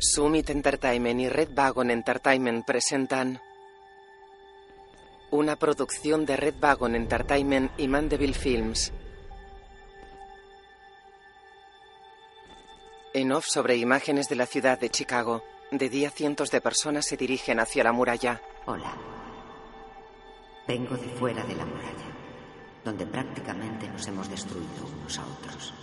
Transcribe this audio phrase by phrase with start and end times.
[0.00, 3.40] Summit Entertainment y Red Wagon Entertainment presentan
[5.32, 8.92] una producción de Red Wagon Entertainment y Mandeville Films.
[13.12, 17.16] En off sobre imágenes de la ciudad de Chicago, de día cientos de personas se
[17.16, 18.40] dirigen hacia la muralla.
[18.66, 18.96] Hola.
[20.68, 22.14] Vengo de fuera de la muralla,
[22.84, 25.74] donde prácticamente nos hemos destruido unos a otros.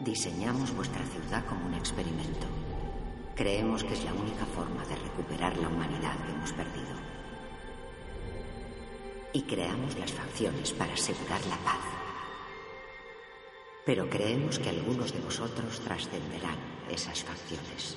[0.00, 2.46] Diseñamos vuestra ciudad como un experimento.
[3.36, 6.96] Creemos que es la única forma de recuperar la humanidad que hemos perdido.
[9.34, 11.84] Y creamos las facciones para asegurar la paz.
[13.84, 16.56] Pero creemos que algunos de vosotros trascenderán
[16.90, 17.94] esas facciones.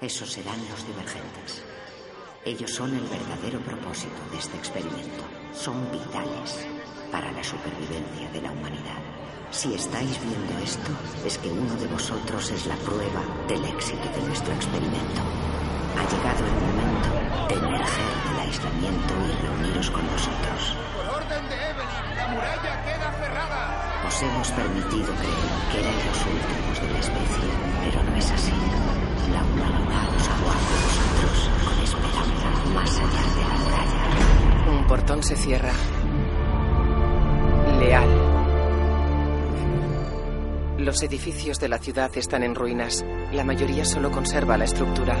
[0.00, 1.62] Esos serán los divergentes.
[2.46, 5.22] Ellos son el verdadero propósito de este experimento.
[5.52, 6.66] Son vitales
[7.10, 9.11] para la supervivencia de la humanidad.
[9.52, 10.90] Si estáis viendo esto,
[11.26, 15.20] es que uno de vosotros es la prueba del éxito de nuestro experimento.
[15.92, 17.08] Ha llegado el momento
[17.48, 20.76] de emerger del aislamiento y reuniros con nosotros.
[20.96, 24.04] Por orden de Evelyn, la muralla queda cerrada.
[24.08, 27.48] Os hemos permitido creer que erais los últimos de la especie,
[27.84, 28.56] pero no es así.
[29.36, 31.36] La humanidad os aguarda a vosotros
[31.68, 34.78] con esperanza más allá de la muralla.
[34.80, 35.74] Un portón se cierra.
[37.78, 38.31] Leal.
[40.82, 43.04] Los edificios de la ciudad están en ruinas.
[43.30, 45.16] La mayoría solo conserva la estructura.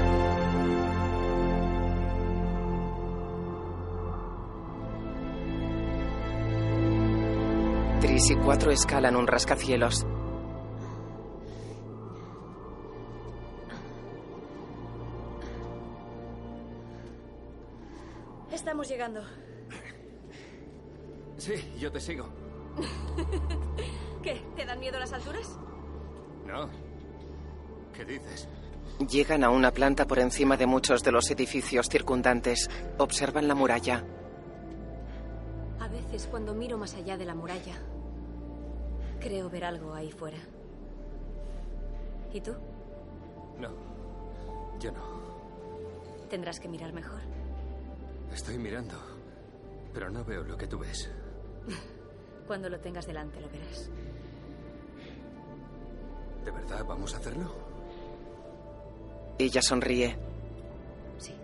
[8.00, 10.04] Tris y cuatro escalan un rascacielos.
[18.50, 19.22] Estamos llegando.
[21.36, 22.28] Sí, yo te sigo.
[24.22, 24.40] ¿Qué?
[24.56, 25.58] ¿Te dan miedo las alturas?
[26.46, 26.68] No.
[27.92, 28.48] ¿Qué dices?
[29.08, 32.70] Llegan a una planta por encima de muchos de los edificios circundantes.
[32.98, 34.04] Observan la muralla.
[35.80, 37.74] A veces cuando miro más allá de la muralla,
[39.20, 40.38] creo ver algo ahí fuera.
[42.32, 42.54] ¿Y tú?
[43.58, 43.70] No.
[44.78, 45.02] Yo no.
[46.30, 47.20] Tendrás que mirar mejor.
[48.32, 48.94] Estoy mirando,
[49.92, 51.10] pero no veo lo que tú ves.
[52.46, 53.90] Cuando lo tengas delante lo verás.
[56.44, 57.54] ¿De verdad vamos a hacerlo?
[59.38, 60.16] Ella sonríe.
[61.18, 61.34] Sí.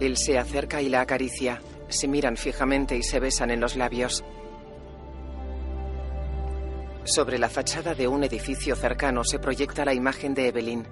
[0.00, 1.60] Él se acerca y la acaricia.
[1.88, 4.24] Se miran fijamente y se besan en los labios.
[7.04, 10.86] Sobre la fachada de un edificio cercano se proyecta la imagen de Evelyn.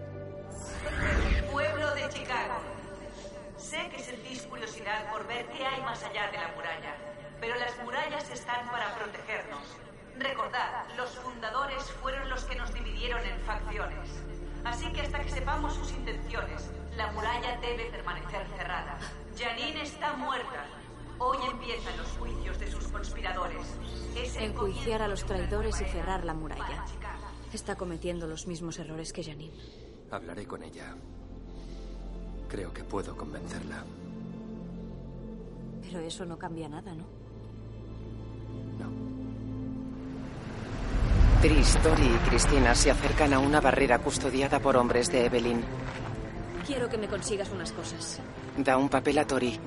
[10.96, 14.08] Los fundadores fueron los que nos dividieron en facciones.
[14.64, 18.98] Así que hasta que sepamos sus intenciones, la muralla debe permanecer cerrada.
[19.38, 20.66] Janine está muerta.
[21.18, 23.66] Hoy empiezan los juicios de sus conspiradores.
[24.16, 26.84] Es el Enjuiciar a los traidores y cerrar la muralla.
[27.52, 29.56] Está cometiendo los mismos errores que Janine.
[30.10, 30.94] Hablaré con ella.
[32.48, 33.84] Creo que puedo convencerla.
[35.82, 37.04] Pero eso no cambia nada, ¿no?
[38.78, 39.15] No.
[41.40, 45.62] Tris, Tori y Cristina se acercan a una barrera custodiada por hombres de Evelyn.
[46.66, 48.20] Quiero que me consigas unas cosas.
[48.56, 49.58] Da un papel a Tori.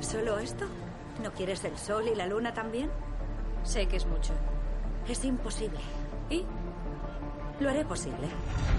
[0.00, 0.66] ¿Solo esto?
[1.22, 2.90] ¿No quieres el sol y la luna también?
[3.64, 4.32] Sé que es mucho.
[5.08, 5.78] Es imposible.
[6.30, 6.44] ¿Y?
[7.60, 8.26] Lo haré posible.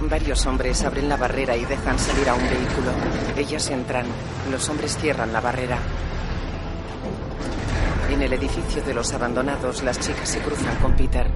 [0.01, 2.91] Varios hombres abren la barrera y dejan salir a un vehículo.
[3.37, 4.05] Ellas entran.
[4.51, 5.77] Los hombres cierran la barrera.
[8.23, 11.27] En el edificio de los abandonados, las chicas se cruzan con Peter.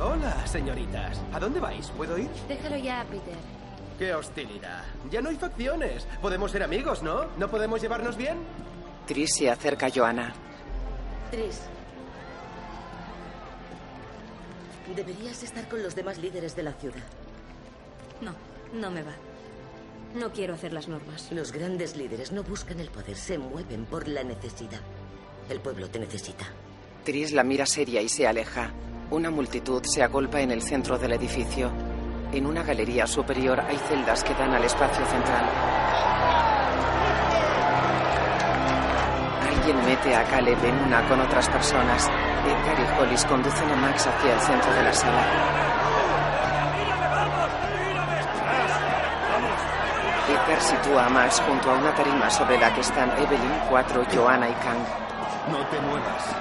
[0.00, 1.20] Hola, señoritas.
[1.34, 1.86] ¿A dónde vais?
[1.90, 2.30] ¿Puedo ir?
[2.48, 3.36] Déjalo ya, Peter.
[3.98, 4.84] ¡Qué hostilidad!
[5.10, 6.08] Ya no hay facciones.
[6.22, 7.26] Podemos ser amigos, ¿no?
[7.36, 8.38] ¿No podemos llevarnos bien?
[9.06, 10.32] Tris se acerca a Joanna.
[11.30, 11.60] Tris.
[14.96, 17.04] Deberías estar con los demás líderes de la ciudad.
[18.22, 18.32] No,
[18.72, 19.12] no me va.
[20.14, 21.30] No quiero hacer las normas.
[21.30, 24.80] Los grandes líderes no buscan el poder, se mueven por la necesidad.
[25.50, 26.46] El pueblo te necesita.
[27.02, 28.70] Tris la mira seria y se aleja.
[29.10, 31.72] Una multitud se agolpa en el centro del edificio.
[32.32, 35.44] En una galería superior hay celdas que dan al espacio central.
[39.48, 42.06] Alguien mete a Caleb en una con otras personas.
[42.06, 45.26] Edgar y Hollis conducen a Max hacia el centro de la sala.
[50.28, 54.48] Edgar sitúa a Max junto a una tarima sobre la que están Evelyn, 4, Joanna
[54.48, 55.09] y Kang.
[55.50, 56.36] No te muevas.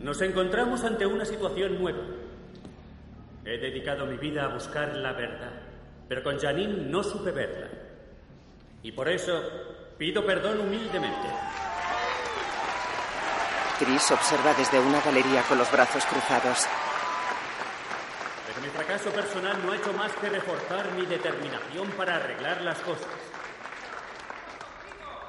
[0.00, 2.02] Nos encontramos ante una situación nueva.
[3.44, 5.52] He dedicado mi vida a buscar la verdad,
[6.08, 7.68] pero con Janine no supe verla.
[8.82, 9.42] Y por eso
[9.98, 11.28] pido perdón humildemente.
[13.78, 16.66] Tris observa desde una galería con los brazos cruzados.
[18.46, 22.78] Pero mi fracaso personal no ha hecho más que reforzar mi determinación para arreglar las
[22.80, 23.29] cosas.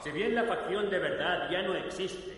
[0.03, 2.36] Si bien la facción de verdad ya no existe,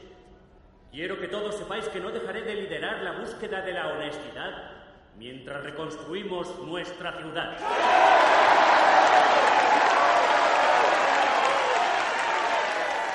[0.92, 4.72] quiero que todos sepáis que no dejaré de liderar la búsqueda de la honestidad
[5.18, 7.58] mientras reconstruimos nuestra ciudad.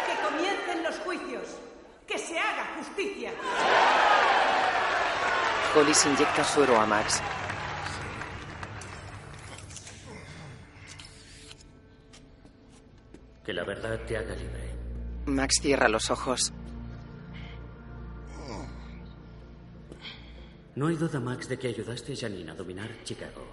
[0.07, 1.59] Que comiencen los juicios.
[2.07, 3.33] Que se haga justicia.
[5.77, 7.23] Hollis inyecta suero a Max.
[13.49, 14.75] Que la verdad te haga libre.
[15.25, 16.53] Max cierra los ojos.
[20.75, 23.47] No hay duda, Max, de que ayudaste a Janine a dominar Chicago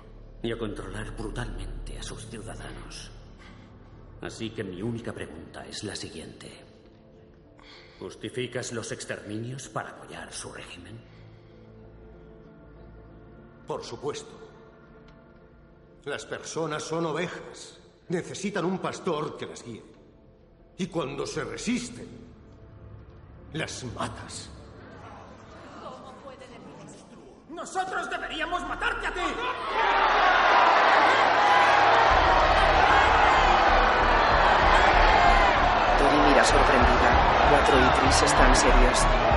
[0.44, 3.09] y a controlar brutalmente a sus ciudadanos.
[4.19, 6.51] Así que mi única pregunta es la siguiente.
[7.97, 11.00] ¿Justificas los exterminios para apoyar su régimen?
[13.65, 14.38] Por supuesto.
[16.03, 17.80] Las personas son ovejas.
[18.10, 19.84] Necesitan un pastor que las guíe.
[20.78, 22.07] Y cuando se resisten,
[23.54, 24.50] las matas.
[27.50, 29.22] ¡Nosotros deberíamos matarte a ti!
[35.98, 37.48] Tori mira sorprendida.
[37.50, 39.34] Cuatro y Tris están serios.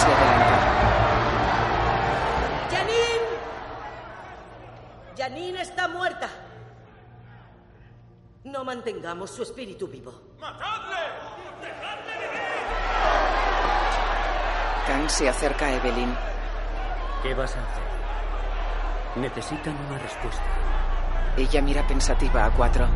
[0.00, 0.58] Joanna se adelanta.
[2.70, 3.28] ¡Janine!
[5.16, 6.28] Janine está muerta.
[8.44, 10.12] No mantengamos su espíritu vivo.
[10.38, 10.96] ¡Matadle!
[14.86, 16.16] Kang se acerca a Evelyn.
[17.22, 17.82] ¿Qué vas a hacer?
[19.16, 20.42] Necesitan una respuesta.
[21.36, 22.88] Ella mira pensativa a cuatro.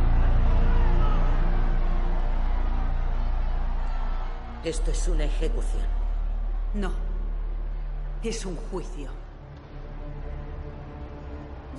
[4.64, 6.03] Esto es una ejecución.
[6.74, 6.90] No.
[8.22, 9.10] Es un juicio.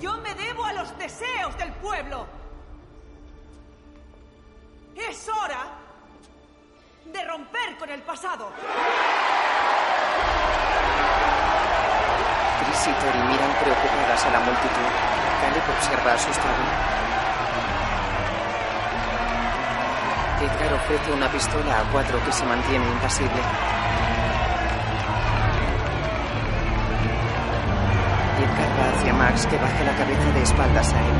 [0.00, 2.26] Yo me debo a los deseos del pueblo.
[4.94, 5.66] Es hora
[7.12, 8.50] de romper con el pasado.
[12.64, 14.88] Tris y Tori miran preocupadas a la multitud.
[15.42, 16.96] Caleb observa asustado.
[20.40, 23.85] Edgar ofrece una pistola a cuatro que se mantiene impasible.
[29.06, 31.14] Hacia Max que baja la cabeza de espaldas a él.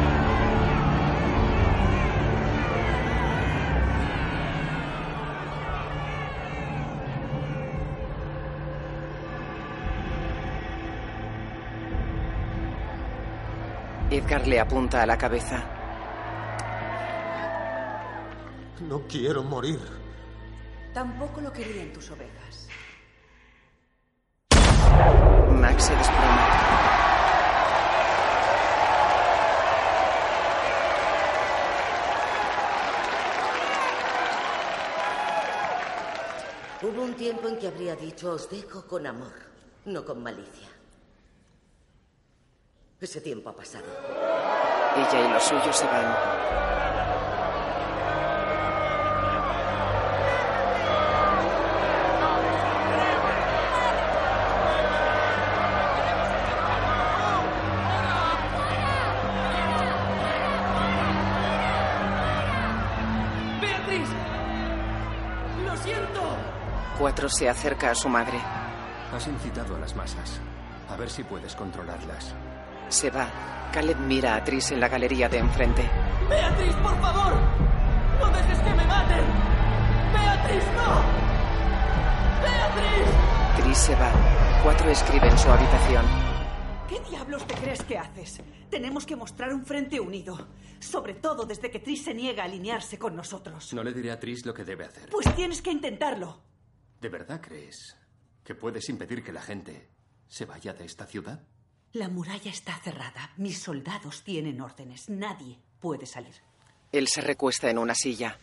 [14.10, 15.63] Edgar le apunta a la cabeza.
[18.89, 19.81] No quiero morir.
[20.93, 22.69] Tampoco lo querían tus ovejas.
[25.53, 25.94] Max se
[37.44, 39.32] en que habría dicho os dejo con amor,
[39.84, 40.69] no con malicia.
[43.00, 43.84] Ese tiempo ha pasado.
[44.96, 47.35] Ella y los suyos se van.
[67.29, 68.39] Se acerca a su madre.
[69.13, 70.41] Has incitado a las masas.
[70.89, 72.35] A ver si puedes controlarlas.
[72.89, 73.29] Se va.
[73.73, 75.83] Caleb mira a Tris en la galería de enfrente.
[76.29, 77.35] ¡Beatriz, por favor!
[78.21, 79.25] ¡No dejes que me maten!
[80.13, 81.03] ¡Beatriz, no!
[82.43, 83.63] ¡Beatriz!
[83.65, 84.11] Tris se va.
[84.63, 86.05] Cuatro escribe en su habitación.
[86.89, 88.41] ¿Qué diablos te crees que haces?
[88.71, 90.47] Tenemos que mostrar un frente unido.
[90.79, 93.75] Sobre todo desde que Tris se niega a alinearse con nosotros.
[93.75, 95.11] No le diré a Tris lo que debe hacer.
[95.11, 96.45] Pues tienes que intentarlo.
[97.00, 97.96] ¿De verdad crees
[98.44, 99.91] que puedes impedir que la gente
[100.29, 101.44] se vaya de esta ciudad?
[101.93, 103.32] La muralla está cerrada.
[103.36, 105.08] Mis soldados tienen órdenes.
[105.08, 106.34] Nadie puede salir.
[106.93, 108.38] Él se recuesta en una silla.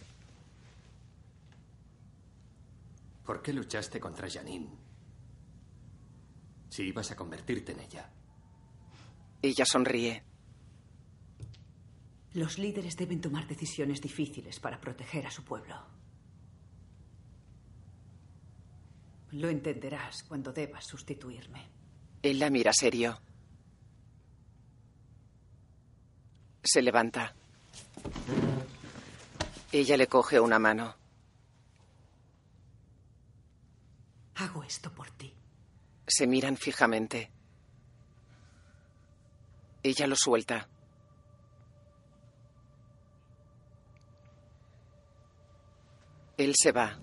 [3.25, 4.69] ¿Por qué luchaste contra Janine?
[6.69, 8.09] Si ibas a convertirte en ella.
[9.41, 10.23] Ella sonríe.
[12.33, 15.75] Los líderes deben tomar decisiones difíciles para proteger a su pueblo.
[19.33, 21.67] Lo entenderás cuando debas sustituirme.
[22.21, 23.19] Él la mira serio.
[26.63, 27.33] Se levanta.
[29.71, 30.95] Ella le coge una mano.
[34.35, 35.35] Hago esto por ti.
[36.05, 37.31] Se miran fijamente.
[39.81, 40.69] Ella lo suelta.
[46.37, 46.99] Él se va.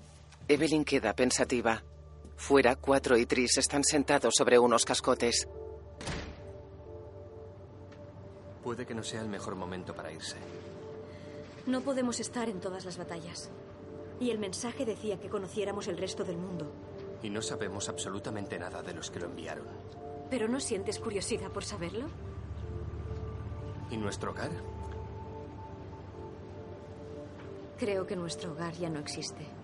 [0.46, 1.82] Evelyn queda pensativa.
[2.40, 5.46] Fuera, Cuatro y Tris están sentados sobre unos cascotes.
[8.64, 10.36] Puede que no sea el mejor momento para irse.
[11.66, 13.50] No podemos estar en todas las batallas.
[14.18, 16.72] Y el mensaje decía que conociéramos el resto del mundo.
[17.22, 19.66] Y no sabemos absolutamente nada de los que lo enviaron.
[20.30, 22.08] ¿Pero no sientes curiosidad por saberlo?
[23.90, 24.50] ¿Y nuestro hogar?
[27.78, 29.59] Creo que nuestro hogar ya no existe.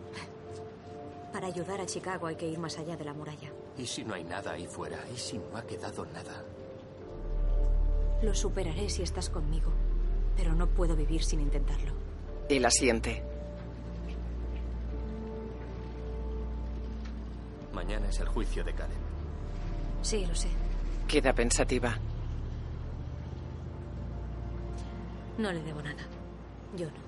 [1.36, 3.52] Para ayudar a Chicago hay que ir más allá de la muralla.
[3.76, 4.98] ¿Y si no hay nada ahí fuera?
[5.14, 6.42] ¿Y si no ha quedado nada?
[8.22, 9.70] Lo superaré si estás conmigo,
[10.34, 11.92] pero no puedo vivir sin intentarlo.
[12.48, 13.22] Él asiente.
[17.74, 18.96] Mañana es el juicio de Caleb.
[20.00, 20.48] Sí, lo sé.
[21.06, 21.98] Queda pensativa.
[25.36, 26.02] No le debo nada.
[26.78, 26.86] Yo.
[26.86, 27.05] No.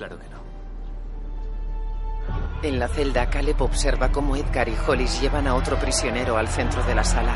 [0.00, 0.40] Claro que no.
[2.62, 6.82] En la celda, Caleb observa cómo Edgar y Hollis llevan a otro prisionero al centro
[6.84, 7.34] de la sala.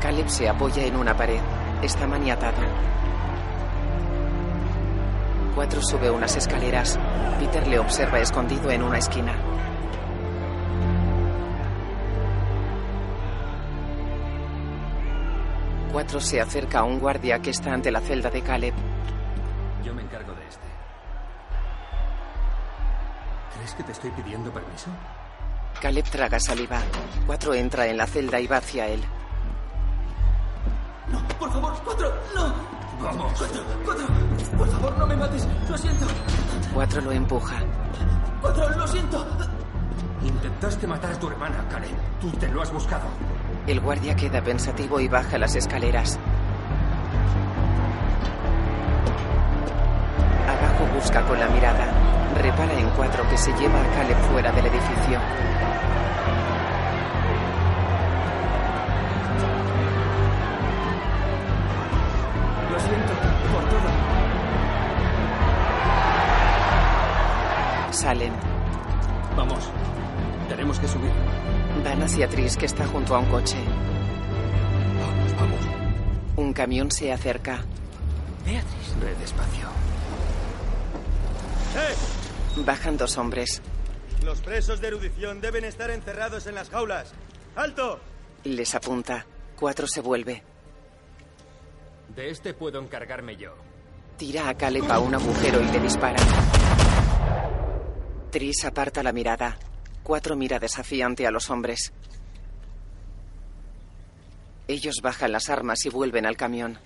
[0.00, 1.38] Caleb se apoya en una pared.
[1.82, 2.62] Está maniatado.
[5.54, 6.98] Cuatro sube unas escaleras.
[7.38, 9.36] Peter le observa escondido en una esquina.
[15.94, 18.74] Cuatro se acerca a un guardia que está ante la celda de Caleb.
[19.84, 20.66] Yo me encargo de este.
[23.54, 24.88] ¿Crees que te estoy pidiendo permiso?
[25.80, 26.80] Caleb traga saliva.
[27.26, 29.04] Cuatro entra en la celda y va hacia él.
[31.12, 32.54] No, por favor, cuatro, no.
[33.00, 33.32] Vamos.
[33.38, 34.06] Cuatro, cuatro,
[34.58, 35.46] por favor, no me mates.
[35.70, 36.06] Lo siento.
[36.74, 37.54] Cuatro lo empuja.
[38.40, 39.24] Cuatro, lo siento.
[40.24, 41.96] Intentaste matar a tu hermana, Caleb.
[42.20, 43.06] Tú te lo has buscado.
[43.66, 46.18] El guardia queda pensativo y baja las escaleras.
[50.46, 51.86] Abajo busca con la mirada.
[52.42, 55.18] Repara en cuatro que se lleva a Caleb fuera del edificio.
[62.70, 63.12] Lo siento
[63.50, 63.88] por todo.
[67.92, 68.32] Salen.
[69.34, 69.70] Vamos.
[70.50, 71.33] Tenemos que subir.
[71.82, 73.56] Van hacia Tris, que está junto a un coche.
[75.00, 75.60] Vamos, vamos.
[76.36, 77.64] Un camión se acerca.
[78.44, 78.94] Beatriz.
[79.00, 79.66] Ve despacio.
[81.76, 82.62] ¡Eh!
[82.64, 83.60] Bajan dos hombres.
[84.24, 87.12] Los presos de erudición deben estar encerrados en las jaulas.
[87.56, 88.00] ¡Alto!
[88.44, 89.26] Les apunta.
[89.56, 90.42] Cuatro se vuelve.
[92.14, 93.54] De este puedo encargarme yo.
[94.16, 96.22] Tira a Caleb a un agujero y le dispara.
[98.30, 99.58] Tris aparta la mirada.
[100.04, 101.94] Cuatro mira desafiante a los hombres.
[104.68, 106.78] Ellos bajan las armas y vuelven al camión.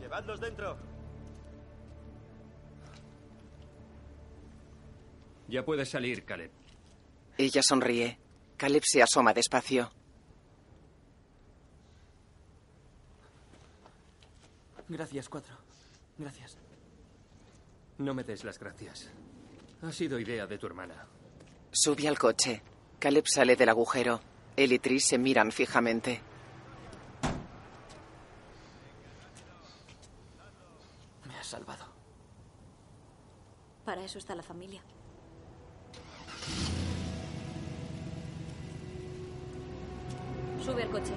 [0.00, 0.76] Llevadlos dentro.
[5.46, 6.50] Ya puedes salir, Caleb.
[7.38, 8.18] Ella sonríe.
[8.56, 9.92] Caleb se asoma despacio.
[14.88, 15.59] Gracias, cuatro.
[16.20, 16.58] Gracias.
[17.96, 19.10] No me des las gracias.
[19.80, 21.06] Ha sido idea de tu hermana.
[21.72, 22.62] Sube al coche.
[22.98, 24.20] Caleb sale del agujero.
[24.54, 26.20] Él y Tris se miran fijamente.
[31.26, 31.86] Me has salvado.
[33.86, 34.82] Para eso está la familia.
[40.62, 41.14] Sube al coche.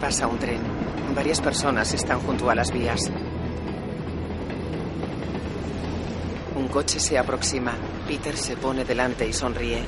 [0.00, 0.73] Pasa un tren.
[1.14, 3.10] Varias personas están junto a las vías.
[6.56, 7.74] Un coche se aproxima.
[8.06, 9.82] Peter se pone delante y sonríe.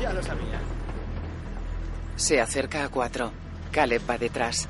[0.00, 0.60] Ya lo sabía.
[2.16, 3.32] Se acerca a cuatro.
[3.70, 4.68] Caleb va detrás.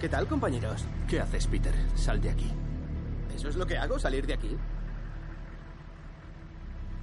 [0.00, 0.84] ¿Qué tal, compañeros?
[1.08, 1.74] ¿Qué haces, Peter?
[1.94, 2.50] Sal de aquí.
[3.34, 4.56] ¿Eso es lo que hago, salir de aquí?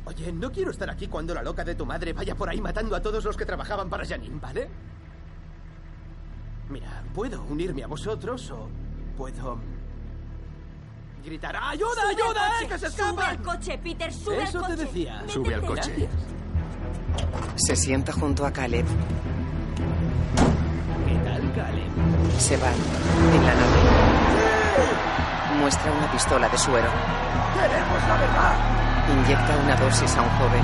[0.08, 2.96] Oye, no quiero estar aquí cuando la loca de tu madre vaya por ahí matando
[2.96, 4.70] a todos los que trabajaban para Janine, ¿vale?
[6.70, 8.70] Mira, puedo unirme a vosotros o
[9.18, 9.60] puedo
[11.26, 12.24] gritar ¡Ayuda, Sube ayuda,
[12.54, 13.30] coche, eh, que se Sube escapan!
[13.30, 14.86] al coche, Peter, sube Eso al te coche.
[14.86, 15.14] decía.
[15.16, 15.34] Métete.
[15.34, 15.92] Sube al coche.
[15.98, 16.12] Gracias.
[17.58, 18.86] Se sienta junto a Caleb.
[21.06, 21.92] ¿Qué tal, Caleb?
[22.40, 22.70] Se va.
[22.72, 23.78] En la nave.
[25.60, 26.88] Muestra una pistola de suero.
[27.56, 28.87] ¡Queremos la verdad!
[29.10, 30.64] Inyecta una dosis a un joven.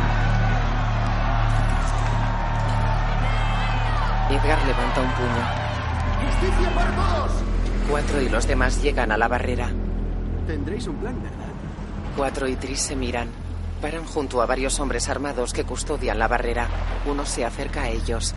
[4.29, 5.63] Edgar levanta un puño.
[6.25, 7.31] ¡Justicia para todos!
[7.89, 9.69] Cuatro y los demás llegan a la barrera.
[10.47, 11.53] Tendréis un plan, ¿verdad?
[12.17, 13.29] Cuatro y Tris se miran.
[13.81, 16.67] Paran junto a varios hombres armados que custodian la barrera.
[17.05, 18.33] Uno se acerca a ellos.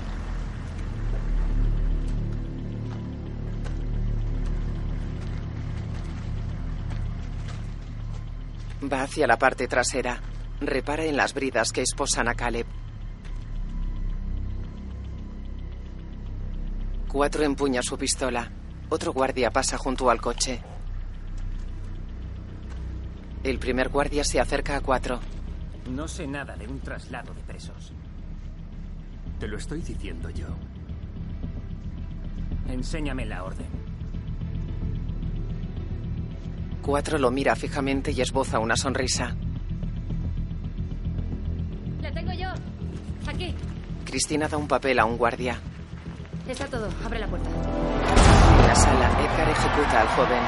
[8.93, 10.21] Va hacia la parte trasera.
[10.61, 12.67] Repara en las bridas que esposan a Caleb.
[17.09, 18.51] Cuatro empuña su pistola.
[18.89, 20.63] Otro guardia pasa junto al coche.
[23.43, 25.21] El primer guardia se acerca a cuatro.
[25.91, 27.93] No sé nada de un traslado de presos.
[29.39, 30.47] Te lo estoy diciendo yo.
[32.69, 33.76] Enséñame la orden.
[36.87, 39.35] Cuatro lo mira fijamente y esboza una sonrisa.
[42.01, 42.49] La tengo yo.
[43.27, 43.53] Aquí.
[44.05, 45.61] Cristina da un papel a un guardia.
[46.49, 46.89] Está todo.
[47.05, 47.51] Abre la puerta.
[47.51, 50.43] En la sala, Edgar ejecuta al joven.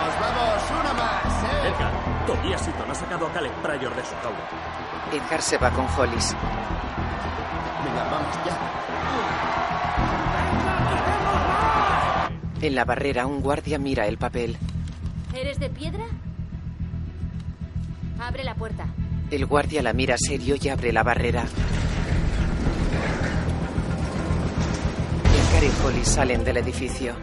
[0.00, 0.62] ¡Nos vamos!
[0.80, 1.44] ¡Una más!
[1.44, 1.68] ¿eh?
[1.68, 1.92] Edgar,
[2.26, 4.48] Tobias Eaton ha sacado a Caleb Pryor de su jaula.
[5.12, 6.34] Edgar se va con Hollis.
[7.84, 8.56] Venga, vamos ya.
[12.66, 14.56] En la barrera, un guardia mira el papel.
[15.34, 16.04] ¿Eres de piedra?
[18.20, 18.86] Abre la puerta.
[19.30, 21.44] El guardia la mira serio y abre la barrera.
[25.24, 27.14] Edgar y Hollis salen del edificio.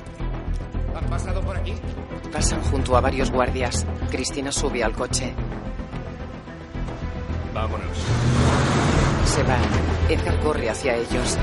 [0.95, 1.73] ¿Han pasado por aquí?
[2.33, 3.85] Pasan junto a varios guardias.
[4.09, 5.33] Cristina sube al coche.
[7.53, 7.97] Vámonos.
[9.25, 9.57] Se va.
[10.09, 11.37] Edgar corre hacia ellos.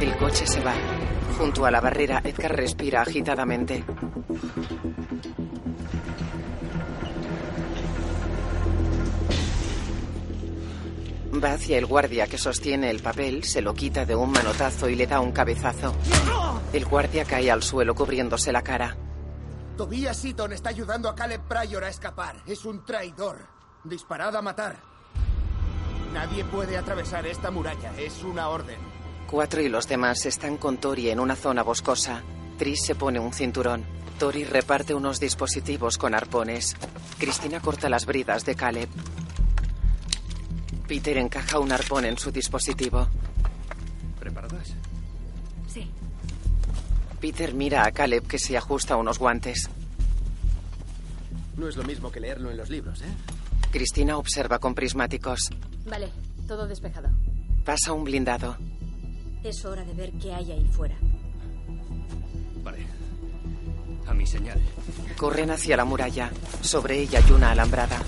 [0.00, 0.74] El coche se va.
[1.38, 3.84] Junto a la barrera, Edgar respira agitadamente.
[11.42, 14.94] Va hacia el guardia que sostiene el papel, se lo quita de un manotazo y
[14.94, 15.94] le da un cabezazo.
[16.72, 18.96] El guardia cae al suelo cubriéndose la cara.
[19.76, 22.36] Tobias Eaton está ayudando a Caleb Pryor a escapar.
[22.46, 23.38] Es un traidor.
[23.82, 24.76] Disparad a matar.
[26.12, 27.92] Nadie puede atravesar esta muralla.
[27.98, 28.93] Es una orden.
[29.30, 32.22] Cuatro y los demás están con Tori en una zona boscosa.
[32.58, 33.84] Tris se pone un cinturón.
[34.18, 36.76] Tori reparte unos dispositivos con arpones.
[37.18, 38.88] Cristina corta las bridas de Caleb.
[40.86, 43.08] Peter encaja un arpón en su dispositivo.
[44.20, 44.74] ¿Preparadas?
[45.66, 45.90] Sí.
[47.20, 49.68] Peter mira a Caleb que se ajusta unos guantes.
[51.56, 53.12] No es lo mismo que leerlo en los libros, ¿eh?
[53.72, 55.50] Cristina observa con prismáticos.
[55.86, 56.10] Vale,
[56.46, 57.08] todo despejado.
[57.64, 58.56] Pasa un blindado.
[59.44, 60.94] Es hora de ver qué hay ahí fuera.
[62.62, 62.78] Vale.
[64.06, 64.58] A mi señal.
[65.18, 66.30] Corren hacia la muralla.
[66.62, 67.98] Sobre ella hay una alambrada.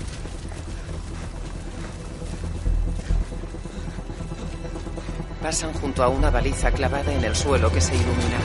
[5.39, 8.39] Pasan junto a una baliza clavada en el suelo que se ilumina.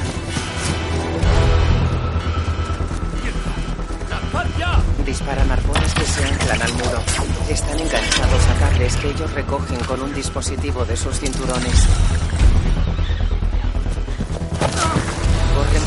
[5.07, 7.03] Disparan arpones que se anclan al muro.
[7.49, 11.89] Están enganchados a cables que ellos recogen con un dispositivo de sus cinturones.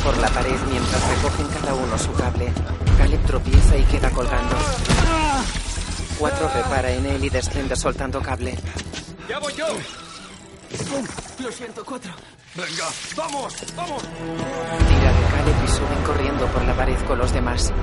[0.05, 2.53] Por la pared mientras recogen cada uno su cable.
[2.95, 4.55] Caleb tropieza y queda colgando.
[6.19, 8.55] Cuatro repara en él y desciende soltando cable.
[9.27, 9.65] ¡Ya voy yo!
[11.39, 12.11] Lo siento, cuatro.
[12.53, 12.87] ¡Venga!
[13.17, 13.55] ¡Vamos!
[13.75, 14.03] ¡Vamos!
[14.03, 17.73] Tira de Caleb y suben corriendo por la pared con los demás.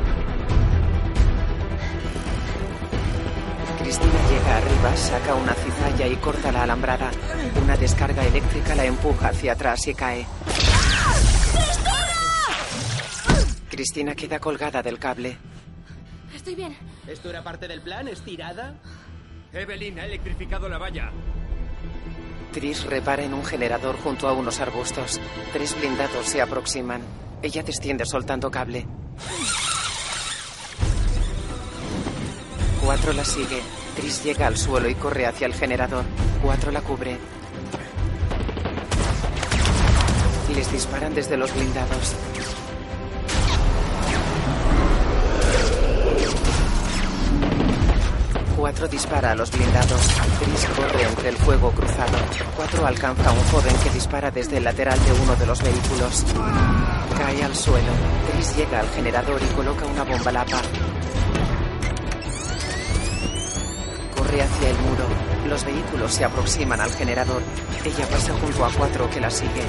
[3.81, 7.11] Cristina llega arriba, saca una cizalla y corta la alambrada.
[7.61, 10.25] Una descarga eléctrica la empuja hacia atrás y cae.
[13.73, 15.39] Cristina queda colgada del cable.
[16.35, 16.77] Estoy bien.
[17.07, 18.07] ¿Esto era parte del plan?
[18.07, 18.75] ¿Estirada?
[19.51, 21.11] Evelyn ha electrificado la valla.
[22.53, 25.19] Tris repara en un generador junto a unos arbustos.
[25.55, 27.01] Tres blindados se aproximan.
[27.41, 28.87] Ella desciende soltando cable.
[32.85, 33.63] Cuatro la sigue.
[33.97, 36.05] Tris llega al suelo y corre hacia el generador.
[36.43, 37.17] Cuatro la cubre.
[40.55, 42.15] Les disparan desde los blindados.
[48.73, 50.01] Cuatro dispara a los blindados.
[50.41, 52.17] Tris corre entre el fuego cruzado.
[52.57, 56.25] Cuatro alcanza a un joven que dispara desde el lateral de uno de los vehículos.
[57.19, 57.93] Cae al suelo.
[58.33, 60.63] Tris llega al generador y coloca una bomba lapa.
[64.17, 65.05] Corre hacia el muro.
[65.49, 67.43] Los vehículos se aproximan al generador.
[67.85, 69.65] Ella pasa junto a cuatro que la sigue.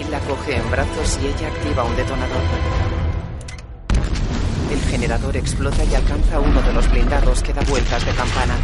[0.00, 2.93] Él la coge en brazos y ella activa un detonador.
[4.74, 8.56] El generador explota y alcanza uno de los blindados que da vueltas de campana.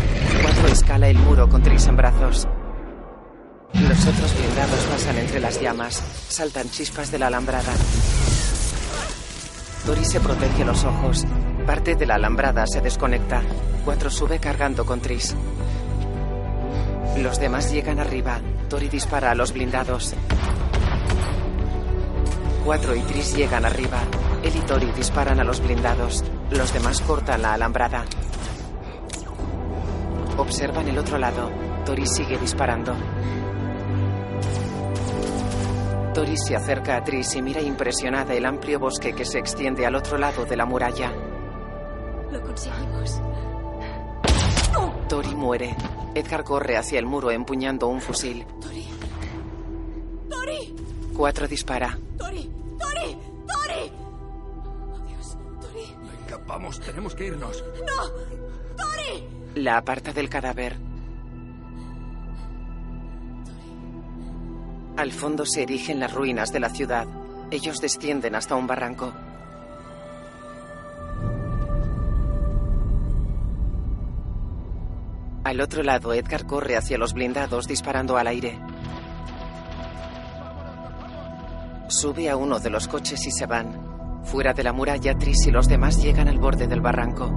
[0.43, 2.49] Cuatro escala el muro con Tris en brazos.
[3.75, 6.03] Los otros blindados pasan entre las llamas.
[6.29, 7.73] Saltan chispas de la alambrada.
[9.87, 11.25] Tori se protege los ojos.
[11.65, 13.43] Parte de la alambrada se desconecta.
[13.85, 15.37] Cuatro sube cargando con Tris.
[17.19, 18.41] Los demás llegan arriba.
[18.69, 20.17] Tori dispara a los blindados.
[22.65, 23.99] Cuatro y Tris llegan arriba.
[24.43, 26.25] Él y Tori disparan a los blindados.
[26.51, 28.05] Los demás cortan la alambrada.
[30.37, 31.51] Observan el otro lado.
[31.85, 32.95] Tori sigue disparando.
[36.15, 39.95] Tori se acerca a Tris y mira impresionada el amplio bosque que se extiende al
[39.95, 41.13] otro lado de la muralla.
[42.31, 43.21] Lo conseguimos.
[45.09, 45.75] Tori muere.
[46.15, 48.45] Edgar corre hacia el muro empuñando un fusil.
[48.61, 48.87] Tori.
[50.29, 50.80] Tori.
[51.21, 51.99] Cuatro dispara.
[52.17, 52.51] Tori.
[52.79, 53.19] Tori.
[53.47, 53.93] Tori.
[54.65, 55.37] Oh, Dios.
[55.61, 55.85] Tori.
[56.01, 57.63] Venga, vamos, tenemos que irnos.
[57.87, 58.09] No.
[58.75, 59.29] Tori.
[59.57, 60.79] La aparta del cadáver.
[64.97, 67.07] Al fondo se erigen las ruinas de la ciudad.
[67.51, 69.13] Ellos descienden hasta un barranco.
[75.45, 78.59] Al otro lado, Edgar corre hacia los blindados disparando al aire.
[81.91, 84.23] Sube a uno de los coches y se van.
[84.23, 87.29] Fuera de la muralla, Tris y los demás llegan al borde del barranco.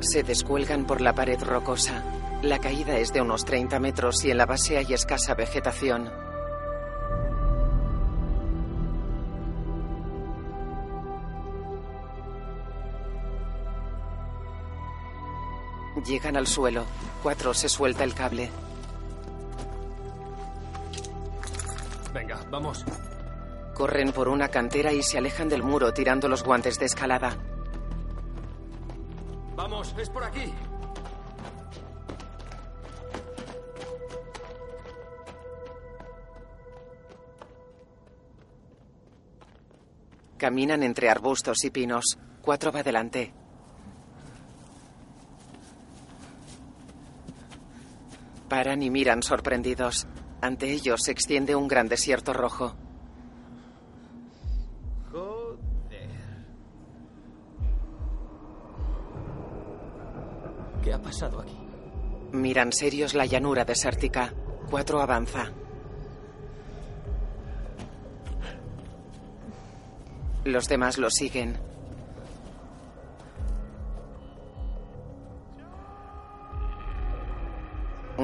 [0.00, 2.04] Se descuelgan por la pared rocosa.
[2.42, 6.10] La caída es de unos 30 metros y en la base hay escasa vegetación.
[16.06, 16.86] Llegan al suelo.
[17.22, 18.50] Cuatro se suelta el cable.
[22.12, 22.84] Venga, vamos.
[23.74, 27.36] Corren por una cantera y se alejan del muro tirando los guantes de escalada.
[29.54, 30.52] Vamos, es por aquí.
[40.38, 42.18] Caminan entre arbustos y pinos.
[42.40, 43.34] Cuatro va delante.
[48.50, 50.08] Paran y miran sorprendidos.
[50.42, 52.74] Ante ellos se extiende un gran desierto rojo.
[55.12, 56.10] Joder.
[60.82, 61.56] ¿Qué ha pasado aquí?
[62.32, 64.34] Miran serios la llanura desértica.
[64.68, 65.52] Cuatro avanza.
[70.44, 71.69] Los demás lo siguen.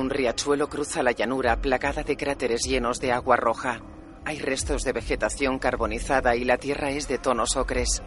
[0.07, 3.81] Un riachuelo cruza la llanura plagada de cráteres llenos de agua roja.
[4.25, 8.05] Hay restos de vegetación carbonizada y la tierra es de tonos ocres.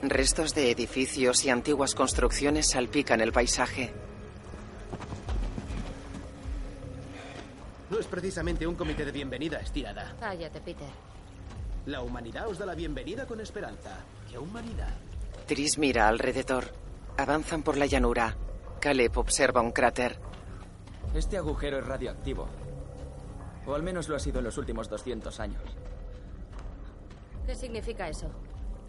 [0.00, 3.92] Restos de edificios y antiguas construcciones salpican el paisaje.
[7.90, 10.16] No es precisamente un comité de bienvenida estirada.
[10.18, 11.15] Cállate, Peter.
[11.86, 13.98] La humanidad os da la bienvenida con esperanza.
[14.28, 14.92] ¿Qué humanidad?
[15.46, 16.64] Tris mira alrededor.
[17.16, 18.36] Avanzan por la llanura.
[18.80, 20.18] Caleb observa un cráter.
[21.14, 22.48] Este agujero es radioactivo.
[23.66, 25.62] O al menos lo ha sido en los últimos 200 años.
[27.46, 28.32] ¿Qué significa eso?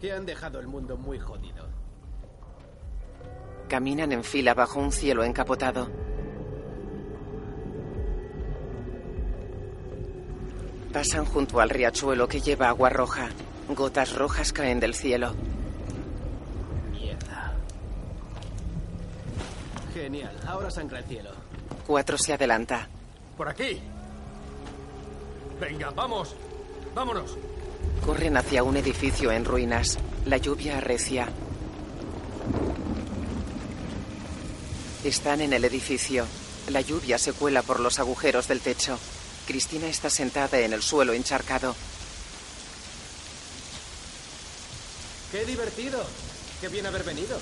[0.00, 1.68] Que han dejado el mundo muy jodido.
[3.68, 5.88] Caminan en fila bajo un cielo encapotado.
[10.92, 13.28] Pasan junto al riachuelo que lleva agua roja.
[13.68, 15.34] Gotas rojas caen del cielo.
[16.90, 17.52] Mierda.
[19.92, 20.34] Genial.
[20.46, 21.30] Ahora sangra el cielo.
[21.86, 22.88] Cuatro se adelanta.
[23.36, 23.80] Por aquí.
[25.60, 26.34] Venga, vamos.
[26.94, 27.36] Vámonos.
[28.04, 29.98] Corren hacia un edificio en ruinas.
[30.24, 31.28] La lluvia arrecia.
[35.04, 36.24] Están en el edificio.
[36.70, 38.98] La lluvia se cuela por los agujeros del techo.
[39.48, 41.74] Cristina está sentada en el suelo encharcado.
[45.32, 46.04] ¡Qué divertido!
[46.60, 47.40] ¡Qué bien haber venido!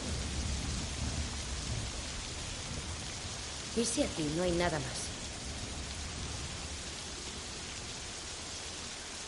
[3.76, 4.98] ¿Y si aquí no hay nada más?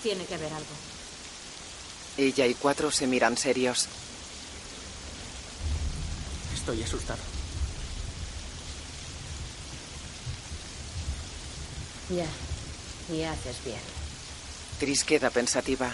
[0.04, 0.76] Tiene que haber algo.
[2.16, 3.88] Ella y cuatro se miran serios.
[6.54, 7.18] Estoy asustado.
[12.10, 12.47] Ya.
[13.12, 13.80] Y haces bien.
[14.78, 15.92] Tris queda pensativa.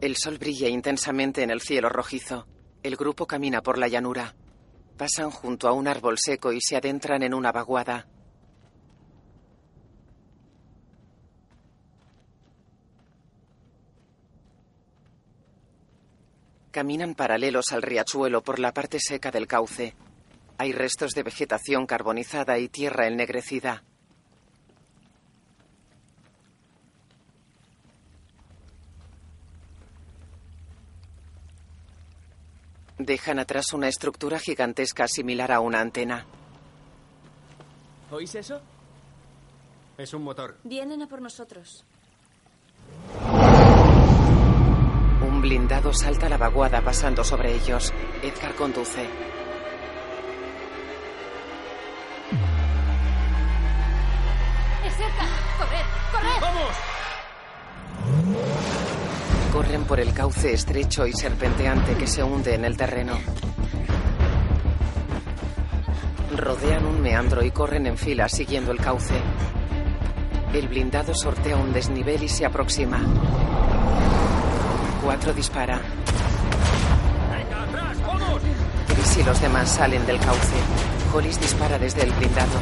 [0.00, 2.46] El sol brilla intensamente en el cielo rojizo.
[2.82, 4.36] El grupo camina por la llanura.
[4.96, 8.06] Pasan junto a un árbol seco y se adentran en una vaguada.
[16.70, 19.96] Caminan paralelos al riachuelo por la parte seca del cauce.
[20.60, 23.84] Hay restos de vegetación carbonizada y tierra ennegrecida.
[32.98, 36.26] Dejan atrás una estructura gigantesca similar a una antena.
[38.10, 38.60] ¿Oís eso?
[39.96, 40.58] Es un motor.
[40.64, 41.84] Vienen a por nosotros.
[45.22, 47.92] Un blindado salta la vaguada pasando sobre ellos.
[48.22, 49.06] Edgar conduce.
[59.68, 63.12] Corren por el cauce estrecho y serpenteante que se hunde en el terreno.
[66.34, 69.20] Rodean un meandro y corren en fila siguiendo el cauce.
[70.54, 73.02] El blindado sortea un desnivel y se aproxima.
[75.04, 75.82] Cuatro dispara.
[78.86, 80.56] Chris y los demás salen del cauce.
[81.12, 82.58] Hollis dispara desde el blindado.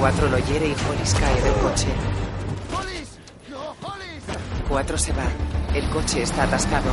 [0.00, 1.86] Cuatro lo hiere y Hollis cae del coche.
[4.68, 5.51] Cuatro se va.
[5.74, 6.90] El coche está atascado.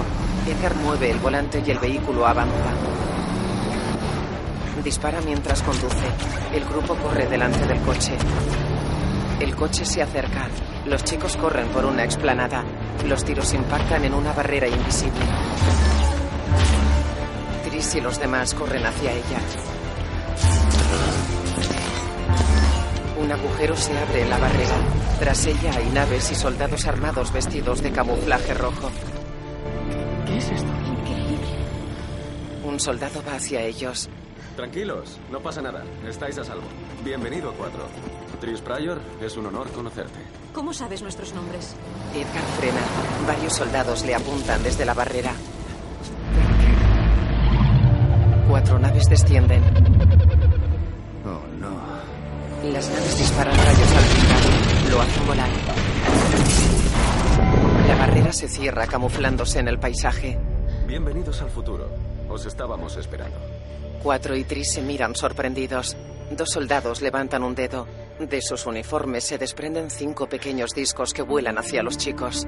[0.47, 2.71] Edgar mueve el volante y el vehículo avanza.
[4.83, 6.07] Dispara mientras conduce.
[6.53, 8.13] El grupo corre delante del coche.
[9.41, 10.47] El coche se acerca.
[10.85, 12.63] Los chicos corren por una explanada.
[13.05, 15.25] Los tiros impactan en una barrera invisible.
[17.69, 19.78] Tris y los demás corren hacia ella.
[23.29, 24.75] Un agujero se abre en la barrera.
[25.19, 28.89] Tras ella hay naves y soldados armados vestidos de camuflaje rojo.
[30.25, 30.71] ¿Qué es esto?
[32.63, 34.09] Un soldado va hacia ellos.
[34.55, 35.83] Tranquilos, no pasa nada.
[36.07, 36.63] Estáis a salvo.
[37.05, 37.83] Bienvenido, Cuatro.
[38.41, 40.17] Tris Pryor, es un honor conocerte.
[40.51, 41.75] ¿Cómo sabes nuestros nombres?
[42.15, 42.81] Edgar frena.
[43.27, 45.33] Varios soldados le apuntan desde la barrera.
[48.49, 49.98] Cuatro naves descienden.
[52.73, 54.89] Las naves disparan rayos al blindado.
[54.91, 55.49] Lo hacen volar.
[57.87, 60.37] La barrera se cierra camuflándose en el paisaje.
[60.85, 61.89] Bienvenidos al futuro.
[62.29, 63.37] Os estábamos esperando.
[64.03, 65.97] Cuatro y Tris se miran sorprendidos.
[66.29, 67.87] Dos soldados levantan un dedo.
[68.19, 72.45] De sus uniformes se desprenden cinco pequeños discos que vuelan hacia los chicos.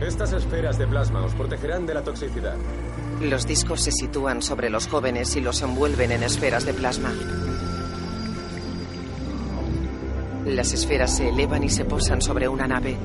[0.00, 2.56] Estas esferas de plasma os protegerán de la toxicidad.
[3.20, 7.14] Los discos se sitúan sobre los jóvenes y los envuelven en esferas de plasma.
[10.44, 12.96] Las esferas se elevan y se posan sobre una nave.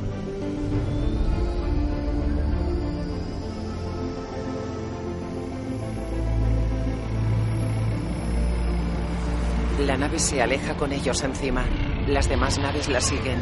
[9.80, 11.65] La nave se aleja con ellos encima.
[12.08, 13.39] Las demás naves la siguen.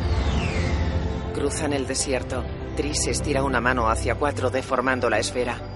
[1.33, 2.45] Cruzan el desierto.
[2.77, 5.68] Tris estira una mano hacia cuatro deformando la esfera.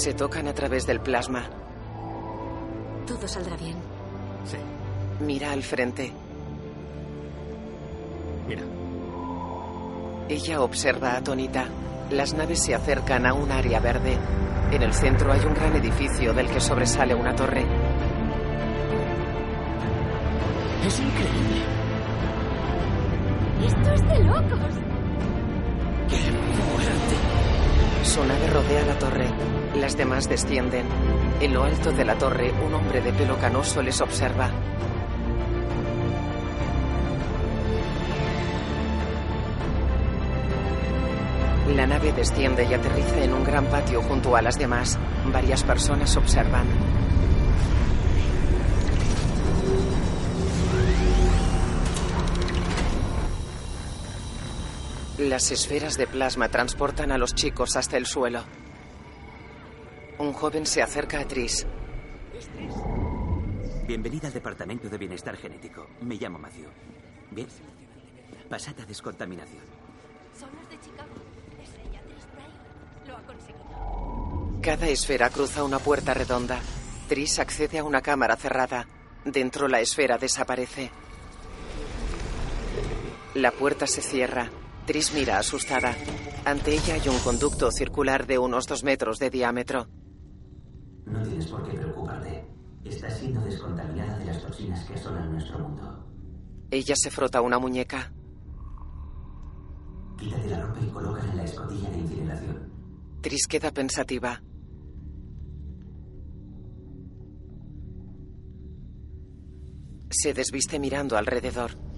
[0.00, 1.44] Se tocan a través del plasma.
[3.06, 3.76] Todo saldrá bien.
[4.46, 4.56] Sí.
[5.22, 6.10] Mira al frente.
[8.48, 8.62] Mira.
[10.26, 11.66] Ella observa atónita.
[12.10, 14.16] Las naves se acercan a un área verde.
[14.70, 17.66] En el centro hay un gran edificio del que sobresale una torre.
[20.86, 21.60] Es increíble.
[23.66, 24.89] ¡Esto es de locos!
[28.10, 29.28] Su nave rodea la torre.
[29.76, 30.84] Las demás descienden.
[31.40, 34.50] En lo alto de la torre, un hombre de pelo canoso les observa.
[41.76, 44.98] La nave desciende y aterriza en un gran patio junto a las demás.
[45.32, 46.66] Varias personas observan.
[55.20, 58.42] Las esferas de plasma transportan a los chicos hasta el suelo.
[60.16, 61.66] Un joven se acerca a Tris.
[63.86, 65.88] Bienvenida al Departamento de Bienestar Genético.
[66.00, 66.70] Me llamo Matthew.
[67.32, 67.46] Bien.
[68.48, 69.62] Pasad a descontaminación.
[70.38, 71.10] Son los de Chicago.
[71.62, 73.06] Es ella, Tris Pryor.
[73.06, 74.60] Lo ha conseguido.
[74.62, 76.60] Cada esfera cruza una puerta redonda.
[77.10, 78.86] Tris accede a una cámara cerrada.
[79.26, 80.90] Dentro la esfera desaparece.
[83.34, 84.50] La puerta se cierra.
[84.86, 85.94] Tris mira asustada.
[86.44, 89.86] Ante ella hay un conducto circular de unos dos metros de diámetro.
[91.06, 92.44] No tienes por qué preocuparte.
[92.84, 96.06] Estás siendo descontaminada de las toxinas que asolan nuestro mundo.
[96.70, 98.12] Ella se frota una muñeca.
[100.18, 102.72] Quítate la ropa y colócala en la escotilla de incineración.
[103.20, 104.42] Tris queda pensativa.
[110.10, 111.89] Se desviste mirando alrededor.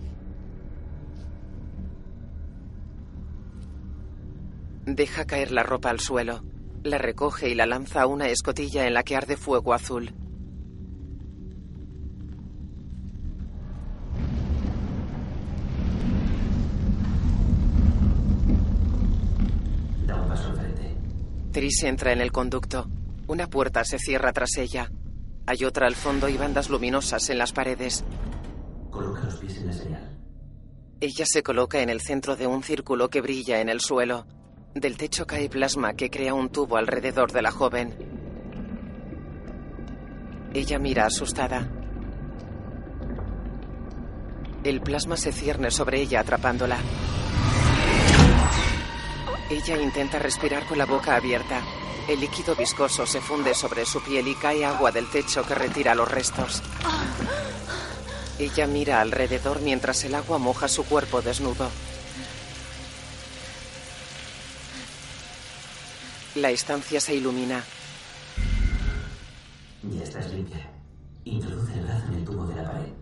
[4.85, 6.43] Deja caer la ropa al suelo.
[6.83, 10.13] La recoge y la lanza a una escotilla en la que arde fuego azul.
[20.05, 20.97] Da un paso al frente.
[21.53, 22.89] Tris entra en el conducto.
[23.29, 24.91] Una puerta se cierra tras ella.
[25.47, 28.05] Hay otra al fondo y bandas luminosas en las paredes.
[28.91, 30.19] Coloca los pies en la señal.
[31.01, 34.27] Ella se coloca en el centro de un círculo que brilla en el suelo.
[34.75, 37.95] Del techo cae plasma que crea un tubo alrededor de la joven.
[40.55, 41.69] Ella mira asustada.
[44.65, 46.79] El plasma se cierne sobre ella atrapándola.
[49.51, 51.61] Ella intenta respirar con la boca abierta.
[52.09, 55.95] El líquido viscoso se funde sobre su piel y cae agua del techo que retira
[55.95, 56.63] los restos.
[58.39, 61.69] Ella mira alrededor mientras el agua moja su cuerpo desnudo.
[66.35, 67.63] La estancia se ilumina.
[69.83, 70.71] Ya estás limpia.
[71.25, 72.93] Introduce el brazo en el tubo de la pared.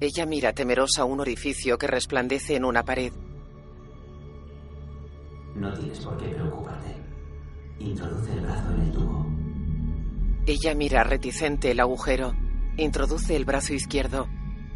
[0.00, 3.12] Ella mira temerosa un orificio que resplandece en una pared.
[5.54, 6.96] No tienes por qué preocuparte.
[7.78, 9.26] Introduce el brazo en el tubo.
[10.46, 12.34] Ella mira reticente el agujero.
[12.76, 14.28] Introduce el brazo izquierdo.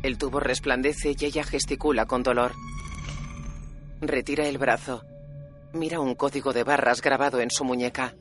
[0.03, 2.53] El tubo resplandece y ella gesticula con dolor.
[4.01, 5.05] Retira el brazo.
[5.73, 8.15] Mira un código de barras grabado en su muñeca.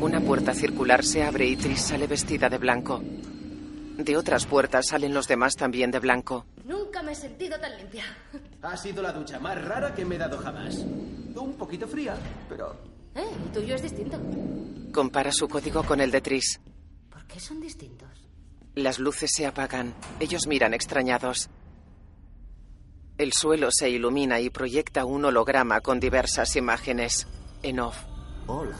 [0.00, 3.02] Una puerta circular se abre y Tris sale vestida de blanco.
[3.98, 6.46] De otras puertas salen los demás también de blanco.
[6.64, 8.04] Nunca me he sentido tan limpia.
[8.62, 10.76] Ha sido la ducha más rara que me he dado jamás.
[10.76, 12.14] Un poquito fría,
[12.48, 12.76] pero...
[13.16, 14.20] Eh, el tuyo es distinto.
[14.92, 16.60] Compara su código con el de Tris.
[17.10, 18.08] ¿Por qué son distintos?
[18.76, 19.94] Las luces se apagan.
[20.20, 21.50] Ellos miran extrañados.
[23.18, 27.28] El suelo se ilumina y proyecta un holograma con diversas imágenes.
[27.62, 27.96] En off.
[28.46, 28.76] Hola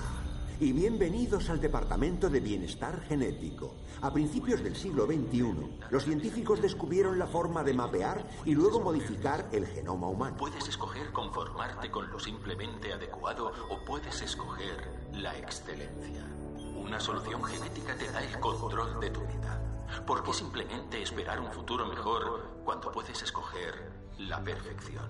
[0.59, 3.77] y bienvenidos al Departamento de Bienestar Genético.
[4.01, 9.49] A principios del siglo XXI, los científicos descubrieron la forma de mapear y luego modificar
[9.53, 10.37] el genoma humano.
[10.39, 16.27] Puedes escoger conformarte con lo simplemente adecuado o puedes escoger la excelencia.
[16.75, 19.61] Una solución genética te da el control de tu vida.
[20.07, 25.09] ¿Por qué simplemente esperar un futuro mejor cuando puedes escoger la perfección?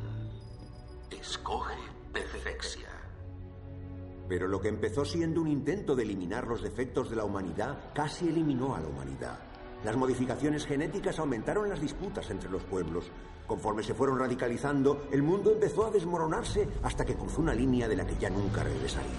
[1.11, 1.75] Escoge
[2.13, 2.91] perfección.
[4.29, 8.29] Pero lo que empezó siendo un intento de eliminar los defectos de la humanidad casi
[8.29, 9.39] eliminó a la humanidad.
[9.85, 13.11] Las modificaciones genéticas aumentaron las disputas entre los pueblos.
[13.47, 17.97] Conforme se fueron radicalizando, el mundo empezó a desmoronarse hasta que cruzó una línea de
[17.97, 19.11] la que ya nunca regresaría.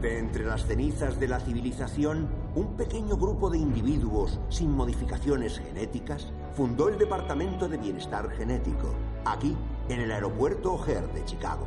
[0.00, 6.32] De entre las cenizas de la civilización, un pequeño grupo de individuos sin modificaciones genéticas
[6.54, 8.94] fundó el Departamento de Bienestar Genético,
[9.24, 9.56] aquí,
[9.88, 11.66] en el aeropuerto O'Hare de Chicago.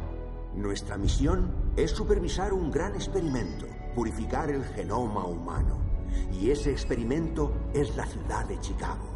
[0.56, 3.66] Nuestra misión es supervisar un gran experimento,
[3.96, 5.80] purificar el genoma humano.
[6.32, 9.08] Y ese experimento es la ciudad de Chicago.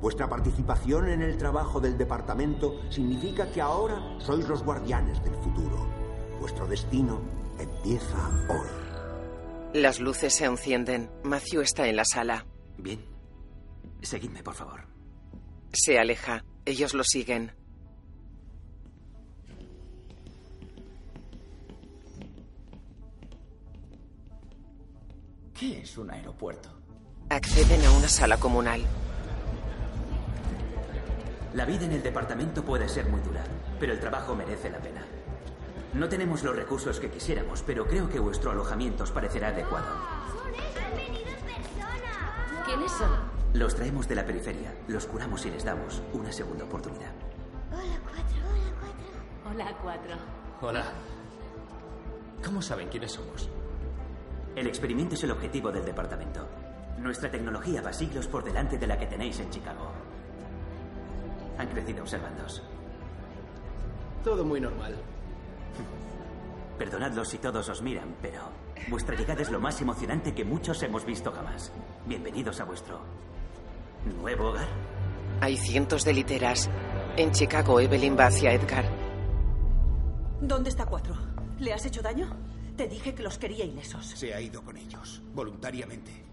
[0.00, 5.86] Vuestra participación en el trabajo del departamento significa que ahora sois los guardianes del futuro.
[6.40, 7.20] Vuestro destino
[7.58, 8.16] empieza
[8.48, 8.68] hoy.
[9.74, 11.10] Las luces se encienden.
[11.22, 12.46] Matthew está en la sala.
[12.78, 13.04] Bien.
[14.00, 14.89] Seguidme, por favor.
[15.72, 16.44] Se aleja.
[16.64, 17.52] Ellos lo siguen.
[25.58, 26.70] ¿Qué es un aeropuerto?
[27.28, 28.82] Acceden a una sala comunal.
[31.54, 33.44] La vida en el departamento puede ser muy dura,
[33.78, 35.04] pero el trabajo merece la pena.
[35.94, 39.88] No tenemos los recursos que quisiéramos, pero creo que vuestro alojamiento os parecerá adecuado.
[42.64, 43.39] ¿Quiénes son?
[43.52, 47.10] Los traemos de la periferia, los curamos y les damos una segunda oportunidad.
[49.44, 50.14] Hola, cuatro.
[50.60, 50.84] Hola.
[52.44, 53.48] ¿Cómo saben quiénes somos?
[54.54, 56.46] El experimento es el objetivo del departamento.
[56.98, 59.90] Nuestra tecnología va siglos por delante de la que tenéis en Chicago.
[61.58, 62.62] Han crecido observándoos.
[64.22, 64.94] Todo muy normal.
[66.78, 68.42] Perdonadlos si todos os miran, pero
[68.88, 71.72] vuestra llegada es lo más emocionante que muchos hemos visto jamás.
[72.06, 73.00] Bienvenidos a vuestro
[74.04, 74.68] nuevo hogar.
[75.40, 76.68] Hay cientos de literas.
[77.16, 78.84] En Chicago, Evelyn va hacia Edgar.
[80.40, 81.14] ¿Dónde está Cuatro?
[81.58, 82.34] ¿Le has hecho daño?
[82.76, 84.06] Te dije que los quería ilesos.
[84.06, 86.24] Se ha ido con ellos, voluntariamente.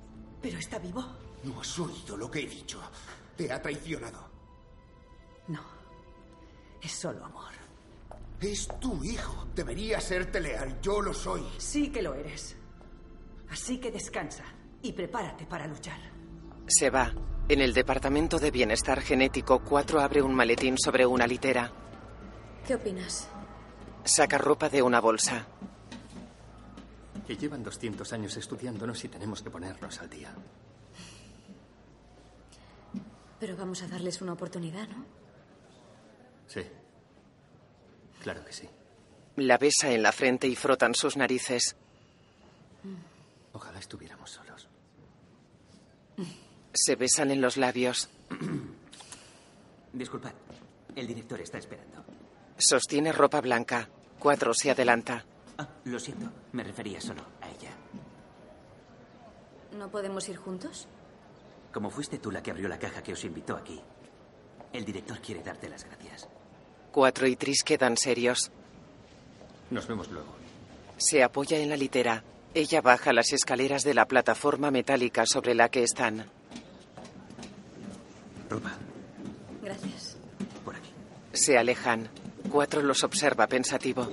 [0.42, 1.04] ¿Pero está vivo?
[1.44, 2.80] No has oído lo que he dicho.
[3.36, 4.30] Te ha traicionado.
[5.48, 5.62] No.
[6.82, 7.52] Es solo amor.
[8.40, 9.48] Es tu hijo.
[9.56, 10.80] Debería serte leal.
[10.82, 11.44] Yo lo soy.
[11.58, 12.56] Sí que lo eres.
[13.50, 14.44] Así que descansa
[14.82, 16.00] y prepárate para luchar.
[16.68, 17.12] Se va.
[17.50, 21.72] En el departamento de bienestar genético, 4 abre un maletín sobre una litera.
[22.66, 23.30] ¿Qué opinas?
[24.04, 25.48] Saca ropa de una bolsa.
[27.26, 30.34] Que llevan 200 años estudiándonos y tenemos que ponernos al día.
[33.40, 35.06] Pero vamos a darles una oportunidad, ¿no?
[36.48, 36.62] Sí.
[38.24, 38.68] Claro que sí.
[39.38, 41.78] La besa en la frente y frotan sus narices.
[43.54, 44.47] Ojalá estuviéramos solos.
[46.78, 48.08] Se besan en los labios.
[49.94, 50.32] Disculpad,
[50.96, 52.06] el director está esperando.
[52.56, 53.90] Sostiene ropa blanca.
[54.20, 55.26] Cuatro se adelanta.
[55.58, 57.72] Ah, lo siento, me refería solo a ella.
[59.76, 60.88] ¿No podemos ir juntos?
[61.74, 63.82] Como fuiste tú la que abrió la caja que os invitó aquí,
[64.72, 66.28] el director quiere darte las gracias.
[66.92, 68.52] Cuatro y Tris quedan serios.
[69.72, 70.36] Nos vemos luego.
[70.98, 72.24] Se apoya en la litera.
[72.54, 76.37] Ella baja las escaleras de la plataforma metálica sobre la que están.
[78.50, 78.72] Ropa,
[79.62, 80.18] Gracias.
[80.64, 80.90] por aquí.
[81.34, 82.10] Se alejan.
[82.52, 84.08] Cuatro los observa pensativo.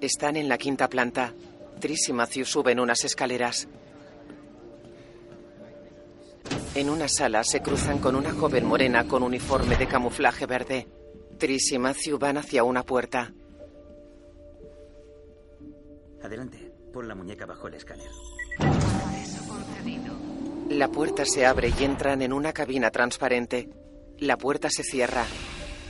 [0.00, 1.32] Están en la quinta planta.
[1.80, 3.68] Tris y Matthew suben unas escaleras.
[6.74, 10.88] En una sala se cruzan con una joven morena con uniforme de camuflaje verde.
[11.38, 13.32] Tris y Matthew van hacia una puerta.
[16.22, 18.08] Adelante, pon la muñeca bajo el escáner.
[20.68, 23.68] La puerta se abre y entran en una cabina transparente.
[24.18, 25.24] La puerta se cierra.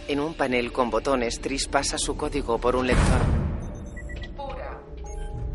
[0.08, 3.20] En un panel con botones, Tris pasa su código por un lector.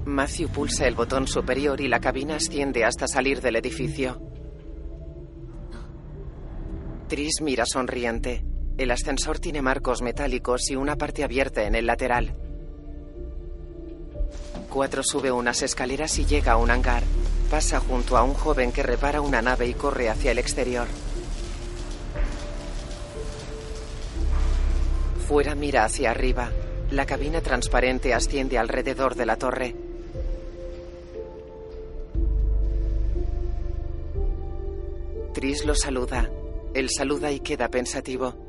[0.05, 4.21] Matthew pulsa el botón superior y la cabina asciende hasta salir del edificio.
[7.07, 8.45] Tris mira sonriente.
[8.77, 12.46] El ascensor tiene marcos metálicos y una parte abierta en el lateral.
[14.77, 17.01] Cuatro sube unas escaleras y llega a un hangar.
[17.49, 20.85] Pasa junto a un joven que repara una nave y corre hacia el exterior.
[25.27, 26.51] Fuera mira hacia arriba.
[26.91, 29.75] La cabina transparente asciende alrededor de la torre.
[35.33, 36.29] Tris lo saluda.
[36.75, 38.46] Él saluda y queda pensativo.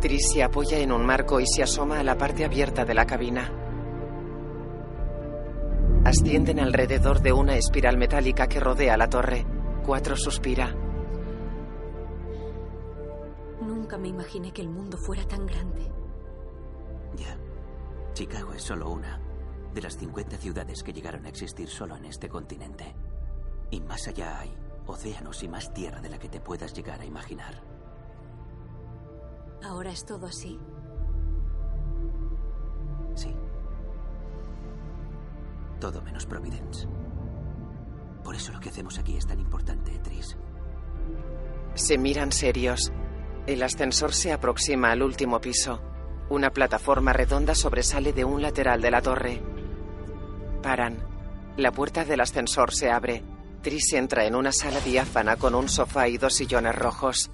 [0.00, 3.04] Tris se apoya en un marco y se asoma a la parte abierta de la
[3.04, 3.52] cabina.
[6.04, 9.44] Ascienden alrededor de una espiral metálica que rodea la torre.
[9.84, 10.72] Cuatro suspira.
[13.60, 15.82] Nunca me imaginé que el mundo fuera tan grande.
[17.16, 17.36] Ya.
[18.14, 19.20] Chicago es solo una
[19.74, 22.94] de las 50 ciudades que llegaron a existir solo en este continente.
[23.70, 24.54] Y más allá hay
[24.86, 27.77] océanos y más tierra de la que te puedas llegar a imaginar.
[29.62, 30.58] Ahora es todo así.
[33.14, 33.34] Sí.
[35.80, 36.86] Todo menos Providence.
[38.22, 40.36] Por eso lo que hacemos aquí es tan importante, Tris.
[41.74, 42.92] Se miran serios.
[43.46, 45.80] El ascensor se aproxima al último piso.
[46.28, 49.42] Una plataforma redonda sobresale de un lateral de la torre.
[50.62, 50.98] Paran.
[51.56, 53.24] La puerta del ascensor se abre.
[53.62, 57.30] Tris entra en una sala diáfana con un sofá y dos sillones rojos.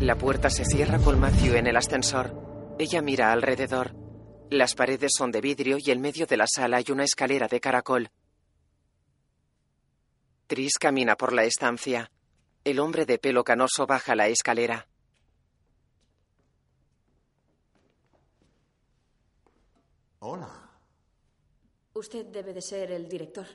[0.00, 2.74] La puerta se cierra con Matthew en el ascensor.
[2.78, 3.94] Ella mira alrededor.
[4.48, 7.60] Las paredes son de vidrio y en medio de la sala hay una escalera de
[7.60, 8.10] caracol.
[10.46, 12.10] Tris camina por la estancia.
[12.64, 14.88] El hombre de pelo canoso baja la escalera.
[20.20, 20.70] Hola.
[21.92, 23.46] Usted debe de ser el director.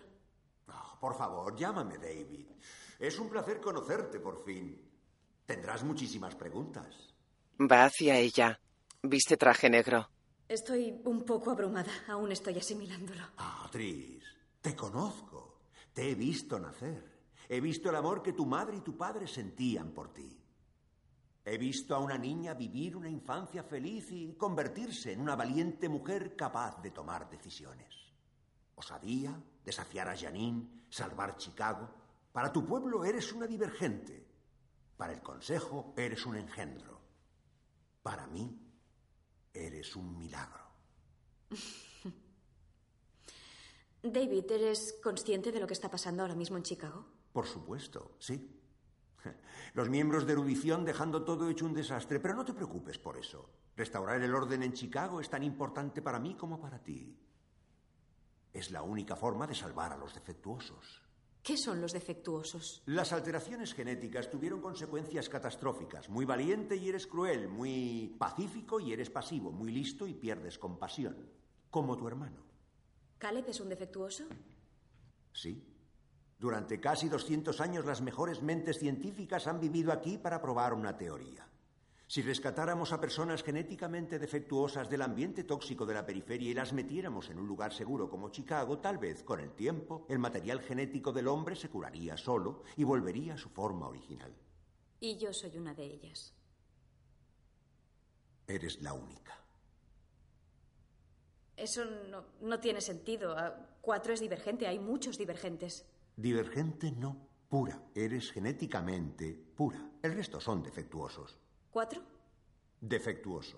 [0.68, 2.50] Oh, por favor, llámame David.
[3.00, 4.85] Es un placer conocerte por fin.
[5.46, 7.14] Tendrás muchísimas preguntas.
[7.60, 8.60] Va hacia ella.
[9.04, 10.10] Viste traje negro.
[10.48, 11.92] Estoy un poco abrumada.
[12.08, 13.22] Aún estoy asimilándolo.
[13.38, 14.24] Ah, Tris,
[14.62, 15.60] te conozco.
[15.94, 17.16] Te he visto nacer.
[17.48, 20.36] He visto el amor que tu madre y tu padre sentían por ti.
[21.46, 26.36] He visto a una niña vivir una infancia feliz y convertirse en una valiente mujer
[26.36, 27.94] capaz de tomar decisiones.
[28.74, 31.88] Osadía, desafiar a Janine, salvar Chicago.
[32.32, 34.25] Para tu pueblo eres una divergente.
[34.98, 37.02] Para el Consejo eres un engendro.
[38.02, 38.58] Para mí
[39.54, 40.66] eres un milagro.
[44.04, 47.06] David, ¿eres consciente de lo que está pasando ahora mismo en Chicago?
[47.34, 48.62] Por supuesto, sí.
[49.74, 53.50] Los miembros de erudición dejando todo hecho un desastre, pero no te preocupes por eso.
[53.76, 57.20] Restaurar el orden en Chicago es tan importante para mí como para ti.
[58.54, 61.02] Es la única forma de salvar a los defectuosos.
[61.46, 62.82] ¿Qué son los defectuosos?
[62.88, 66.10] Las alteraciones genéticas tuvieron consecuencias catastróficas.
[66.10, 71.16] Muy valiente y eres cruel, muy pacífico y eres pasivo, muy listo y pierdes compasión,
[71.70, 72.42] como tu hermano.
[73.20, 74.24] ¿Caleb es un defectuoso?
[75.34, 75.64] Sí.
[76.40, 81.48] Durante casi 200 años las mejores mentes científicas han vivido aquí para probar una teoría.
[82.08, 87.30] Si rescatáramos a personas genéticamente defectuosas del ambiente tóxico de la periferia y las metiéramos
[87.32, 91.28] en un lugar seguro como Chicago, tal vez con el tiempo el material genético del
[91.28, 94.36] hombre se curaría solo y volvería a su forma original.
[95.00, 96.34] Y yo soy una de ellas.
[98.48, 99.40] Eres la única.
[101.58, 103.36] Eso no, no tiene sentido.
[103.82, 105.88] Cuatro es divergente, hay muchos divergentes.
[106.16, 107.18] Divergente no,
[107.50, 107.82] pura.
[107.96, 109.90] Eres genéticamente pura.
[110.04, 111.40] El resto son defectuosos.
[111.76, 112.02] ¿Cuatro?
[112.80, 113.58] Defectuoso.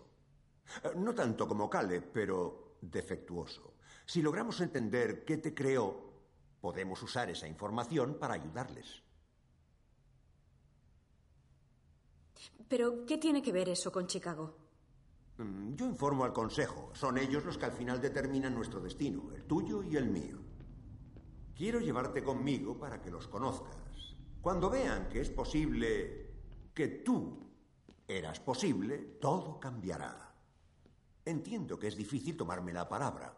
[0.86, 3.76] Eh, No tanto como Caleb, pero defectuoso.
[4.08, 5.86] Si logramos entender qué te creó,
[6.60, 9.04] podemos usar esa información para ayudarles.
[12.68, 14.58] ¿Pero qué tiene que ver eso con Chicago?
[15.38, 16.90] Mm, Yo informo al Consejo.
[16.96, 20.40] Son ellos los que al final determinan nuestro destino, el tuyo y el mío.
[21.56, 24.16] Quiero llevarte conmigo para que los conozcas.
[24.42, 26.32] Cuando vean que es posible
[26.74, 27.47] que tú
[28.08, 30.34] eras posible, todo cambiará.
[31.26, 33.34] Entiendo que es difícil tomarme la palabra,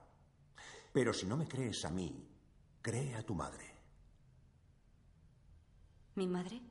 [0.93, 2.27] pero si no me crees a mí,
[2.81, 3.65] cree a tu madre.
[6.15, 6.61] ¿Mi madre?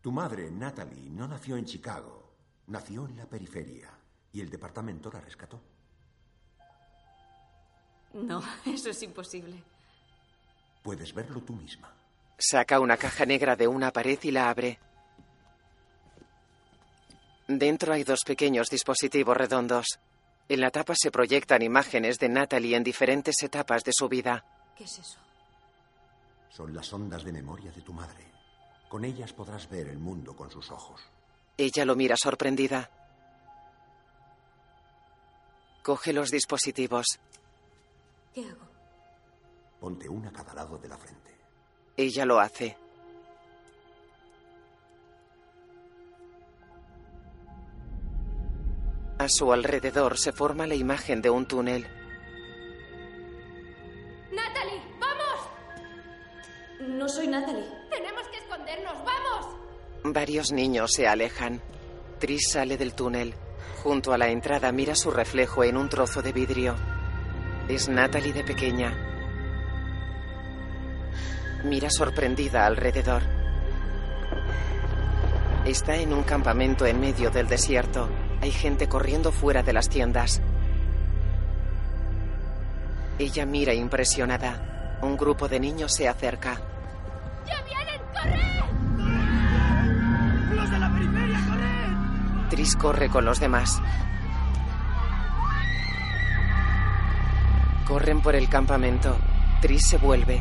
[0.00, 2.34] Tu madre, Natalie, no nació en Chicago,
[2.68, 3.90] nació en la periferia
[4.32, 5.60] y el departamento la rescató.
[8.14, 9.62] No, eso es imposible.
[10.82, 11.94] Puedes verlo tú misma.
[12.38, 14.78] Saca una caja negra de una pared y la abre.
[17.58, 19.98] Dentro hay dos pequeños dispositivos redondos.
[20.48, 24.44] En la tapa se proyectan imágenes de Natalie en diferentes etapas de su vida.
[24.76, 25.18] ¿Qué es eso?
[26.48, 28.24] Son las ondas de memoria de tu madre.
[28.88, 31.00] Con ellas podrás ver el mundo con sus ojos.
[31.56, 32.88] Ella lo mira sorprendida.
[35.82, 37.18] Coge los dispositivos.
[38.32, 38.68] ¿Qué hago?
[39.80, 41.36] Ponte una a cada lado de la frente.
[41.96, 42.76] Ella lo hace.
[49.20, 51.86] A su alrededor se forma la imagen de un túnel.
[54.32, 54.80] ¡Natalie!
[54.98, 56.88] ¡Vamos!
[56.88, 57.66] No soy Natalie.
[57.90, 58.94] ¡Tenemos que escondernos!
[59.04, 59.56] ¡Vamos!
[60.04, 61.60] Varios niños se alejan.
[62.18, 63.34] Tris sale del túnel.
[63.82, 66.76] Junto a la entrada mira su reflejo en un trozo de vidrio.
[67.68, 68.96] Es Natalie de pequeña.
[71.64, 73.20] Mira sorprendida alrededor.
[75.66, 78.08] Está en un campamento en medio del desierto.
[78.40, 80.40] Hay gente corriendo fuera de las tiendas.
[83.18, 84.98] Ella mira impresionada.
[85.02, 86.58] Un grupo de niños se acerca.
[87.46, 88.00] ¡Ya vienen!
[88.14, 88.60] ¡Corred!
[90.54, 92.48] ¡Los de la periferia, corred!
[92.48, 93.80] Tris corre con los demás.
[97.86, 99.18] Corren por el campamento.
[99.60, 100.40] Tris se vuelve.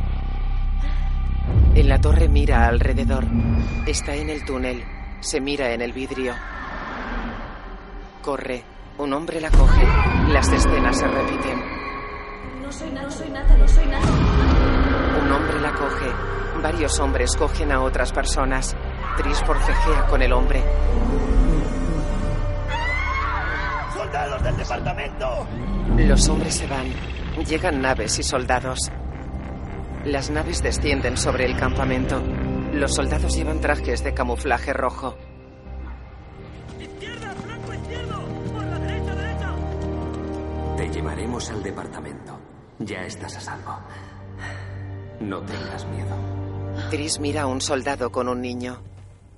[1.75, 3.25] En la torre mira alrededor.
[3.85, 4.85] Está en el túnel.
[5.19, 6.33] Se mira en el vidrio.
[8.23, 8.63] Corre.
[8.97, 9.85] Un hombre la coge.
[10.27, 11.59] Las escenas se repiten.
[12.61, 15.21] No soy, na- no soy Natalie, soy Natalie.
[15.23, 16.11] Un hombre la coge.
[16.61, 18.75] Varios hombres cogen a otras personas.
[19.17, 20.61] Tris forcejea con el hombre.
[23.93, 25.47] ¡Soldados del departamento!
[25.97, 26.87] Los hombres se van.
[27.45, 28.79] Llegan naves y soldados.
[30.05, 32.21] Las naves descienden sobre el campamento.
[32.73, 35.15] Los soldados llevan trajes de camuflaje rojo.
[40.89, 42.39] Te llevaremos al departamento.
[42.79, 43.77] Ya estás a salvo.
[45.19, 46.15] No tengas miedo.
[46.89, 48.81] Tris mira a un soldado con un niño.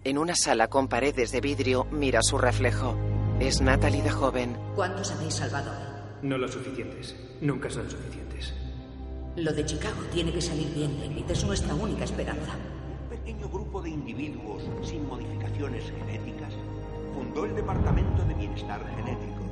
[0.05, 2.95] En una sala con paredes de vidrio mira su reflejo.
[3.41, 4.55] Es Natalie de joven.
[4.77, 5.73] ¿Cuántos habéis salvado?
[6.21, 7.17] No lo suficientes.
[7.41, 8.53] Nunca son suficientes.
[9.35, 11.29] Lo de Chicago tiene que salir bien, David.
[11.31, 12.53] Es nuestra única esperanza.
[13.03, 16.53] Un pequeño grupo de individuos sin modificaciones genéticas
[17.13, 19.43] fundó el Departamento de Bienestar Genético,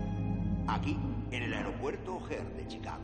[0.65, 0.97] aquí,
[1.31, 3.03] en el aeropuerto O'Hare de Chicago.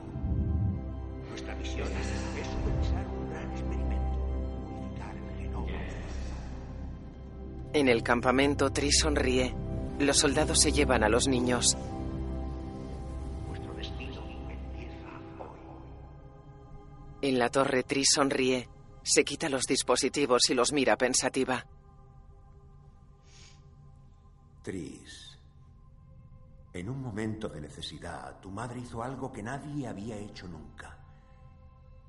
[1.29, 5.67] Nuestra misión es supervisar un gran experimento, modificar el genoma.
[7.73, 9.53] En el campamento, Tris sonríe.
[9.99, 11.77] Los soldados se llevan a los niños.
[13.47, 15.07] Nuestro destino empieza
[15.39, 15.59] hoy.
[17.21, 18.69] En la torre, Tris sonríe.
[19.03, 21.65] Se quita los dispositivos y los mira pensativa.
[24.63, 25.24] Tris,
[26.75, 30.97] en un momento de necesidad, tu madre hizo algo que nadie había hecho nunca.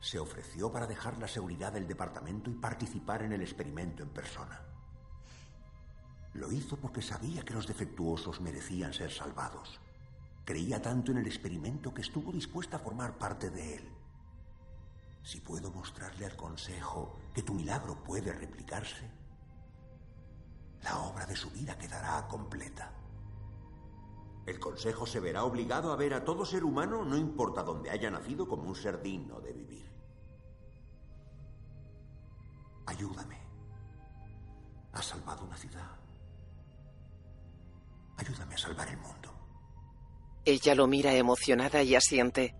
[0.00, 4.60] Se ofreció para dejar la seguridad del departamento y participar en el experimento en persona.
[6.34, 9.78] Lo hizo porque sabía que los defectuosos merecían ser salvados.
[10.44, 13.88] Creía tanto en el experimento que estuvo dispuesta a formar parte de él.
[15.22, 19.08] Si puedo mostrarle al Consejo que tu milagro puede replicarse,
[20.82, 23.05] la obra de su vida quedará completa.
[24.46, 28.10] El Consejo se verá obligado a ver a todo ser humano, no importa dónde haya
[28.10, 29.90] nacido, como un ser digno de vivir.
[32.86, 33.36] Ayúdame.
[34.92, 35.90] Has salvado una ciudad.
[38.16, 39.34] Ayúdame a salvar el mundo.
[40.44, 42.54] Ella lo mira emocionada y asiente.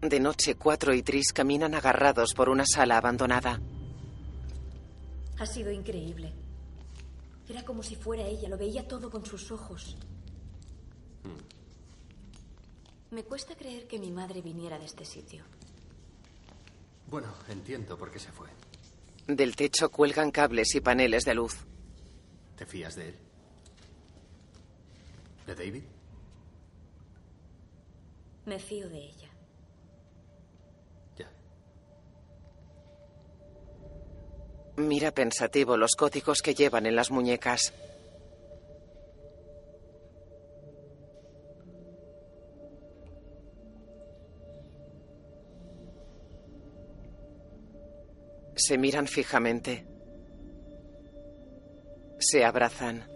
[0.00, 3.60] De noche, Cuatro y Tris caminan agarrados por una sala abandonada.
[5.38, 6.32] Ha sido increíble.
[7.46, 9.98] Era como si fuera ella, lo veía todo con sus ojos.
[13.10, 15.44] Me cuesta creer que mi madre viniera de este sitio.
[17.06, 18.48] Bueno, entiendo por qué se fue.
[19.26, 21.56] Del techo cuelgan cables y paneles de luz.
[22.56, 23.14] ¿Te fías de él?
[25.46, 25.84] ¿De David?
[28.44, 29.28] Me fío de ella.
[34.78, 37.72] Mira pensativo los códigos que llevan en las muñecas.
[48.58, 49.86] Se miran fijamente.
[52.18, 53.08] Se abrazan.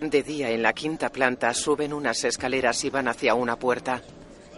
[0.00, 4.02] De día, en la quinta planta, suben unas escaleras y van hacia una puerta.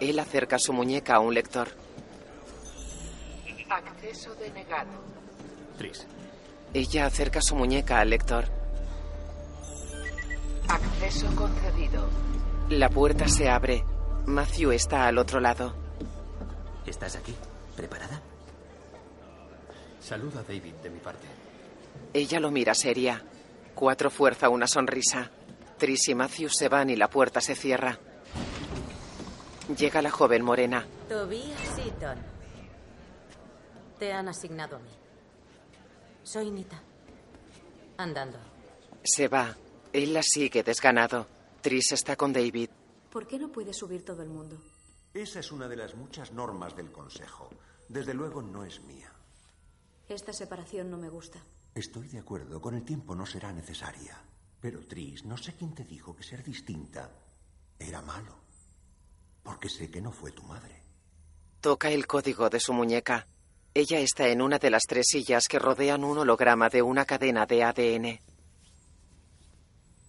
[0.01, 1.69] Él acerca su muñeca a un lector.
[3.69, 5.03] Acceso denegado.
[5.77, 6.07] Tris.
[6.73, 8.47] Ella acerca su muñeca al lector.
[10.69, 12.09] Acceso concedido.
[12.71, 13.85] La puerta se abre.
[14.25, 15.90] Matthew está al otro lado.
[16.87, 17.35] ¿Estás aquí?
[17.77, 18.21] ¿Preparada?
[20.01, 21.27] Saluda a David de mi parte.
[22.13, 23.23] Ella lo mira seria.
[23.75, 25.31] Cuatro fuerza una sonrisa.
[25.79, 27.99] Tris y Matthew se van y la puerta se cierra.
[29.77, 30.87] Llega la joven morena.
[31.09, 32.19] Tobias Seaton.
[33.99, 34.91] Te han asignado a mí.
[36.23, 36.83] Soy Nita.
[37.97, 38.39] Andando.
[39.03, 39.57] Se va.
[39.93, 41.27] Él la sigue desganado.
[41.61, 42.71] Tris está con David.
[43.11, 44.57] ¿Por qué no puede subir todo el mundo?
[45.13, 47.51] Esa es una de las muchas normas del Consejo.
[47.89, 49.13] Desde luego no es mía.
[50.09, 51.41] Esta separación no me gusta.
[51.75, 54.17] Estoy de acuerdo, con el tiempo no será necesaria.
[54.61, 57.11] Pero, Tris, no sé quién te dijo que ser distinta
[57.79, 58.35] era malo.
[59.43, 60.83] Porque sé que no fue tu madre.
[61.61, 63.27] Toca el código de su muñeca.
[63.75, 67.47] Ella está en una de las tres sillas que rodean un holograma de una cadena
[67.47, 68.21] de ADN.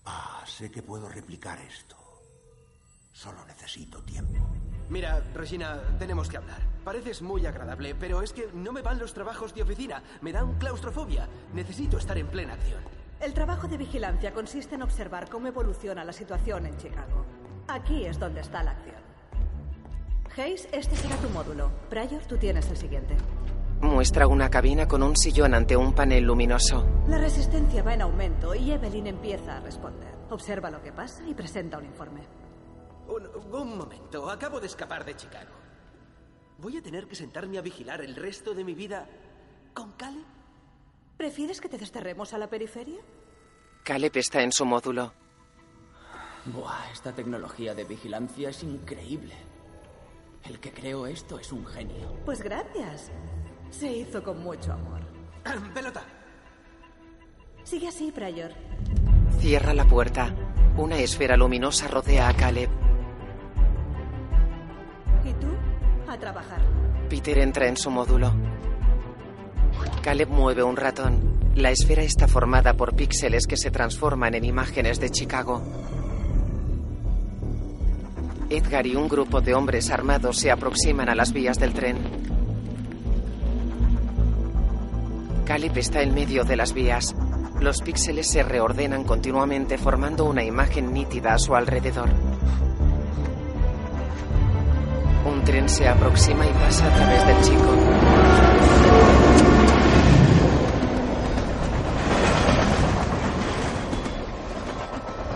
[0.06, 1.96] Ah, sé que puedo replicar esto.
[3.14, 4.40] Solo necesito tiempo.
[4.92, 6.60] Mira, Regina, tenemos que hablar.
[6.84, 10.04] Pareces muy agradable, pero es que no me van los trabajos de oficina.
[10.20, 11.30] Me dan claustrofobia.
[11.54, 12.82] Necesito estar en plena acción.
[13.22, 17.26] El trabajo de vigilancia consiste en observar cómo evoluciona la situación en Chicago.
[17.70, 18.98] Aquí es donde está la acción.
[20.36, 21.72] Hayes, este será tu módulo.
[21.90, 23.16] Pryor, tú tienes el siguiente.
[23.80, 26.86] Muestra una cabina con un sillón ante un panel luminoso.
[27.08, 30.14] La resistencia va en aumento y Evelyn empieza a responder.
[30.30, 32.41] Observa lo que pasa y presenta un informe.
[33.12, 35.52] Un, un, momento, acabo de escapar de Chicago.
[36.60, 39.10] ¿Voy a tener que sentarme a vigilar el resto de mi vida
[39.74, 40.24] con Caleb?
[41.18, 43.02] ¿Prefieres que te desterremos a la periferia?
[43.84, 45.14] Caleb está en su módulo.
[46.46, 49.36] Buah, esta tecnología de vigilancia es increíble.
[50.46, 52.16] El que creó esto es un genio.
[52.24, 53.12] Pues gracias.
[53.72, 55.02] Se hizo con mucho amor.
[55.74, 56.04] ¡Pelota!
[57.64, 58.52] Sigue así, Pryor.
[59.40, 60.34] Cierra la puerta.
[60.78, 62.91] Una esfera luminosa rodea a Caleb.
[67.10, 68.34] Peter entra en su módulo.
[70.02, 71.40] Caleb mueve un ratón.
[71.56, 75.62] La esfera está formada por píxeles que se transforman en imágenes de Chicago.
[78.50, 81.98] Edgar y un grupo de hombres armados se aproximan a las vías del tren.
[85.46, 87.16] Caleb está en medio de las vías.
[87.62, 92.10] Los píxeles se reordenan continuamente formando una imagen nítida a su alrededor.
[95.32, 97.76] Un tren se aproxima y pasa a través del chico.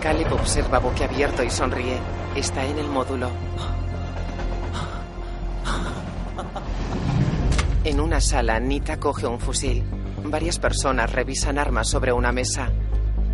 [0.01, 1.97] Caleb observa boquiabierto y sonríe.
[2.35, 3.29] Está en el módulo.
[7.85, 9.83] En una sala, Nita coge un fusil.
[10.25, 12.69] Varias personas revisan armas sobre una mesa.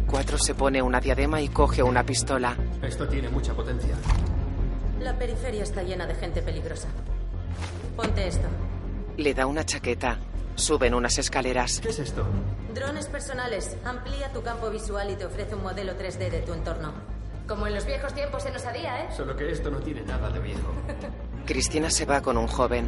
[0.05, 2.55] Cuatro se pone una diadema y coge una pistola.
[2.81, 3.95] Esto tiene mucha potencia.
[5.01, 6.87] La periferia está llena de gente peligrosa.
[7.95, 8.47] Ponte esto.
[9.17, 10.19] Le da una chaqueta.
[10.55, 11.79] Suben unas escaleras.
[11.79, 12.23] ¿Qué es esto?
[12.75, 13.77] Drones personales.
[13.83, 16.93] Amplía tu campo visual y te ofrece un modelo 3D de tu entorno.
[17.47, 19.07] Como en los viejos tiempos en Osadía, ¿eh?
[19.15, 20.71] Solo que esto no tiene nada de viejo.
[21.47, 22.87] Cristina se va con un joven.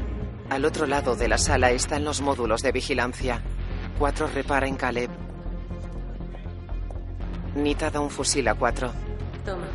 [0.51, 3.41] Al otro lado de la sala están los módulos de vigilancia.
[3.97, 5.09] Cuatro repara en Caleb.
[7.55, 8.91] Nita da un fusil a cuatro.
[9.43, 9.65] Toma.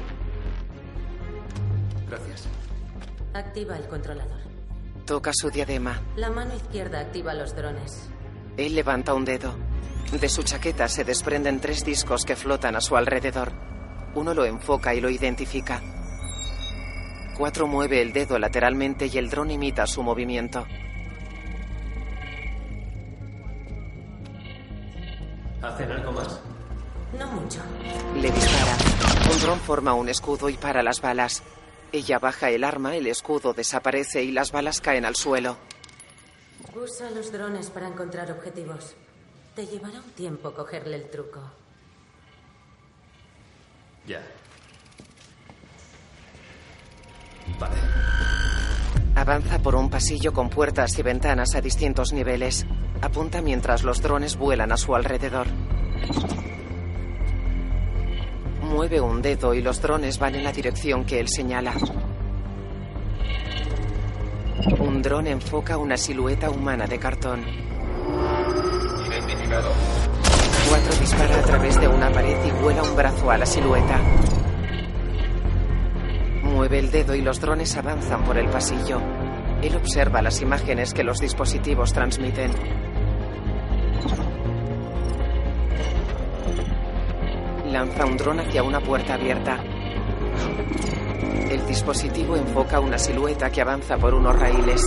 [2.09, 2.49] Gracias.
[3.35, 4.39] Activa el controlador.
[5.05, 6.01] Toca su diadema.
[6.17, 8.09] La mano izquierda activa los drones.
[8.57, 9.55] Él levanta un dedo.
[10.13, 13.53] De su chaqueta se desprenden tres discos que flotan a su alrededor.
[14.15, 15.83] Uno lo enfoca y lo identifica.
[17.37, 20.67] Cuatro mueve el dedo lateralmente y el dron imita su movimiento.
[25.63, 26.41] ¿Hacen algo más?
[27.19, 27.61] No mucho.
[28.17, 28.77] Le dispara.
[29.33, 31.43] Un dron forma un escudo y para las balas.
[31.93, 35.57] Ella baja el arma, el escudo desaparece y las balas caen al suelo.
[36.75, 38.95] Usa los drones para encontrar objetivos.
[39.55, 41.41] Te llevará un tiempo cogerle el truco.
[44.07, 44.23] Ya.
[47.59, 47.77] Vale.
[49.17, 52.67] Avanza por un pasillo con puertas y ventanas a distintos niveles.
[53.01, 55.47] Apunta mientras los drones vuelan a su alrededor.
[58.69, 61.73] Mueve un dedo y los drones van en la dirección que él señala.
[64.79, 67.45] Un dron enfoca una silueta humana de cartón.
[69.07, 69.71] Identificado.
[70.69, 74.01] Cuatro dispara a través de una pared y vuela un brazo a la silueta.
[76.43, 79.01] Mueve el dedo y los drones avanzan por el pasillo.
[79.63, 82.51] Él observa las imágenes que los dispositivos transmiten.
[87.79, 89.63] Lanza un dron hacia una puerta abierta.
[91.49, 94.83] El dispositivo enfoca una silueta que avanza por unos raíles.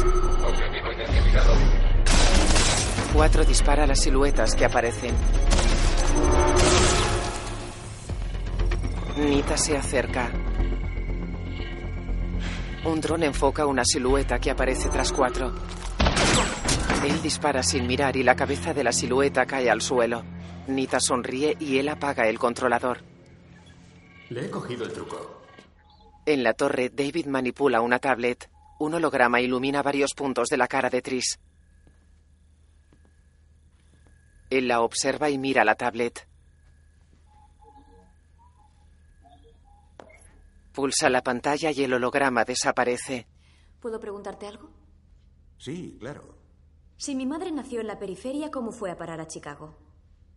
[3.13, 5.15] Cuatro dispara las siluetas que aparecen.
[9.15, 10.29] Nita se acerca.
[12.83, 15.53] Un dron enfoca una silueta que aparece tras cuatro.
[17.05, 20.25] Él dispara sin mirar y la cabeza de la silueta cae al suelo.
[20.67, 22.99] Nita sonríe y él apaga el controlador.
[24.29, 25.41] Le he cogido el truco.
[26.25, 28.49] En la torre, David manipula una tablet.
[28.79, 31.39] Un holograma ilumina varios puntos de la cara de Tris.
[34.49, 36.27] Él la observa y mira la tablet.
[40.73, 43.27] Pulsa la pantalla y el holograma desaparece.
[43.81, 44.69] ¿Puedo preguntarte algo?
[45.57, 46.37] Sí, claro.
[46.97, 49.75] Si mi madre nació en la periferia, ¿cómo fue a parar a Chicago?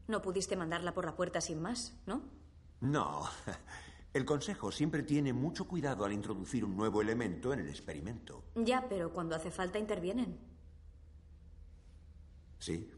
[0.09, 2.23] No pudiste mandarla por la puerta sin más, ¿no?
[2.81, 3.23] No.
[4.13, 8.45] El Consejo siempre tiene mucho cuidado al introducir un nuevo elemento en el experimento.
[8.55, 10.39] Ya, pero cuando hace falta intervienen.
[12.61, 12.91] Sí,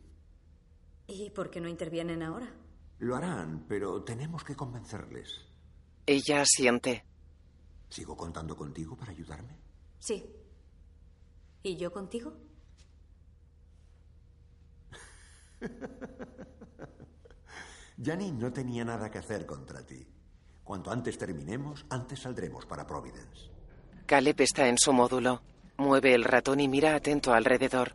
[1.08, 2.52] ¿Y por qué no intervienen ahora?
[2.98, 5.40] lo harán, pero tenemos que convencerles.
[6.06, 7.04] Ella asiente.
[7.90, 9.56] ¿Sigo contando contigo para ayudarme?
[9.98, 10.24] Sí.
[11.62, 12.36] ¿Y yo contigo?
[18.02, 20.06] Janine no tenía nada que hacer contra ti.
[20.62, 23.50] Cuanto antes terminemos, antes saldremos para Providence.
[24.06, 25.42] Caleb está en su módulo.
[25.78, 27.92] Mueve el ratón y mira atento alrededor.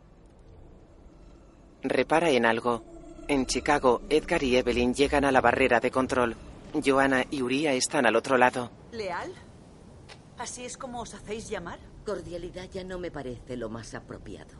[1.82, 2.84] Repara en algo.
[3.28, 6.36] En Chicago, Edgar y Evelyn llegan a la barrera de control.
[6.84, 8.70] Joanna y Uriah están al otro lado.
[8.92, 9.32] ¿Leal?
[10.38, 11.78] ¿Así es como os hacéis llamar?
[12.04, 14.54] Cordialidad ya no me parece lo más apropiado.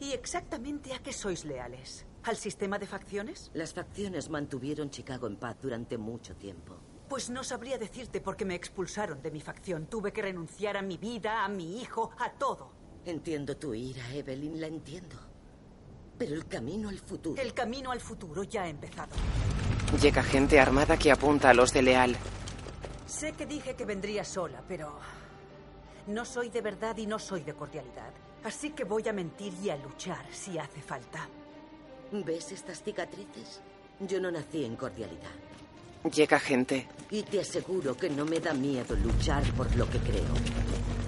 [0.00, 2.04] ¿Y exactamente a qué sois leales?
[2.24, 3.50] ¿Al sistema de facciones?
[3.52, 6.76] Las facciones mantuvieron Chicago en paz durante mucho tiempo.
[7.08, 9.86] Pues no sabría decirte por qué me expulsaron de mi facción.
[9.86, 12.70] Tuve que renunciar a mi vida, a mi hijo, a todo.
[13.04, 15.16] Entiendo tu ira, Evelyn, la entiendo.
[16.16, 17.42] Pero el camino al futuro.
[17.42, 19.10] El camino al futuro ya ha empezado.
[20.00, 22.16] Llega gente armada que apunta a los de Leal.
[23.04, 24.96] Sé que dije que vendría sola, pero
[26.06, 28.12] no soy de verdad y no soy de cordialidad.
[28.44, 31.28] Así que voy a mentir y a luchar si hace falta.
[32.12, 33.62] ¿Ves estas cicatrices?
[34.00, 35.30] Yo no nací en cordialidad.
[36.14, 36.86] Llega gente.
[37.10, 40.34] Y te aseguro que no me da miedo luchar por lo que creo.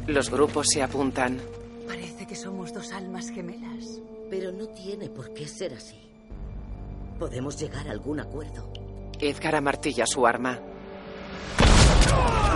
[0.06, 1.40] Los grupos se apuntan.
[1.86, 4.00] Parece que somos dos almas gemelas.
[4.30, 6.00] Pero no tiene por qué ser así.
[7.18, 8.72] Podemos llegar a algún acuerdo.
[9.20, 10.58] Edgar amartilla su arma.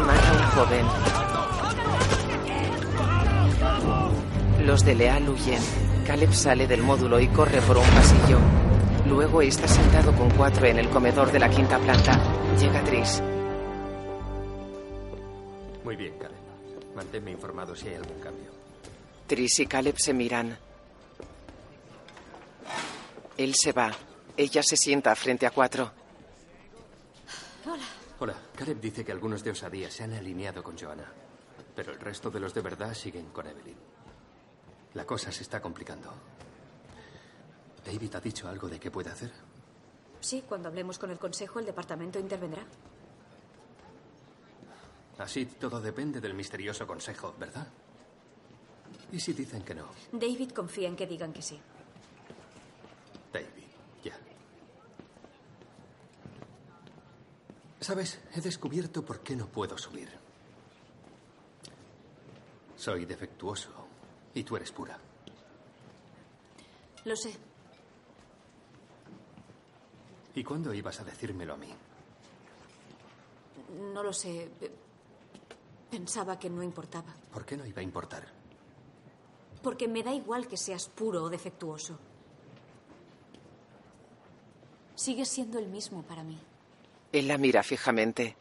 [0.07, 2.18] Mata a un joven.
[4.69, 5.63] Los de Leal huyen.
[6.07, 8.39] Caleb sale del módulo y corre por un pasillo.
[9.07, 12.13] Luego está sentado con cuatro en el comedor de la quinta planta.
[12.61, 13.23] Llega Tris.
[15.83, 16.37] Muy bien, Caleb.
[16.95, 18.51] Manténme informado si hay algún cambio.
[19.27, 20.59] Tris y Caleb se miran.
[23.39, 23.91] Él se va.
[24.37, 25.91] Ella se sienta frente a cuatro.
[27.65, 27.85] Hola.
[28.19, 28.35] Hola.
[28.55, 31.11] Caleb dice que algunos de Osadía se han alineado con Joanna.
[31.75, 33.98] Pero el resto de los de verdad siguen con Evelyn.
[34.95, 36.13] La cosa se está complicando.
[37.85, 39.33] ¿David ha dicho algo de qué puede hacer?
[40.21, 42.65] Sí, cuando hablemos con el consejo, el departamento intervendrá.
[45.19, 47.67] Así todo depende del misterioso consejo, ¿verdad?
[49.11, 49.89] ¿Y si dicen que no?
[50.13, 51.59] David confía en que digan que sí.
[53.33, 53.47] David,
[54.05, 54.17] ya.
[57.81, 58.21] ¿Sabes?
[58.35, 60.09] He descubierto por qué no puedo subir.
[62.77, 63.88] Soy defectuoso
[64.35, 64.99] y tú eres pura.
[67.05, 67.33] Lo sé.
[70.35, 71.69] ¿Y cuándo ibas a decírmelo a mí?
[73.93, 74.49] No lo sé.
[75.91, 77.15] Pensaba que no importaba.
[77.33, 78.27] ¿Por qué no iba a importar?
[79.63, 81.99] Porque me da igual que seas puro o defectuoso.
[84.95, 86.39] Sigues siendo el mismo para mí.
[87.13, 88.37] Él la mira fijamente.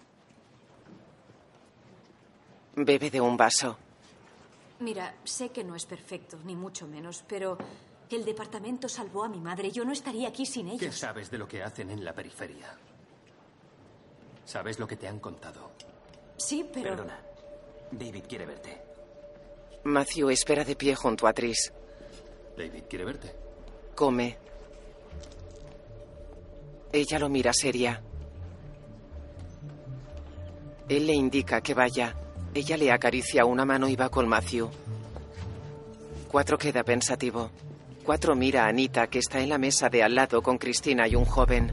[2.76, 3.78] Bebe de un vaso.
[4.80, 7.58] Mira, sé que no es perfecto, ni mucho menos, pero
[8.10, 9.72] el departamento salvó a mi madre.
[9.72, 10.80] Yo no estaría aquí sin ellos.
[10.80, 12.78] ¿Qué sabes de lo que hacen en la periferia?
[14.46, 15.72] ¿Sabes lo que te han contado?
[16.38, 16.92] Sí, pero...
[16.92, 17.20] Perdona.
[17.92, 18.82] David quiere verte.
[19.84, 21.74] Matthew espera de pie junto a Tris.
[22.58, 23.36] David quiere verte.
[23.96, 24.38] Come.
[26.92, 28.02] Ella lo mira seria.
[30.88, 32.16] Él le indica que vaya.
[32.54, 34.70] Ella le acaricia una mano y va con Matthew.
[36.32, 37.52] Cuatro queda pensativo.
[38.04, 41.16] Cuatro mira a Anita, que está en la mesa de al lado con Cristina y
[41.16, 41.72] un joven.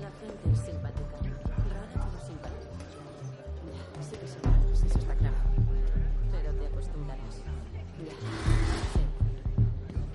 [0.00, 1.16] La gente es simpática.
[1.68, 2.68] Rara pero simpática.
[4.08, 5.36] Sí que son malos, eso está claro.
[6.30, 7.42] Pero te acostumbrarás.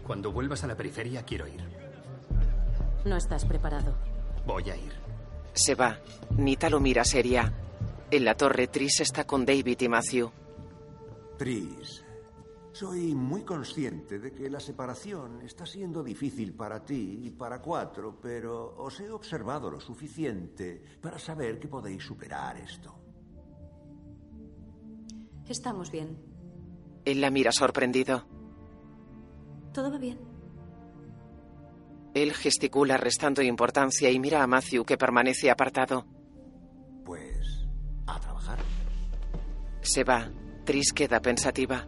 [0.06, 1.64] Cuando vuelvas a la periferia quiero ir.
[3.06, 3.94] No estás preparado.
[4.46, 5.07] Voy a ir.
[5.58, 6.00] Se va.
[6.38, 7.52] Nita lo mira seria.
[8.12, 10.32] En la torre, Tris está con David y Matthew.
[11.36, 12.06] Tris,
[12.72, 18.20] soy muy consciente de que la separación está siendo difícil para ti y para cuatro,
[18.22, 22.94] pero os he observado lo suficiente para saber que podéis superar esto.
[25.50, 26.18] Estamos bien.
[27.04, 28.28] Él la mira sorprendido.
[29.74, 30.37] Todo va bien.
[32.14, 36.06] Él gesticula restando importancia y mira a Matthew que permanece apartado.
[37.06, 37.68] Pues,
[38.08, 38.60] a trabajar.
[39.82, 40.30] Se va.
[40.66, 41.88] Tris queda pensativa.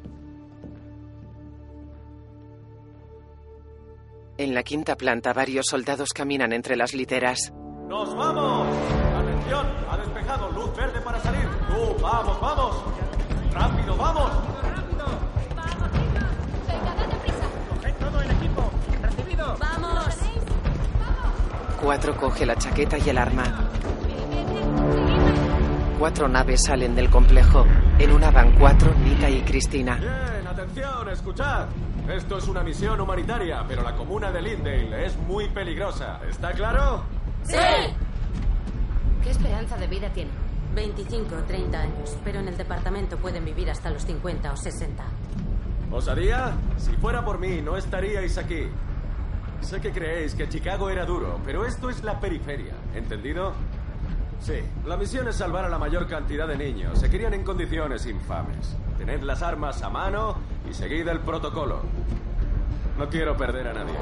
[4.38, 7.52] En la quinta planta varios soldados caminan entre las literas.
[7.90, 8.68] ¡Nos vamos!
[9.16, 9.68] ¡Atención!
[9.90, 10.52] ¡Ha despejado!
[10.52, 11.46] ¡Luz verde para salir!
[11.68, 12.02] ¡Tú!
[12.02, 12.84] ¡Vamos, vamos!
[13.52, 14.32] ¡Rápido, vamos!
[21.82, 23.44] Cuatro coge la chaqueta y el arma.
[25.98, 27.66] Cuatro naves salen del complejo.
[27.98, 29.96] En una van cuatro, Nita y Cristina.
[29.96, 31.68] Bien, atención, escuchad.
[32.10, 36.20] Esto es una misión humanitaria, pero la comuna de Lindale es muy peligrosa.
[36.30, 37.04] ¿Está claro?
[37.44, 37.56] ¡Sí!
[39.24, 40.32] ¿Qué esperanza de vida tiene?
[40.76, 45.04] 25 o 30 años, pero en el departamento pueden vivir hasta los 50 o 60.
[45.92, 46.58] ¿Osadía?
[46.78, 48.68] Si fuera por mí, no estaríais aquí.
[49.62, 53.54] Sé que creéis que Chicago era duro, pero esto es la periferia, ¿entendido?
[54.42, 57.00] Sí, la misión es salvar a la mayor cantidad de niños.
[57.00, 58.76] Se crían en condiciones infames.
[58.98, 60.38] Tened las armas a mano
[60.70, 61.82] y seguid el protocolo.
[62.98, 63.94] No quiero perder a nadie.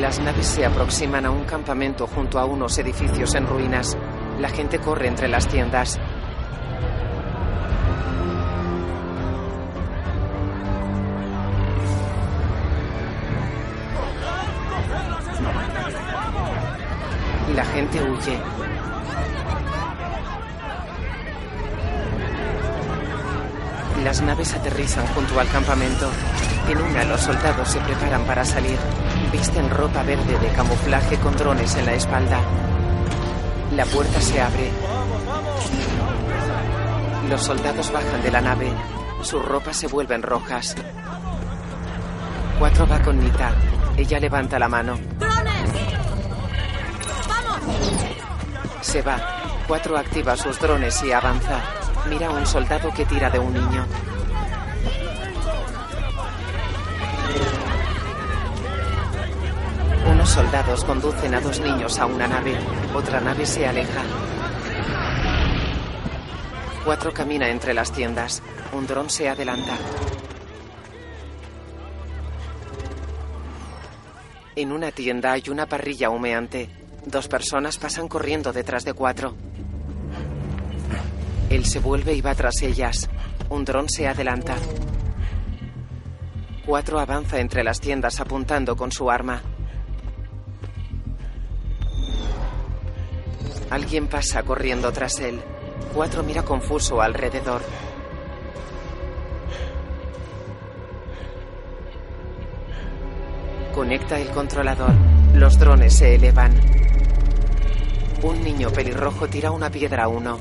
[0.00, 3.96] Las naves se aproximan a un campamento junto a unos edificios en ruinas.
[4.40, 5.98] La gente corre entre las tiendas.
[17.54, 18.38] La gente huye.
[24.04, 26.08] Las naves aterrizan junto al campamento.
[26.68, 28.78] En una, los soldados se preparan para salir.
[29.32, 32.40] Visten ropa verde de camuflaje con drones en la espalda.
[33.76, 34.70] La puerta se abre.
[37.28, 38.72] Los soldados bajan de la nave.
[39.22, 40.74] Sus ropas se vuelven rojas.
[42.58, 43.52] Cuatro va con Nita.
[43.96, 44.98] Ella levanta la mano.
[48.90, 49.20] Se va.
[49.68, 51.60] Cuatro activa sus drones y avanza.
[52.08, 53.86] Mira a un soldado que tira de un niño.
[60.10, 62.56] Unos soldados conducen a dos niños a una nave.
[62.92, 64.02] Otra nave se aleja.
[66.84, 68.42] Cuatro camina entre las tiendas.
[68.72, 69.76] Un dron se adelanta.
[74.56, 76.79] En una tienda hay una parrilla humeante.
[77.06, 79.34] Dos personas pasan corriendo detrás de cuatro.
[81.48, 83.08] Él se vuelve y va tras ellas.
[83.48, 84.56] Un dron se adelanta.
[86.64, 89.42] Cuatro avanza entre las tiendas apuntando con su arma.
[93.70, 95.40] Alguien pasa corriendo tras él.
[95.94, 97.62] Cuatro mira confuso alrededor.
[103.80, 104.92] Conecta el controlador.
[105.32, 106.52] Los drones se elevan.
[108.22, 110.38] Un niño pelirrojo tira una piedra a uno.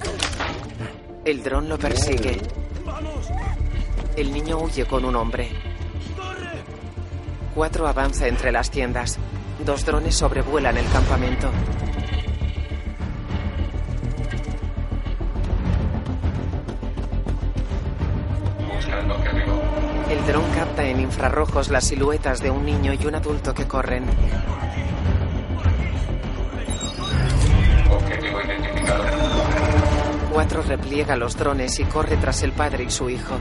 [1.23, 2.37] El dron lo persigue.
[4.17, 5.51] El niño huye con un hombre.
[7.55, 9.17] Cuatro avanza entre las tiendas.
[9.65, 11.49] Dos drones sobrevuelan el campamento.
[19.09, 19.58] Objetivo.
[20.19, 24.05] El dron capta en infrarrojos las siluetas de un niño y un adulto que corren.
[27.89, 29.03] Objetivo identificado.
[30.31, 33.39] Cuatro repliega los drones y corre tras el padre y su hijo.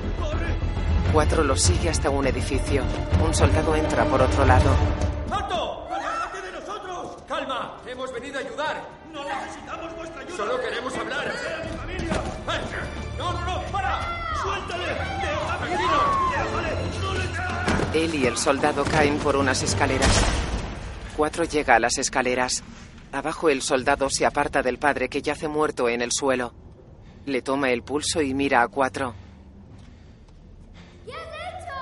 [1.13, 2.83] Cuatro los sigue hasta un edificio.
[3.25, 4.71] Un soldado entra por otro lado.
[5.31, 5.89] ¡Alto!
[5.91, 7.17] ¡Aléjate de nosotros!
[7.27, 7.77] ¡Calma!
[7.87, 8.89] Hemos venido a ayudar.
[9.13, 10.37] ¡No necesitamos vuestra ayuda!
[10.37, 11.33] Solo queremos hablar.
[11.43, 12.23] ¡Sea mi familia!
[13.19, 13.63] ¡No, no, no!
[13.73, 14.01] ¡Para!
[14.41, 14.85] ¡Suéltale!
[14.87, 15.71] ¡Déjame!
[15.71, 16.73] ¡Déjale!
[17.03, 17.15] ¡No
[17.93, 18.05] le!
[18.05, 20.25] Él y el soldado caen por unas escaleras.
[21.17, 22.63] Cuatro llega a las escaleras.
[23.11, 26.55] Abajo el soldado se aparta del padre que yace muerto en el suelo.
[27.27, 29.15] Le toma el pulso y mira a cuatro.
[31.05, 31.75] ¿Qué has hecho?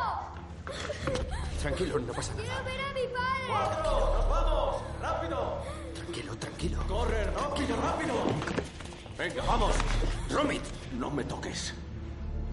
[1.61, 2.45] Tranquilo, no pasa nada.
[2.45, 3.83] ¡Quiero ver a mi padre!
[3.85, 4.83] ¡Nos vamos!
[5.03, 5.63] ¡Rápido!
[5.95, 6.79] Tranquilo, tranquilo.
[6.89, 8.15] ¡Corre, rápido, rápido!
[9.19, 9.75] Venga, vamos.
[10.31, 10.63] Romit,
[10.99, 11.75] no me toques.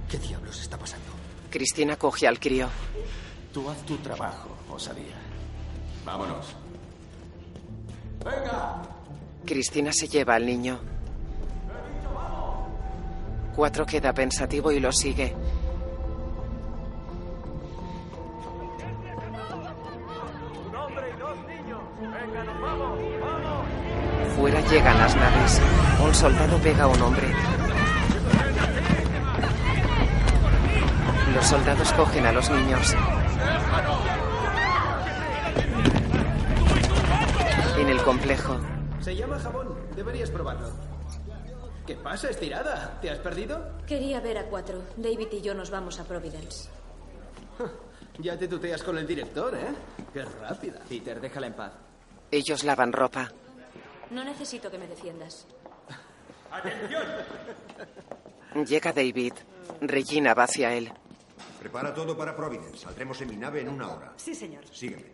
[0.09, 1.05] ¿Qué diablos está pasando?
[1.49, 2.67] Cristina coge al crío.
[3.53, 5.15] Tú haz tu trabajo, osadía.
[6.05, 6.55] Vámonos.
[8.23, 8.81] ¡Venga!
[9.45, 10.79] Cristina se lleva al niño.
[13.55, 15.35] Cuatro queda pensativo y lo sigue.
[20.67, 21.79] ¡Un hombre y dos niños!
[21.99, 22.99] ¡Venga, nos vamos!
[23.21, 23.67] ¡Vamos!
[24.35, 25.61] Fuera llegan las naves.
[26.03, 27.27] Un soldado pega a un hombre.
[31.33, 32.93] Los soldados cogen a los niños.
[37.77, 38.57] En el complejo,
[39.01, 39.75] Se llama jabón.
[39.95, 40.69] Deberías probarlo.
[41.85, 42.97] ¿Qué pasa, estirada?
[43.01, 43.59] ¿Te has perdido?
[43.85, 44.81] Quería ver a cuatro.
[44.95, 46.69] David y yo nos vamos a Providence.
[48.19, 49.73] Ya te tuteas con el director, ¿eh?
[50.13, 50.79] Qué rápida.
[50.87, 51.71] Peter, déjala en paz.
[52.29, 53.31] ellos lavan ropa.
[54.11, 55.47] No necesito que me defiendas.
[56.51, 57.01] ¡Atención!
[58.67, 59.33] Llega David.
[59.81, 60.93] Regina va hacia él.
[61.63, 62.79] Prepara todo para Providence.
[62.79, 64.13] Saldremos en mi nave en una hora.
[64.17, 64.65] Sí, señor.
[64.69, 65.13] Sígueme.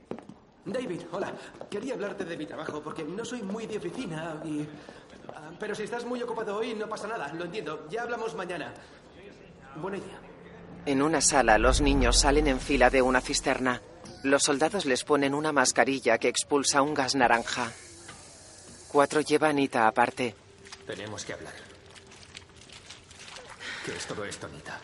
[0.65, 1.31] David, hola.
[1.69, 4.67] Quería hablarte de mi trabajo porque no soy muy de oficina y...
[5.31, 7.31] ah, Pero si estás muy ocupado hoy, no pasa nada.
[7.33, 7.87] Lo entiendo.
[7.91, 8.73] Ya hablamos mañana.
[9.75, 10.19] Buena idea.
[10.87, 13.83] En una sala, los niños salen en fila de una cisterna.
[14.23, 17.71] Los soldados les ponen una mascarilla que expulsa un gas naranja.
[18.87, 20.35] Cuatro lleva a Anita aparte.
[20.87, 21.53] Tenemos que hablar.
[23.85, 24.79] ¿Qué es todo esto, Anita?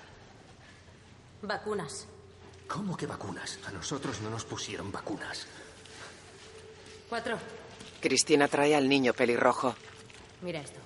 [1.41, 2.07] Vacunas.
[2.67, 3.59] ¿Cómo que vacunas?
[3.67, 5.45] A nosotros no nos pusieron vacunas.
[7.09, 7.37] Cuatro.
[8.01, 9.75] Cristina trae al niño pelirrojo.
[10.41, 10.79] Mira esto.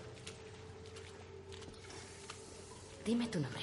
[3.06, 3.62] Dime tu nombre.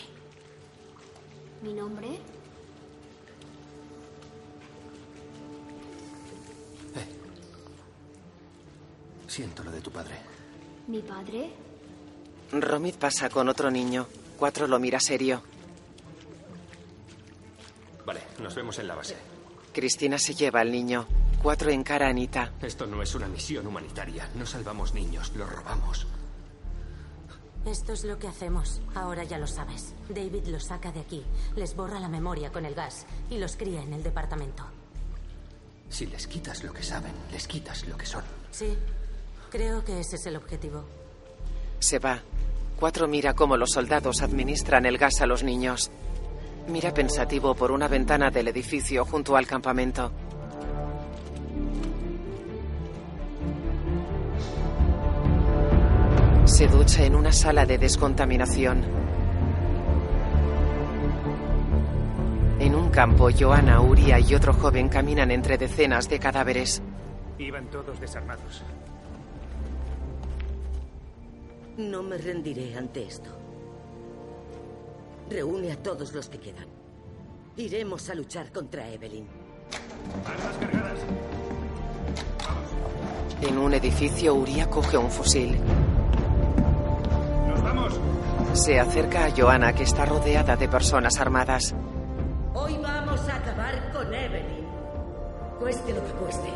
[1.63, 2.21] ¿Mi nombre?
[9.29, 10.15] Siento lo de tu padre.
[10.87, 11.51] ¿Mi padre?
[12.53, 14.07] Romit pasa con otro niño.
[14.39, 15.43] Cuatro lo mira serio.
[18.07, 19.17] Vale, nos vemos en la base.
[19.73, 21.07] Cristina se lleva al niño.
[21.43, 22.53] Cuatro encara a Anita.
[22.63, 24.31] Esto no es una misión humanitaria.
[24.37, 26.07] No salvamos niños, los robamos.
[27.67, 28.81] Esto es lo que hacemos.
[28.95, 29.93] Ahora ya lo sabes.
[30.09, 31.25] David los saca de aquí,
[31.57, 34.65] les borra la memoria con el gas y los cría en el departamento.
[35.89, 38.23] Si les quitas lo que saben, les quitas lo que son.
[38.53, 38.77] Sí,
[39.51, 40.85] creo que ese es el objetivo.
[41.81, 42.23] Se va.
[42.79, 45.91] Cuatro mira cómo los soldados administran el gas a los niños.
[46.69, 50.11] Mira pensativo por una ventana del edificio junto al campamento.
[56.45, 58.83] Se ducha en una sala de descontaminación.
[62.59, 66.83] En un campo, Joana, Uria y otro joven caminan entre decenas de cadáveres.
[67.39, 68.65] Iban todos desarmados.
[71.77, 73.36] No me rendiré ante esto.
[75.31, 76.67] Reúne a todos los que quedan.
[77.57, 79.27] Iremos a luchar contra Evelyn.
[80.25, 80.99] Armas cargadas.
[83.43, 85.59] En un edificio, Uria coge un fusil.
[87.49, 88.01] ¡Nos vamos!
[88.55, 91.75] Se acerca a Joana, que está rodeada de personas armadas.
[92.55, 94.67] Hoy vamos a acabar con Evelyn.
[95.59, 96.49] Cueste lo que cueste.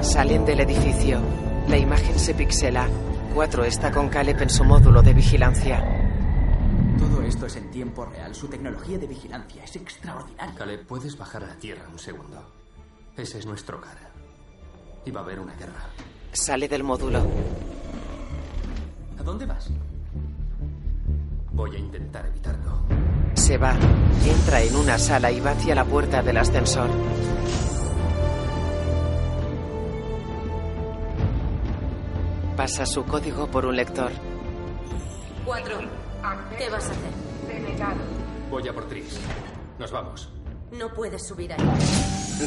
[0.00, 1.20] Salen del edificio.
[1.68, 2.88] La imagen se pixela.
[3.34, 6.05] Cuatro está con Caleb en su módulo de vigilancia.
[6.98, 8.34] Todo esto es en tiempo real.
[8.34, 10.54] Su tecnología de vigilancia es extraordinaria.
[10.54, 12.42] Caleb, ¿puedes bajar a la tierra un segundo?
[13.16, 13.96] Ese es nuestro hogar.
[15.04, 15.88] Y va a haber una guerra.
[16.32, 17.26] Sale del módulo.
[19.18, 19.70] ¿A dónde vas?
[21.52, 22.82] Voy a intentar evitarlo.
[23.34, 23.74] Se va.
[24.24, 26.90] Entra en una sala y va hacia la puerta del ascensor.
[32.56, 34.10] Pasa su código por un lector.
[35.44, 36.05] Cuatro.
[36.58, 37.10] ¿Qué vas a hacer?
[38.50, 39.18] Voy a por Tris.
[39.78, 40.32] Nos vamos.
[40.72, 41.58] No puedes subir ahí.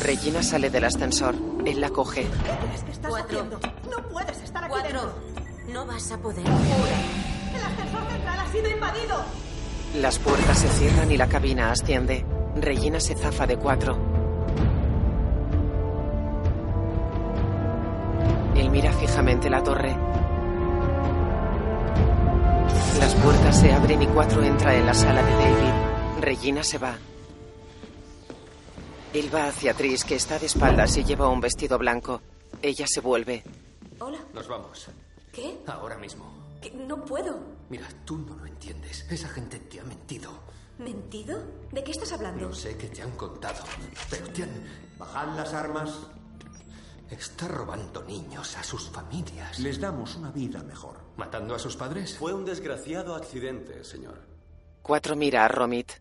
[0.01, 1.35] Regina sale del ascensor.
[1.65, 2.23] Él la coge.
[2.23, 3.39] ¿Qué estás Cuatro.
[3.39, 3.59] haciendo?
[3.89, 5.01] No puedes estar aquí Cuatro.
[5.01, 5.73] dentro.
[5.73, 6.45] No vas a poder.
[6.45, 9.15] El ascensor central ha sido invadido.
[10.01, 12.25] Las puertas se cierran y la cabina asciende.
[12.55, 13.97] Regina se zafa de cuatro.
[18.55, 19.95] Él mira fijamente la torre.
[22.99, 26.21] Las puertas se abren y cuatro entra en la sala de David.
[26.21, 26.97] Regina se va.
[29.13, 32.21] Él va hacia Tris, que está de espaldas y lleva un vestido blanco.
[32.61, 33.43] Ella se vuelve.
[33.99, 34.19] Hola.
[34.33, 34.87] Nos vamos.
[35.31, 35.57] ¿Qué?
[35.67, 36.31] Ahora mismo.
[36.61, 36.71] ¿Qué?
[36.71, 37.39] No puedo.
[37.69, 39.05] Mira, tú no lo entiendes.
[39.09, 40.31] Esa gente te ha mentido.
[40.77, 41.41] ¿Mentido?
[41.71, 42.47] ¿De qué estás hablando?
[42.49, 43.63] No sé qué te han contado,
[44.09, 44.49] pero te han...
[44.97, 45.91] Bajad las armas.
[47.09, 49.59] Está robando niños a sus familias.
[49.59, 50.97] Les damos una vida mejor.
[51.17, 52.17] ¿Matando a sus padres?
[52.17, 54.21] Fue un desgraciado accidente, señor.
[54.83, 55.91] Cuatro mira a Romit.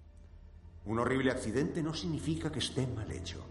[0.85, 3.45] Un horrible accidente no significa que esté mal hecho.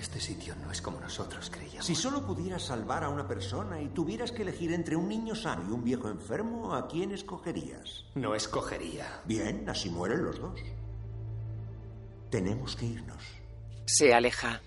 [0.00, 1.86] Este sitio no es como nosotros creíamos.
[1.86, 5.68] Si solo pudieras salvar a una persona y tuvieras que elegir entre un niño sano
[5.68, 8.06] y un viejo enfermo, ¿a quién escogerías?
[8.14, 9.20] No escogería.
[9.24, 10.58] Bien, así mueren los dos.
[12.30, 13.22] Tenemos que irnos.
[13.86, 14.60] Se aleja.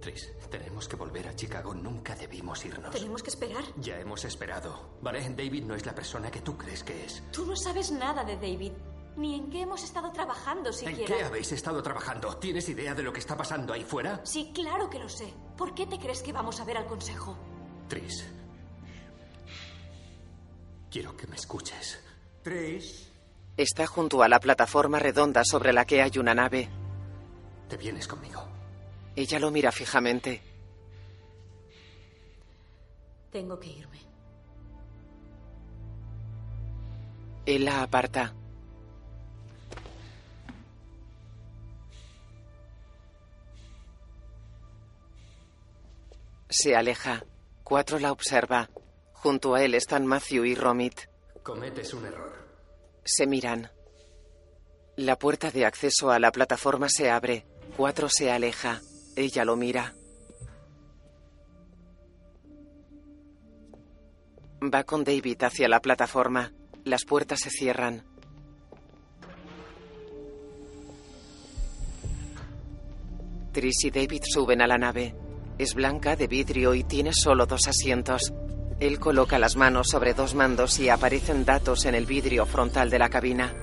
[0.00, 1.74] Tris, tenemos que volver a Chicago.
[1.74, 2.90] Nunca debimos irnos.
[2.92, 3.64] ¿Tenemos que esperar?
[3.78, 4.98] Ya hemos esperado.
[5.00, 5.20] ¿Vale?
[5.30, 7.22] David no es la persona que tú crees que es.
[7.32, 8.72] Tú no sabes nada de David.
[9.16, 11.04] Ni en qué hemos estado trabajando ¿En siquiera.
[11.16, 12.36] qué habéis estado trabajando?
[12.36, 14.20] ¿Tienes idea de lo que está pasando ahí fuera?
[14.24, 15.32] Sí, claro que lo sé.
[15.56, 17.36] ¿Por qué te crees que vamos a ver al consejo?
[17.88, 18.26] Tris.
[20.90, 21.98] Quiero que me escuches.
[22.42, 23.10] Tres.
[23.56, 26.68] Está junto a la plataforma redonda sobre la que hay una nave.
[27.68, 28.42] Te vienes conmigo.
[29.14, 30.40] Ella lo mira fijamente.
[33.30, 34.00] Tengo que irme.
[37.46, 38.34] Él la aparta.
[46.48, 47.24] Se aleja.
[47.64, 48.68] Cuatro la observa.
[49.14, 51.00] Junto a él están Matthew y Romit.
[51.42, 52.32] Cometes un error.
[53.04, 53.70] Se miran.
[54.96, 57.46] La puerta de acceso a la plataforma se abre.
[57.76, 58.80] Cuatro se aleja.
[59.16, 59.94] Ella lo mira.
[64.62, 66.52] Va con David hacia la plataforma.
[66.84, 68.04] Las puertas se cierran.
[73.52, 75.14] Tris y David suben a la nave.
[75.58, 78.32] Es blanca de vidrio y tiene solo dos asientos.
[78.80, 82.98] Él coloca las manos sobre dos mandos y aparecen datos en el vidrio frontal de
[82.98, 83.54] la cabina.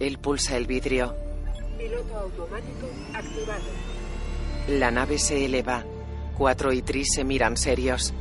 [0.00, 1.14] Él pulsa el vidrio.
[1.78, 3.62] Piloto automático activado.
[4.68, 5.84] La nave se eleva.
[6.36, 8.12] Cuatro y Tris se miran serios.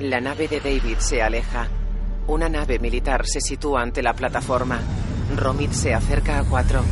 [0.00, 1.68] La nave de David se aleja.
[2.28, 4.80] Una nave militar se sitúa ante la plataforma.
[5.36, 6.82] Romit se acerca a cuatro.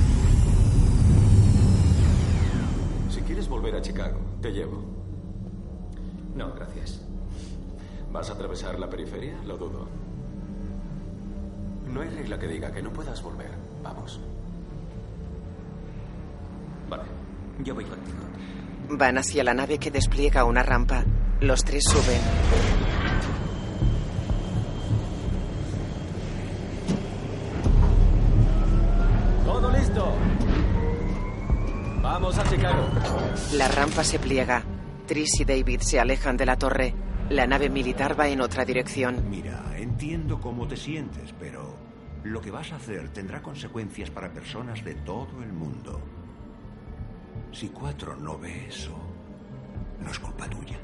[3.08, 4.82] Si quieres volver a Chicago, te llevo.
[6.34, 7.02] No, gracias.
[8.12, 9.36] ¿Vas a atravesar la periferia?
[9.44, 9.86] Lo dudo.
[11.86, 13.50] No hay regla que diga que no puedas volver.
[13.82, 14.20] Vamos.
[16.88, 17.04] Vale.
[17.64, 18.18] Yo voy contigo.
[18.90, 21.04] Van hacia la nave que despliega una rampa.
[21.40, 22.20] Los tres suben.
[29.44, 30.12] ¡Todo listo!
[32.06, 32.88] ¡Vamos a Chicago!
[33.54, 34.62] La rampa se pliega.
[35.08, 36.94] Tris y David se alejan de la torre.
[37.30, 39.28] La nave militar va en otra dirección.
[39.28, 41.74] Mira, entiendo cómo te sientes, pero
[42.22, 46.00] lo que vas a hacer tendrá consecuencias para personas de todo el mundo.
[47.50, 48.96] Si Cuatro no ve eso,
[50.00, 50.78] no es culpa tuya.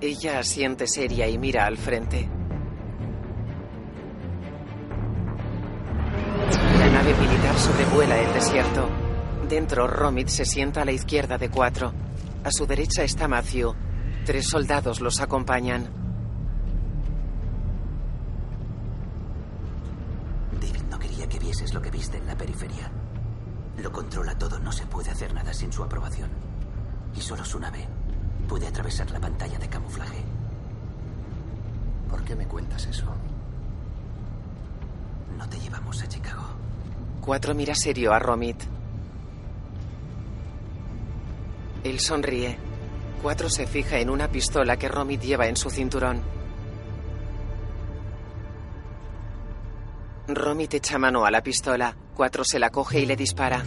[0.00, 2.28] Ella asiente seria y mira al frente.
[6.76, 9.03] La nave militar sobrevuela el desierto.
[9.54, 11.92] Dentro, Romit se sienta a la izquierda de cuatro.
[12.42, 13.72] A su derecha está Matthew.
[14.26, 15.88] Tres soldados los acompañan.
[20.60, 22.90] David no quería que vieses lo que viste en la periferia.
[23.80, 26.30] Lo controla todo, no se puede hacer nada sin su aprobación.
[27.14, 27.86] Y solo su nave
[28.48, 30.24] puede atravesar la pantalla de camuflaje.
[32.10, 33.06] ¿Por qué me cuentas eso?
[35.38, 36.42] No te llevamos a Chicago.
[37.20, 38.73] Cuatro mira serio a Romit.
[41.84, 42.56] Él sonríe.
[43.22, 46.22] Cuatro se fija en una pistola que Romit lleva en su cinturón.
[50.26, 51.94] Romit echa mano a la pistola.
[52.14, 53.62] Cuatro se la coge y le dispara.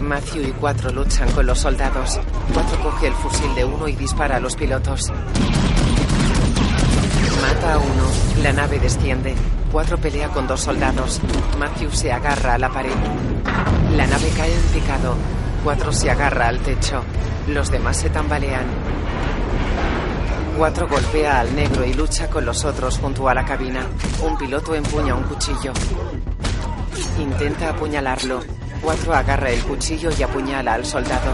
[0.00, 2.20] Matthew y Cuatro luchan con los soldados.
[2.54, 5.10] Cuatro coge el fusil de uno y dispara a los pilotos.
[7.42, 8.42] Mata a uno.
[8.42, 9.34] La nave desciende.
[9.72, 11.20] Cuatro pelea con dos soldados.
[11.58, 12.94] Matthew se agarra a la pared.
[13.96, 15.16] La nave cae en picado.
[15.64, 17.02] Cuatro se agarra al techo.
[17.48, 18.64] Los demás se tambalean.
[20.56, 23.86] Cuatro golpea al negro y lucha con los otros junto a la cabina.
[24.22, 25.72] Un piloto empuña un cuchillo.
[27.18, 28.40] Intenta apuñalarlo.
[28.82, 31.32] Cuatro agarra el cuchillo y apuñala al soldado.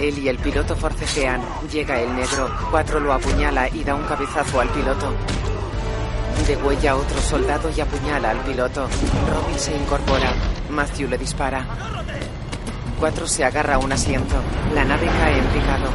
[0.00, 1.40] Él y el piloto forcejean.
[1.70, 2.48] Llega el negro.
[2.70, 5.12] Cuatro lo apuñala y da un cabezazo al piloto.
[6.46, 8.88] Degüella a otro soldado y apuñala al piloto.
[9.30, 10.32] Robin se incorpora.
[10.70, 11.66] Matthew le dispara.
[12.98, 14.34] Se agarra a un asiento.
[14.74, 15.90] La nave cae en picado.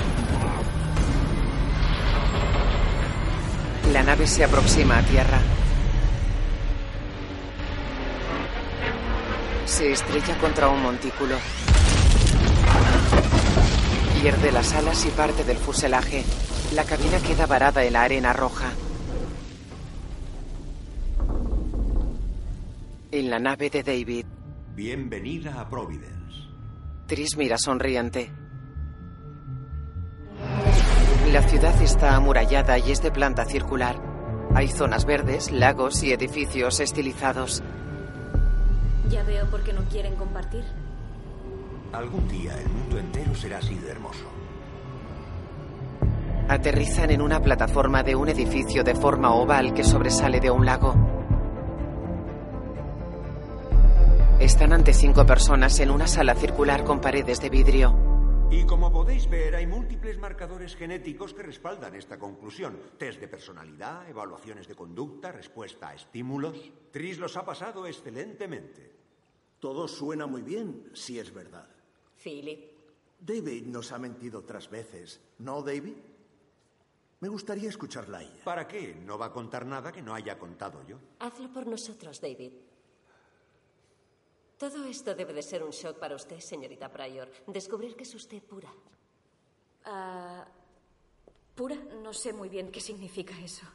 [3.91, 5.39] La nave se aproxima a tierra.
[9.65, 11.35] Se estrella contra un montículo.
[14.21, 16.23] Pierde las alas y parte del fuselaje.
[16.73, 18.71] La cabina queda varada en la arena roja.
[23.11, 24.25] En la nave de David,
[24.75, 26.22] Bienvenida a Providence.
[27.13, 28.31] Tris mira sonriente.
[31.31, 34.01] La ciudad está amurallada y es de planta circular.
[34.55, 37.61] Hay zonas verdes, lagos y edificios estilizados.
[39.11, 40.63] Ya veo por qué no quieren compartir.
[41.91, 44.25] Algún día el mundo entero será así de hermoso.
[46.49, 51.22] Aterrizan en una plataforma de un edificio de forma oval que sobresale de un lago.
[54.43, 57.95] Están ante cinco personas en una sala circular con paredes de vidrio.
[58.51, 62.77] Y como podéis ver, hay múltiples marcadores genéticos que respaldan esta conclusión.
[62.97, 66.57] Test de personalidad, evaluaciones de conducta, respuesta a estímulos.
[66.91, 68.91] Tris los ha pasado excelentemente.
[69.61, 71.69] Todo suena muy bien, si es verdad.
[72.21, 72.69] Philip.
[73.21, 75.95] David nos ha mentido otras veces, ¿no, David?
[77.21, 78.43] Me gustaría escucharla a ella.
[78.43, 78.93] ¿Para qué?
[79.05, 80.97] No va a contar nada que no haya contado yo.
[81.19, 82.51] Hazlo por nosotros, David.
[84.63, 87.29] Todo esto debe de ser un shock para usted, señorita Pryor.
[87.47, 88.73] Descubrir que es usted pura.
[89.83, 90.47] Ah,
[91.53, 93.65] pura, no sé muy bien qué significa eso.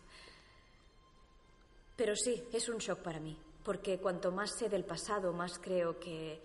[1.95, 6.01] Pero sí, es un shock para mí, porque cuanto más sé del pasado, más creo
[6.01, 6.41] que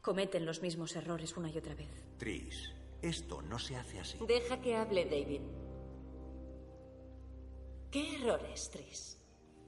[0.00, 1.90] cometen los mismos errores una y otra vez.
[2.18, 2.72] Tris,
[3.02, 4.16] esto no se hace así.
[4.24, 5.42] Deja que hable David.
[7.90, 9.18] ¿Qué errores, Tris?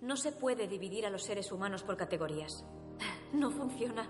[0.03, 2.65] No se puede dividir a los seres humanos por categorías.
[3.33, 4.09] No funciona.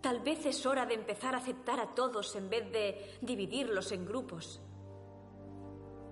[0.00, 4.06] Tal vez es hora de empezar a aceptar a todos en vez de dividirlos en
[4.06, 4.60] grupos.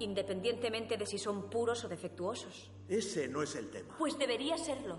[0.01, 2.73] Independientemente de si son puros o defectuosos.
[2.89, 3.95] Ese no es el tema.
[3.99, 4.99] Pues debería serlo.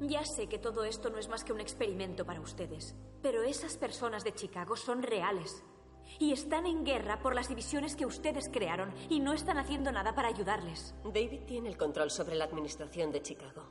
[0.00, 3.76] Ya sé que todo esto no es más que un experimento para ustedes, pero esas
[3.76, 5.62] personas de Chicago son reales.
[6.18, 10.14] Y están en guerra por las divisiones que ustedes crearon y no están haciendo nada
[10.14, 10.94] para ayudarles.
[11.04, 13.62] David tiene el control sobre la administración de Chicago.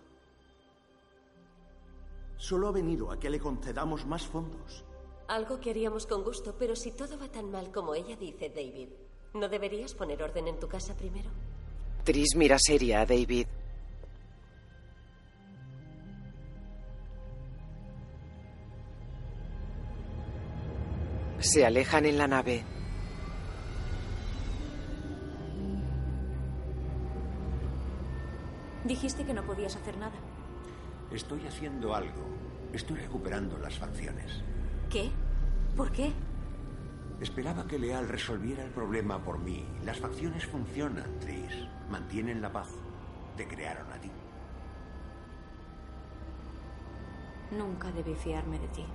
[2.44, 4.84] Solo ha venido a que le concedamos más fondos.
[5.30, 8.90] Algo que haríamos con gusto, pero si todo va tan mal como ella dice, David,
[9.34, 11.30] ¿no deberías poner orden en tu casa primero?
[12.04, 13.48] Tris mira seria a David.
[21.40, 22.66] Se alejan en la nave.
[28.84, 30.20] Dijiste que no podías hacer nada.
[31.12, 32.26] Estoy haciendo algo.
[32.74, 34.42] Estoy recuperando las facciones.
[34.90, 35.12] ¿Qué?
[35.76, 36.12] ¿Por qué?
[37.20, 39.66] Esperaba que Leal resolviera el problema por mí.
[39.86, 41.68] Las facciones funcionan, Tris.
[41.90, 42.70] Mantienen la paz.
[43.38, 44.12] Te crearon a ti.
[47.52, 48.86] Nunca debí fiarme de ti.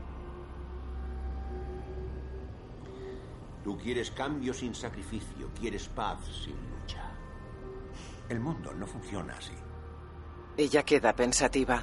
[3.62, 7.10] Tú quieres cambio sin sacrificio, quieres paz sin lucha.
[8.28, 9.55] El mundo no funciona así.
[10.56, 11.82] Ella queda pensativa.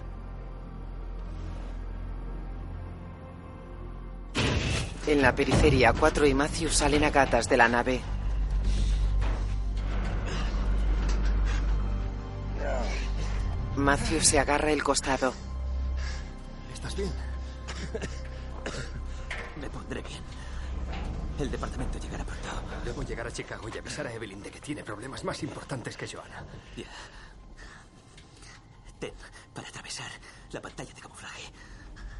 [5.07, 8.01] En la periferia, Cuatro y Matthew salen a gatas de la nave.
[13.75, 15.31] Matthew se agarra el costado.
[16.73, 17.11] ¿Estás bien?
[19.61, 20.21] Me pondré bien.
[21.37, 22.49] El departamento llegará pronto.
[22.83, 26.07] Debo llegar a Chicago y avisar a Evelyn de que tiene problemas más importantes que
[26.07, 26.43] Joanna.
[26.75, 26.85] Ya.
[28.99, 29.13] Ten,
[29.53, 30.09] para atravesar
[30.51, 31.51] la pantalla de camuflaje.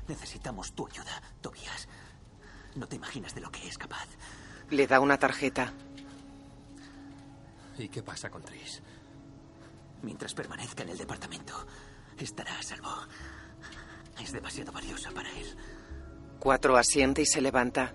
[0.08, 1.88] Necesitamos tu ayuda, Tobias.
[2.76, 4.08] No te imaginas de lo que es capaz.
[4.70, 5.72] Le da una tarjeta.
[7.78, 8.82] ¿Y qué pasa con Tris?
[10.02, 11.54] Mientras permanezca en el departamento,
[12.18, 12.94] estará a salvo.
[14.22, 15.56] Es demasiado valiosa para él.
[16.40, 17.94] Cuatro asiente y se levanta.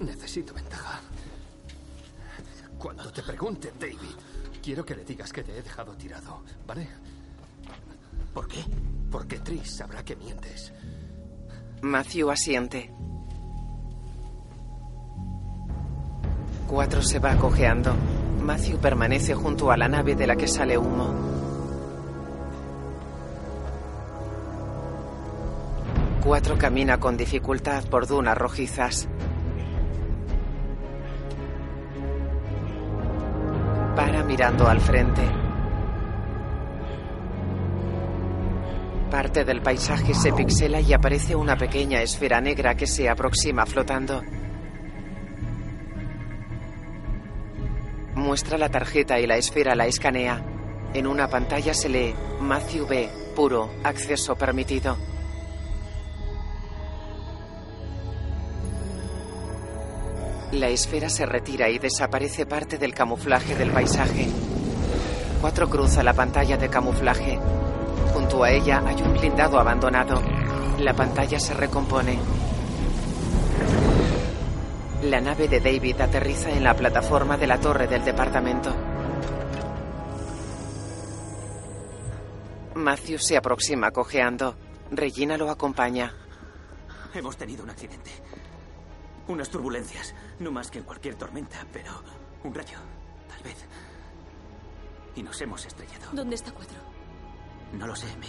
[0.00, 1.00] Necesito ventaja.
[2.78, 4.16] Cuando te pregunte, David,
[4.62, 6.88] quiero que le digas que te he dejado tirado, ¿vale?
[8.32, 8.64] ¿Por qué?
[9.10, 10.72] Porque Tris sabrá que mientes.
[11.82, 12.90] Matthew asiente.
[16.66, 17.94] Cuatro se va cojeando.
[18.42, 21.14] Matthew permanece junto a la nave de la que sale humo.
[26.24, 29.08] Cuatro camina con dificultad por dunas rojizas.
[33.94, 35.47] Para mirando al frente.
[39.10, 44.22] Parte del paisaje se pixela y aparece una pequeña esfera negra que se aproxima flotando.
[48.14, 50.42] Muestra la tarjeta y la esfera la escanea.
[50.92, 53.08] En una pantalla se lee Matthew B.
[53.34, 53.70] Puro.
[53.82, 54.98] Acceso permitido.
[60.52, 64.28] La esfera se retira y desaparece parte del camuflaje del paisaje.
[65.40, 67.38] Cuatro cruza la pantalla de camuflaje.
[68.12, 70.20] Junto a ella hay un blindado abandonado.
[70.78, 72.18] La pantalla se recompone.
[75.02, 78.74] La nave de David aterriza en la plataforma de la torre del departamento.
[82.74, 84.56] Matthew se aproxima cojeando.
[84.90, 86.12] Regina lo acompaña.
[87.14, 88.10] Hemos tenido un accidente.
[89.28, 90.14] Unas turbulencias.
[90.38, 91.92] No más que en cualquier tormenta, pero
[92.44, 92.78] un rayo,
[93.28, 93.56] tal vez.
[95.16, 96.10] Y nos hemos estrellado.
[96.12, 96.87] ¿Dónde está Cuatro?
[97.72, 98.26] No lo sé, me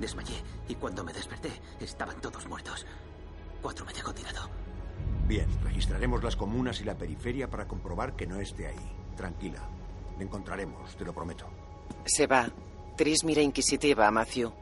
[0.00, 2.86] desmayé y cuando me desperté estaban todos muertos.
[3.62, 4.48] Cuatro me dejó tirado.
[5.26, 8.96] Bien, registraremos las comunas y la periferia para comprobar que no esté ahí.
[9.16, 9.68] Tranquila,
[10.18, 11.46] le encontraremos, te lo prometo.
[12.04, 12.48] Se va.
[12.96, 14.52] Tris mira inquisitiva a Matthew.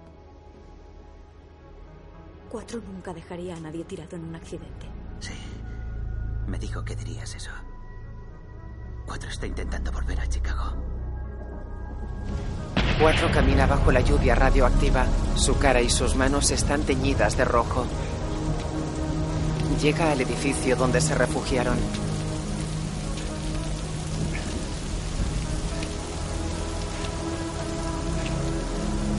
[2.51, 4.87] Cuatro nunca dejaría a nadie tirado en un accidente.
[5.21, 5.35] Sí.
[6.47, 7.51] Me dijo que dirías eso.
[9.07, 10.77] Cuatro está intentando volver a Chicago.
[13.01, 15.07] Cuatro camina bajo la lluvia radioactiva.
[15.35, 17.85] Su cara y sus manos están teñidas de rojo.
[19.81, 21.77] Llega al edificio donde se refugiaron.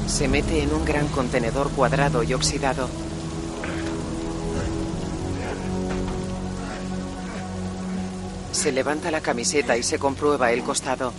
[0.07, 2.87] Se mete en un gran contenedor cuadrado y oxidado.
[8.51, 11.11] Se levanta la camiseta y se comprueba el costado.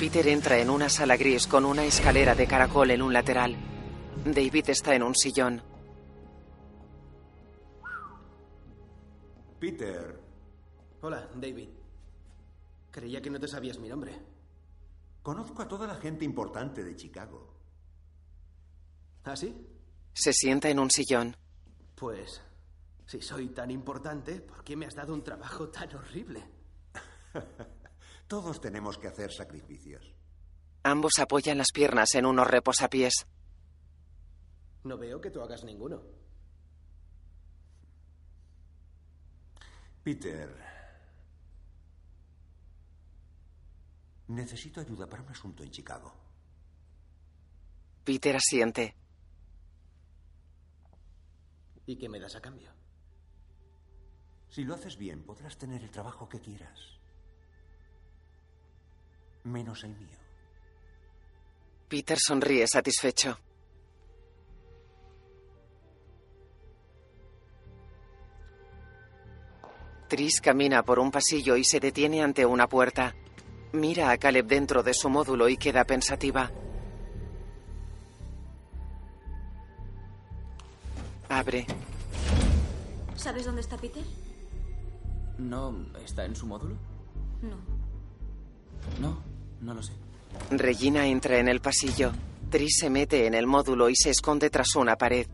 [0.00, 3.54] Peter entra en una sala gris con una escalera de caracol en un lateral.
[4.24, 5.62] David está en un sillón.
[9.58, 10.18] Peter.
[11.02, 11.68] Hola, David.
[12.90, 14.18] Creía que no te sabías mi nombre.
[15.22, 17.54] Conozco a toda la gente importante de Chicago.
[19.24, 19.54] ¿Ah, sí?
[20.14, 21.36] Se sienta en un sillón.
[21.94, 22.40] Pues,
[23.04, 26.42] si soy tan importante, ¿por qué me has dado un trabajo tan horrible?
[28.30, 30.14] Todos tenemos que hacer sacrificios.
[30.84, 33.26] Ambos apoyan las piernas en unos reposapiés.
[34.84, 36.00] No veo que tú hagas ninguno.
[40.04, 40.48] Peter.
[44.28, 46.14] Necesito ayuda para un asunto en Chicago.
[48.04, 48.94] Peter asiente.
[51.84, 52.70] ¿Y qué me das a cambio?
[54.50, 56.99] Si lo haces bien, podrás tener el trabajo que quieras.
[59.44, 60.18] Menos el mío.
[61.88, 63.38] Peter sonríe satisfecho.
[70.08, 73.14] Tris camina por un pasillo y se detiene ante una puerta.
[73.72, 76.50] Mira a Caleb dentro de su módulo y queda pensativa.
[81.28, 81.66] Abre.
[83.14, 84.02] ¿Sabes dónde está Peter?
[85.38, 86.76] ¿No está en su módulo?
[87.40, 87.56] No.
[89.00, 89.22] No,
[89.60, 89.92] no lo sé.
[90.50, 92.12] Regina entra en el pasillo.
[92.50, 95.26] Tris se mete en el módulo y se esconde tras una pared.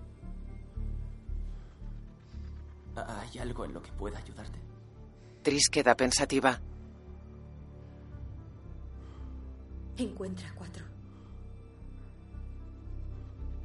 [2.97, 4.59] ¿Hay algo en lo que pueda ayudarte?
[5.43, 6.61] Tris queda pensativa.
[9.97, 10.85] Encuentra a cuatro.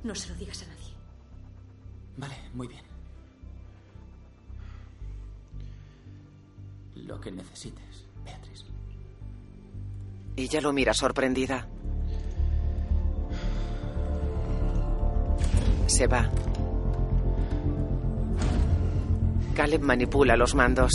[0.03, 0.93] No se lo digas a nadie.
[2.17, 2.83] Vale, muy bien.
[6.95, 8.70] Lo que necesites, Beatriz.
[10.35, 11.67] Ella lo mira sorprendida.
[15.87, 16.29] Se va.
[19.55, 20.91] Caleb manipula los mandos.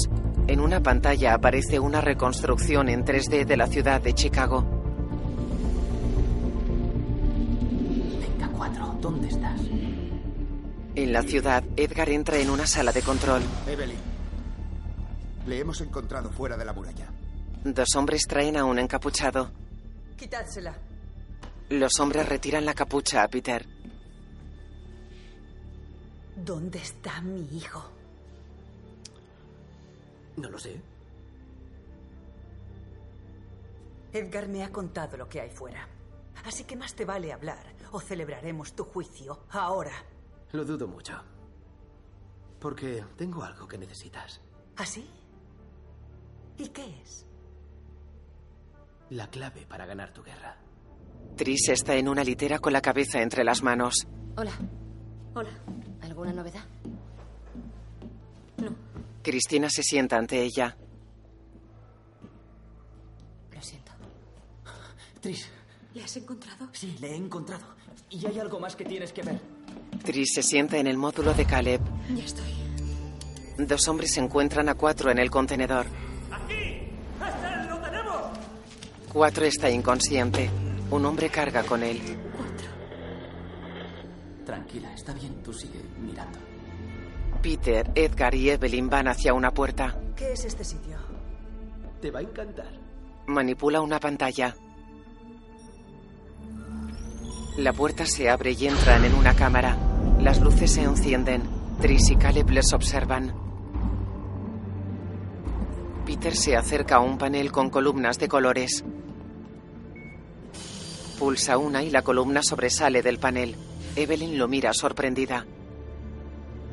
[0.46, 4.64] En una pantalla aparece una reconstrucción en 3D de la ciudad de Chicago.
[8.20, 9.60] Venga, cuatro, ¿dónde estás?
[10.94, 13.42] En la ciudad, Edgar entra en una sala de control.
[13.66, 13.98] Evelyn,
[15.46, 17.10] le hemos encontrado fuera de la muralla.
[17.74, 19.51] Dos hombres traen a un encapuchado.
[20.16, 20.72] Quitádsela.
[21.70, 23.66] Los hombres retiran la capucha a Peter.
[26.36, 27.90] ¿Dónde está mi hijo?
[30.36, 30.80] No lo sé.
[34.12, 35.88] Edgar me ha contado lo que hay fuera.
[36.44, 40.05] Así que más te vale hablar o celebraremos tu juicio ahora.
[40.52, 41.20] Lo dudo mucho.
[42.60, 44.40] Porque tengo algo que necesitas.
[44.76, 45.10] ¿Así?
[46.59, 47.26] ¿Y qué es?
[49.10, 50.56] La clave para ganar tu guerra.
[51.36, 54.06] Tris está en una litera con la cabeza entre las manos.
[54.36, 54.52] Hola.
[55.34, 55.50] Hola.
[56.02, 56.64] ¿Alguna novedad?
[59.22, 60.76] Cristina se sienta ante ella.
[63.54, 63.92] Lo siento.
[65.20, 65.48] Tris,
[65.94, 66.68] ¿Le has encontrado?
[66.72, 67.64] sí, le he encontrado.
[68.10, 69.40] Y hay algo más que tienes que ver.
[70.04, 71.80] Tris se sienta en el módulo de Caleb.
[72.14, 72.54] Ya estoy.
[73.58, 75.86] Dos hombres se encuentran a cuatro en el contenedor.
[76.30, 76.54] ¡Aquí!
[76.54, 77.45] ¡Este
[79.16, 80.51] 4 está inconsciente.
[80.90, 81.98] Un hombre carga con él.
[84.44, 86.38] Tranquila, está bien, tú sigue mirando.
[87.40, 89.98] Peter, Edgar y Evelyn van hacia una puerta.
[90.14, 90.98] ¿Qué es este sitio?
[92.02, 92.68] Te va a encantar.
[93.26, 94.55] Manipula una pantalla.
[97.56, 99.78] La puerta se abre y entran en una cámara.
[100.20, 101.43] Las luces se encienden.
[101.80, 103.34] Tris y Caleb les observan.
[106.05, 108.84] Peter se acerca a un panel con columnas de colores.
[111.18, 113.56] Pulsa una y la columna sobresale del panel.
[113.97, 115.47] Evelyn lo mira sorprendida.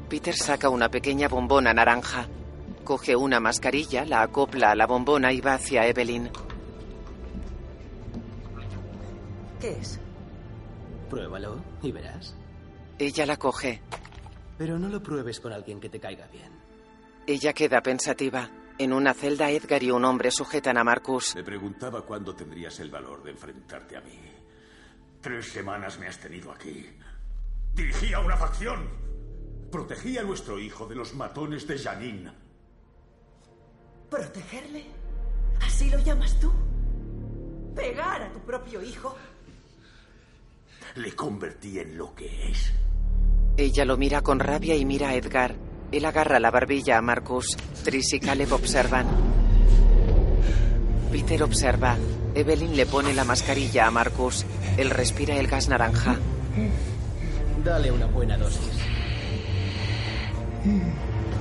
[0.09, 2.27] Peter saca una pequeña bombona naranja.
[2.83, 6.29] Coge una mascarilla, la acopla a la bombona y va hacia Evelyn.
[9.61, 9.99] ¿Qué es?
[11.09, 12.35] Pruébalo y verás.
[12.99, 13.81] Ella la coge.
[14.57, 16.51] Pero no lo pruebes con alguien que te caiga bien.
[17.25, 18.49] Ella queda pensativa.
[18.77, 21.35] En una celda, Edgar y un hombre sujetan a Marcus.
[21.35, 24.19] Me preguntaba cuándo tendrías el valor de enfrentarte a mí.
[25.23, 26.85] Tres semanas me has tenido aquí.
[27.73, 28.89] Dirigía una facción.
[29.71, 32.29] Protegía a nuestro hijo de los matones de Janine.
[34.09, 34.83] ¿Protegerle?
[35.61, 36.51] ¿Así lo llamas tú?
[37.73, 39.15] ¿Pegar a tu propio hijo?
[40.95, 42.73] Le convertí en lo que es.
[43.55, 45.55] Ella lo mira con rabia y mira a Edgar.
[45.93, 47.55] Él agarra la barbilla a Marcus.
[47.85, 49.07] Tris y Caleb observan.
[51.13, 51.97] Peter observa.
[52.35, 54.45] Evelyn le pone la mascarilla a Marcus.
[54.77, 56.17] Él respira el gas naranja.
[57.63, 58.73] Dale una buena dosis.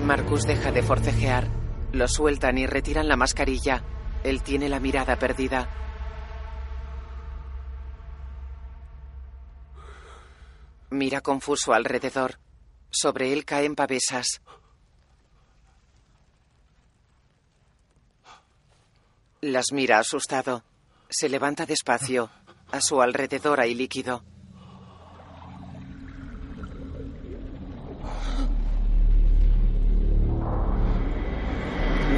[0.05, 1.49] Marcus deja de forcejear.
[1.93, 3.83] Lo sueltan y retiran la mascarilla.
[4.23, 5.69] Él tiene la mirada perdida.
[10.91, 12.39] Mira confuso alrededor.
[12.91, 14.43] Sobre él caen pavesas.
[19.41, 20.63] Las mira asustado.
[21.13, 22.31] Se levanta despacio.
[22.71, 24.25] A su alrededor hay líquido.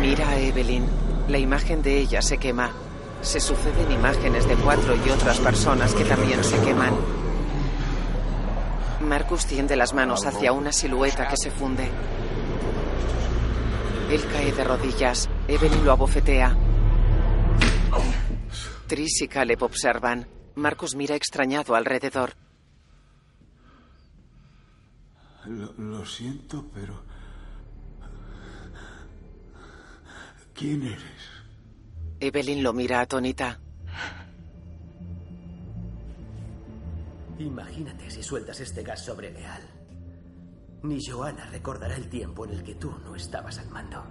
[0.01, 0.87] Mira a Evelyn.
[1.29, 2.71] La imagen de ella se quema.
[3.21, 6.95] Se suceden imágenes de cuatro y otras personas que también se queman.
[9.01, 11.91] Marcus tiende las manos hacia una silueta que se funde.
[14.09, 15.29] Él cae de rodillas.
[15.49, 16.57] Evelyn lo abofetea.
[18.87, 20.27] Tris y Caleb observan.
[20.57, 22.35] Marcus mira extrañado alrededor.
[25.47, 27.03] Lo, lo siento, pero...
[30.55, 31.25] ¿Quién eres?
[32.21, 33.61] Evelyn lo mira atónita.
[37.39, 39.63] Imagínate si sueltas este gas sobre Leal.
[40.85, 44.05] Ni Joanna recordará el tiempo en el que tú no estabas al mando.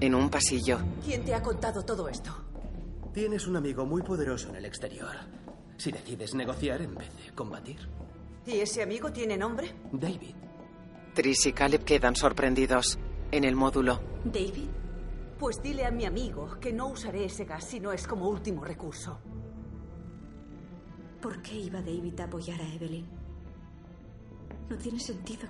[0.00, 0.78] En un pasillo.
[1.04, 2.32] ¿Quién te ha contado todo esto?
[3.14, 5.14] Tienes un amigo muy poderoso en el exterior.
[5.76, 7.88] Si decides negociar en vez de combatir.
[8.44, 9.72] ¿Y ese amigo tiene nombre?
[9.92, 10.34] David.
[11.14, 12.98] Tris y Caleb quedan sorprendidos.
[13.30, 14.00] En el módulo.
[14.24, 14.68] ¿David?
[15.38, 18.64] Pues dile a mi amigo que no usaré ese gas si no es como último
[18.64, 19.20] recurso.
[21.22, 23.06] ¿Por qué iba David a apoyar a Evelyn?
[24.68, 25.46] No tiene sentido.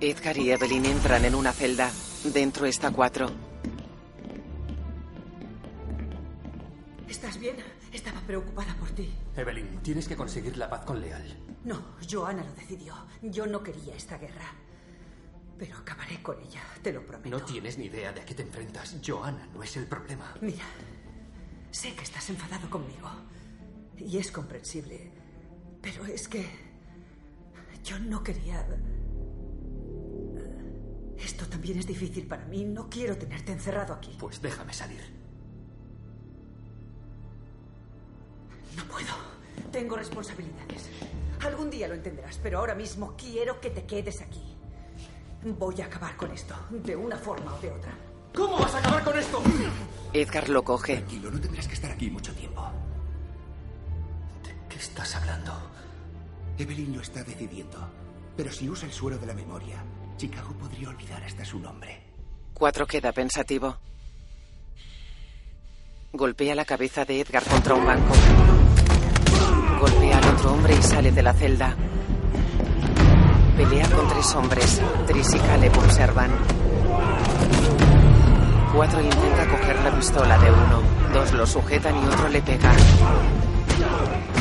[0.00, 1.90] Edgar y Evelyn entran en una celda.
[2.24, 3.28] Dentro está cuatro.
[7.28, 7.56] ¿Estás bien?
[7.92, 9.12] Estaba preocupada por ti.
[9.36, 11.38] Evelyn, tienes que conseguir la paz con Leal.
[11.62, 12.94] No, Joanna lo decidió.
[13.20, 14.54] Yo no quería esta guerra.
[15.58, 17.28] Pero acabaré con ella, te lo prometo.
[17.28, 18.96] No tienes ni idea de a qué te enfrentas.
[19.06, 20.36] Joanna no es el problema.
[20.40, 20.64] Mira,
[21.70, 23.10] sé que estás enfadado conmigo.
[23.98, 25.12] Y es comprensible.
[25.82, 26.48] Pero es que...
[27.84, 28.66] Yo no quería...
[31.18, 32.64] Esto también es difícil para mí.
[32.64, 34.16] No quiero tenerte encerrado aquí.
[34.18, 35.17] Pues déjame salir.
[39.72, 40.88] Tengo responsabilidades.
[41.44, 44.56] Algún día lo entenderás, pero ahora mismo quiero que te quedes aquí.
[45.44, 47.92] Voy a acabar con esto, de una forma o de otra.
[48.34, 49.42] ¿Cómo vas a acabar con esto?
[50.12, 50.96] Edgar lo coge.
[50.96, 52.62] Tranquilo, no tendrás que estar aquí mucho tiempo.
[54.42, 55.52] ¿De qué estás hablando?
[56.58, 57.78] Evelyn lo está decidiendo.
[58.36, 59.82] Pero si usa el suero de la memoria,
[60.16, 62.02] Chicago podría olvidar hasta su nombre.
[62.54, 63.76] Cuatro queda pensativo.
[66.12, 68.14] Golpea la cabeza de Edgar contra un banco.
[69.80, 71.74] Golpea al otro hombre y sale de la celda.
[73.56, 74.80] Pelea con tres hombres.
[75.06, 76.30] Tris y Caleb observan.
[78.74, 80.82] Cuatro intenta coger la pistola de uno.
[81.12, 82.72] Dos lo sujetan y otro le pega.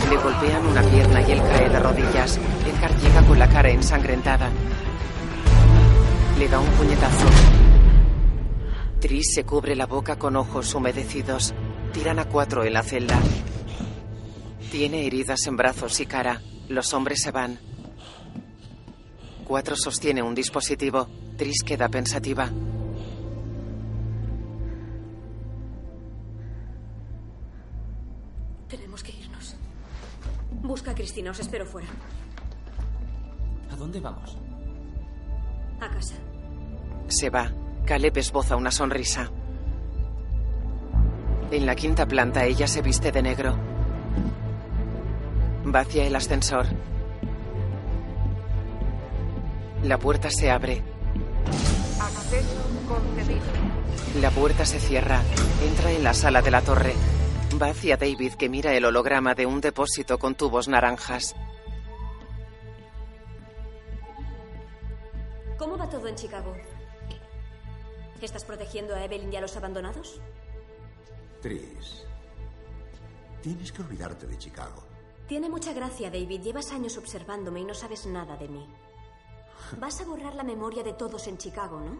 [0.09, 2.39] Le golpean una pierna y él cae de rodillas.
[2.65, 4.49] Edgar llega con la cara ensangrentada.
[6.39, 7.27] Le da un puñetazo.
[8.99, 11.53] Tris se cubre la boca con ojos humedecidos.
[11.93, 13.19] Tiran a cuatro en la celda.
[14.71, 16.41] Tiene heridas en brazos y cara.
[16.67, 17.57] Los hombres se van.
[19.45, 21.07] Cuatro sostiene un dispositivo.
[21.37, 22.49] Tris queda pensativa.
[28.67, 29.55] Tenemos que irnos.
[30.51, 31.87] Busca a Cristina, os espero fuera.
[33.71, 34.37] ¿A dónde vamos?
[35.79, 36.15] A casa.
[37.07, 37.53] Se va.
[37.85, 39.31] Caleb esboza una sonrisa.
[41.51, 43.57] En la quinta planta ella se viste de negro.
[45.73, 46.65] Va hacia el ascensor.
[49.83, 50.81] La puerta se abre.
[51.99, 53.41] Acceso concedido.
[54.21, 55.21] La puerta se cierra.
[55.61, 56.93] Entra en la sala de la torre.
[57.61, 61.35] Va hacia David que mira el holograma de un depósito con tubos naranjas.
[65.57, 66.55] ¿Cómo va todo en Chicago?
[68.21, 70.21] ¿Estás protegiendo a Evelyn y a los abandonados?
[71.41, 72.05] Tris,
[73.41, 74.86] tienes que olvidarte de Chicago.
[75.27, 76.41] Tiene mucha gracia, David.
[76.41, 78.65] Llevas años observándome y no sabes nada de mí.
[79.79, 81.97] Vas a borrar la memoria de todos en Chicago, ¿no?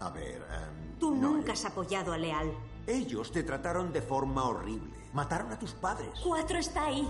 [0.00, 2.52] A ver, em, Tú no, nunca has apoyado a Leal.
[2.86, 4.96] Ellos te trataron de forma horrible.
[5.12, 6.10] Mataron a tus padres.
[6.24, 7.06] Cuatro está ahí.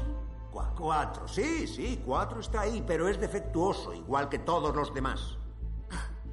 [0.52, 5.36] Cua- cuatro, sí, sí, cuatro está ahí, pero es defectuoso, igual que todos los demás.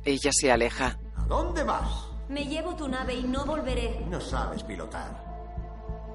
[0.06, 0.98] Ella se aleja.
[1.18, 2.08] ¿A dónde vas?
[2.30, 4.06] Me llevo tu nave y no volveré.
[4.10, 5.24] No sabes pilotar.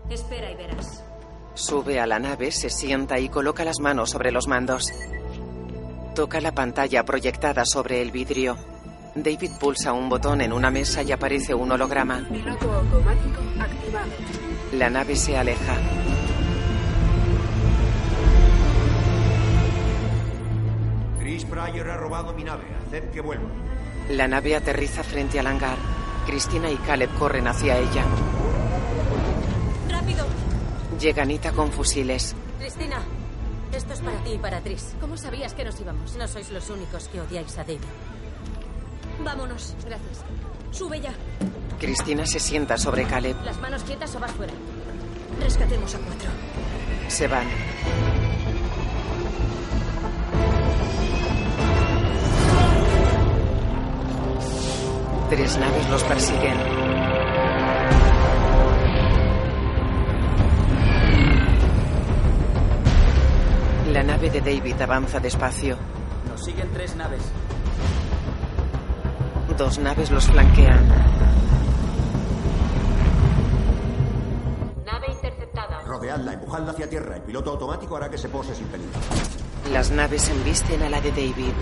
[0.08, 1.04] Espera y verás.
[1.54, 4.92] Sube a la nave, se sienta y coloca las manos sobre los mandos.
[6.14, 8.56] Toca la pantalla proyectada sobre el vidrio.
[9.14, 12.26] David pulsa un botón en una mesa y aparece un holograma.
[12.28, 14.10] Piloto automático activado.
[14.72, 15.74] La nave se aleja.
[21.18, 22.64] Chris Pryor ha robado mi nave.
[22.86, 23.48] Haced que vuelva.
[24.10, 25.76] La nave aterriza frente al hangar.
[26.26, 28.04] Cristina y Caleb corren hacia ella.
[29.88, 30.26] ¡Rápido!
[31.00, 32.34] Llega Anita con fusiles.
[32.58, 33.02] Cristina,
[33.72, 34.94] esto es para ti y para Tris.
[35.00, 36.14] ¿Cómo sabías que nos íbamos?
[36.16, 37.80] No sois los únicos que odiáis a David.
[39.24, 39.74] Vámonos.
[39.84, 40.24] Gracias.
[40.70, 41.12] Sube ya.
[41.78, 43.34] Cristina se sienta sobre Caleb.
[43.44, 44.52] ¿Las manos quietas o vas fuera?
[45.40, 46.28] Rescatemos a cuatro.
[47.08, 47.46] Se van.
[55.30, 56.89] Tres naves los persiguen.
[63.92, 65.76] La nave de David avanza despacio.
[66.28, 67.22] Nos siguen tres naves.
[69.58, 70.88] Dos naves los flanquean.
[74.86, 75.80] Nave interceptada.
[75.82, 77.16] Rodeadla, empujadla hacia tierra.
[77.16, 79.00] El piloto automático hará que se pose sin peligro.
[79.72, 81.52] Las naves embisten a la de David.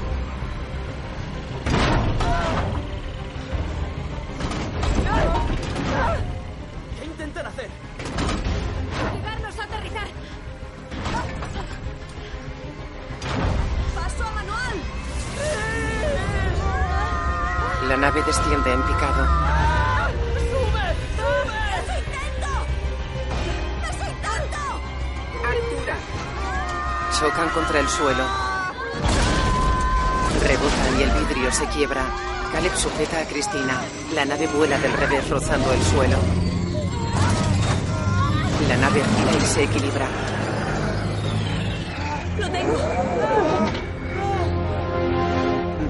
[31.59, 32.05] Se quiebra.
[32.53, 33.81] Caleb sujeta a Cristina.
[34.15, 36.17] La nave vuela del revés rozando el suelo.
[38.69, 40.09] La nave gira y se equilibra.
[42.39, 42.77] ¡Lo tengo!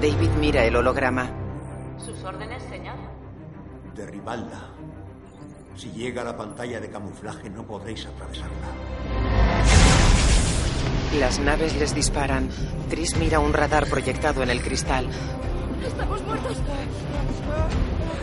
[0.01, 1.29] David mira el holograma.
[2.03, 2.95] ¿Sus órdenes, señor?
[3.95, 4.69] Derribadla.
[5.75, 8.67] Si llega a la pantalla de camuflaje no podréis atravesarla.
[11.19, 12.49] Las naves les disparan.
[12.89, 15.07] Tris mira un radar proyectado en el cristal.
[15.85, 16.57] ¡Estamos muertos!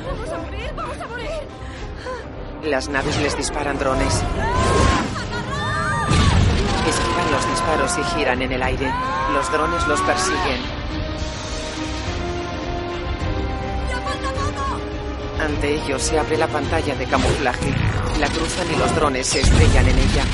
[0.07, 0.73] ¡Vamos a morir!
[0.77, 1.31] ¡Vamos a morir!
[2.65, 4.23] Las naves les disparan drones.
[6.87, 8.93] Esquivan los disparos y giran en el aire.
[9.33, 10.61] Los drones los persiguen.
[15.41, 17.75] Ante ellos se abre la pantalla de camuflaje.
[18.21, 20.25] La cruzan y los drones se estrellan en ella.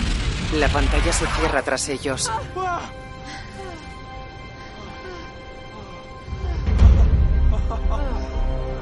[0.54, 2.30] La pantalla se cierra tras ellos.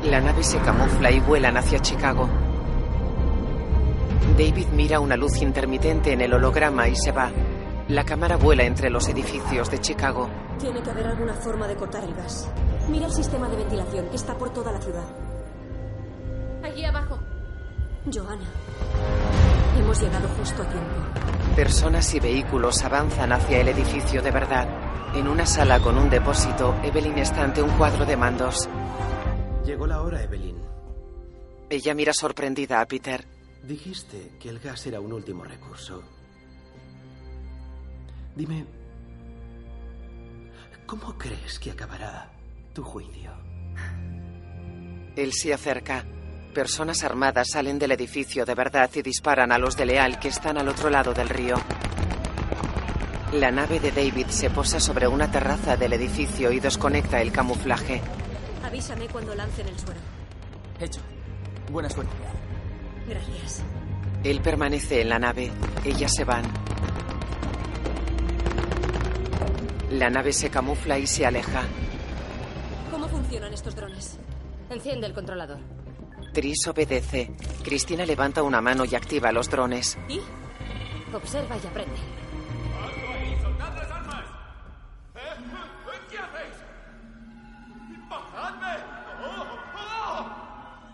[0.04, 2.28] La nave se camufla y vuelan hacia Chicago.
[4.38, 7.30] David mira una luz intermitente en el holograma y se va.
[7.88, 10.28] La cámara vuela entre los edificios de Chicago.
[10.58, 12.50] Tiene que haber alguna forma de cortar el gas.
[12.88, 15.04] Mira el sistema de ventilación que está por toda la ciudad.
[16.62, 17.18] Allí abajo.
[18.10, 18.48] Johanna,
[19.78, 20.94] hemos llegado justo a tiempo.
[21.54, 24.66] Personas y vehículos avanzan hacia el edificio de verdad.
[25.14, 28.68] En una sala con un depósito, Evelyn está ante un cuadro de mandos.
[29.64, 30.56] Llegó la hora, Evelyn.
[31.68, 33.24] Ella mira sorprendida a Peter.
[33.62, 36.02] Dijiste que el gas era un último recurso.
[38.34, 38.64] Dime,
[40.86, 42.30] ¿cómo crees que acabará
[42.72, 43.32] tu juicio?
[45.16, 46.04] Él se acerca.
[46.54, 50.58] Personas armadas salen del edificio de verdad y disparan a los de Leal que están
[50.58, 51.54] al otro lado del río.
[53.34, 58.00] La nave de David se posa sobre una terraza del edificio y desconecta el camuflaje.
[58.80, 60.00] Avísame cuando lancen el suero.
[60.80, 61.02] Hecho.
[61.70, 62.14] Buena suerte.
[63.06, 63.62] Gracias.
[64.24, 65.52] Él permanece en la nave.
[65.84, 66.44] Ellas se van.
[69.90, 71.64] La nave se camufla y se aleja.
[72.90, 74.18] ¿Cómo funcionan estos drones?
[74.70, 75.58] Enciende el controlador.
[76.32, 77.32] Tris obedece.
[77.62, 79.98] Cristina levanta una mano y activa los drones.
[80.08, 80.20] ¿Y?
[81.14, 82.19] Observa y aprende.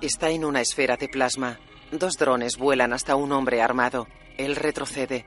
[0.01, 1.59] Está en una esfera de plasma.
[1.91, 4.07] Dos drones vuelan hasta un hombre armado.
[4.37, 5.25] Él retrocede.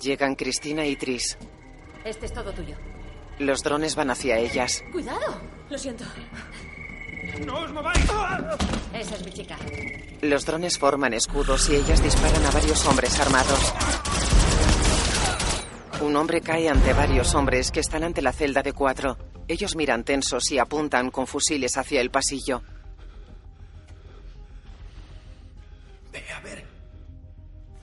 [0.00, 1.36] Llegan Cristina y Tris.
[2.04, 2.76] Este es todo tuyo.
[3.38, 4.84] Los drones van hacia ellas.
[4.92, 5.40] ¡Cuidado!
[5.70, 6.04] Lo siento.
[7.44, 8.04] ¡No os mováis!
[8.92, 9.56] Esa es mi chica.
[10.22, 13.74] Los drones forman escudos y ellas disparan a varios hombres armados.
[16.00, 19.16] Un hombre cae ante varios hombres que están ante la celda de cuatro.
[19.48, 22.62] Ellos miran tensos y apuntan con fusiles hacia el pasillo.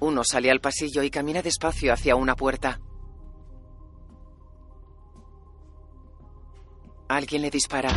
[0.01, 2.79] Uno sale al pasillo y camina despacio hacia una puerta.
[7.07, 7.89] Alguien le dispara.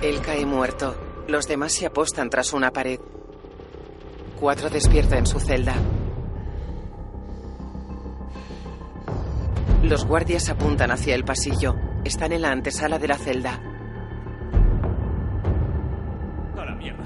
[0.00, 0.96] Él cae muerto.
[1.28, 2.98] Los demás se apostan tras una pared.
[4.40, 5.74] Cuatro despierta en su celda.
[9.82, 11.74] Los guardias apuntan hacia el pasillo.
[12.04, 13.60] Están en la antesala de la celda.
[16.56, 17.04] A la mierda.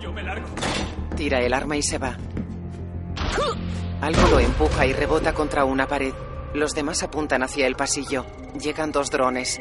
[0.00, 0.48] Yo me largo.
[1.14, 2.16] Tira el arma y se va.
[4.00, 6.14] Algo lo empuja y rebota contra una pared.
[6.54, 8.24] Los demás apuntan hacia el pasillo.
[8.58, 9.60] Llegan dos drones.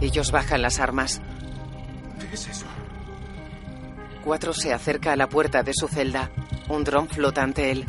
[0.00, 1.20] Ellos bajan las armas.
[2.18, 2.66] ¿Qué es eso?
[4.24, 6.30] Cuatro se acerca a la puerta de su celda.
[6.68, 7.86] Un dron flota ante él.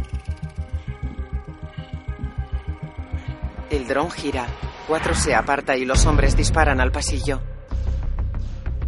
[3.69, 4.47] El dron gira.
[4.88, 7.41] Cuatro se aparta y los hombres disparan al pasillo.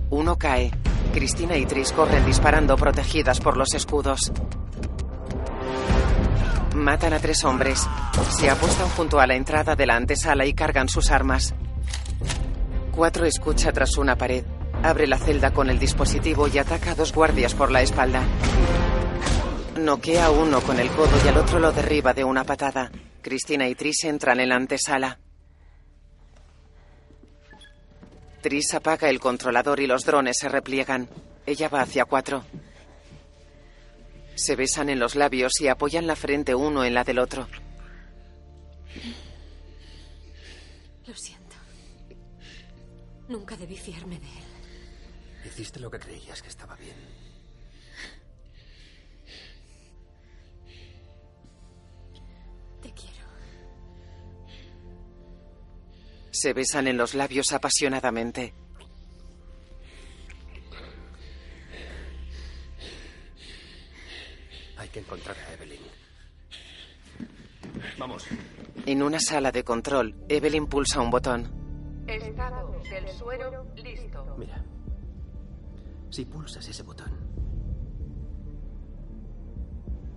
[0.10, 0.72] Uno cae.
[1.14, 4.32] Cristina y Tris corren disparando protegidas por los escudos.
[6.76, 7.88] Matan a tres hombres.
[8.30, 11.54] Se apostan junto a la entrada de la antesala y cargan sus armas.
[12.92, 14.44] Cuatro escucha tras una pared.
[14.82, 18.24] Abre la celda con el dispositivo y ataca a dos guardias por la espalda.
[19.80, 22.92] Noquea a uno con el codo y al otro lo derriba de una patada.
[23.22, 25.20] Cristina y Tris entran en la antesala.
[28.44, 31.08] Tris apaga el controlador y los drones se repliegan.
[31.46, 32.44] Ella va hacia cuatro.
[34.36, 37.48] Se besan en los labios y apoyan la frente uno en la del otro.
[41.08, 41.56] Lo siento.
[43.30, 45.48] Nunca debí fiarme de él.
[45.48, 47.13] Hiciste lo que creías que estaba bien.
[56.34, 58.56] Se besan en los labios apasionadamente.
[64.78, 65.80] Hay que encontrar a Evelyn.
[68.00, 68.26] Vamos.
[68.88, 72.04] En una sala de control, Evelyn pulsa un botón.
[72.08, 74.36] Estado del suero listo.
[74.36, 74.66] Mira.
[76.10, 77.12] Si pulsas ese botón,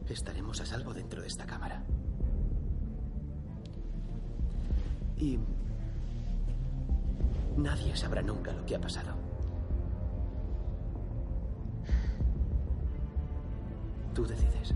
[0.09, 1.85] estaremos a salvo dentro de esta cámara.
[5.19, 5.39] Y
[7.57, 9.15] nadie sabrá nunca lo que ha pasado.
[14.15, 14.75] Tú decides.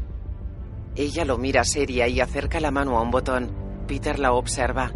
[0.97, 3.51] Ella lo mira seria y acerca la mano a un botón.
[3.87, 4.93] Peter la observa.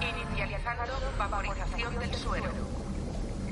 [0.00, 2.50] Inicializando vaporización del suero.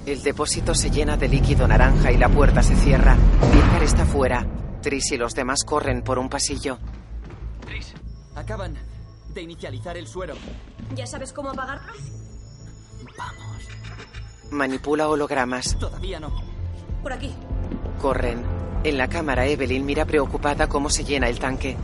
[0.04, 3.16] El depósito se llena de líquido naranja y la puerta se cierra.
[3.52, 4.46] Edgar está fuera.
[4.86, 6.78] Tris y los demás corren por un pasillo.
[7.66, 7.92] Tris,
[8.36, 8.76] acaban
[9.34, 10.36] de inicializar el suero.
[10.94, 11.92] ¿Ya sabes cómo apagarlo?
[14.52, 15.76] Manipula hologramas.
[15.76, 16.30] Todavía no.
[17.02, 17.34] Por aquí.
[18.00, 18.44] Corren.
[18.84, 21.76] En la cámara, Evelyn mira preocupada cómo se llena el tanque.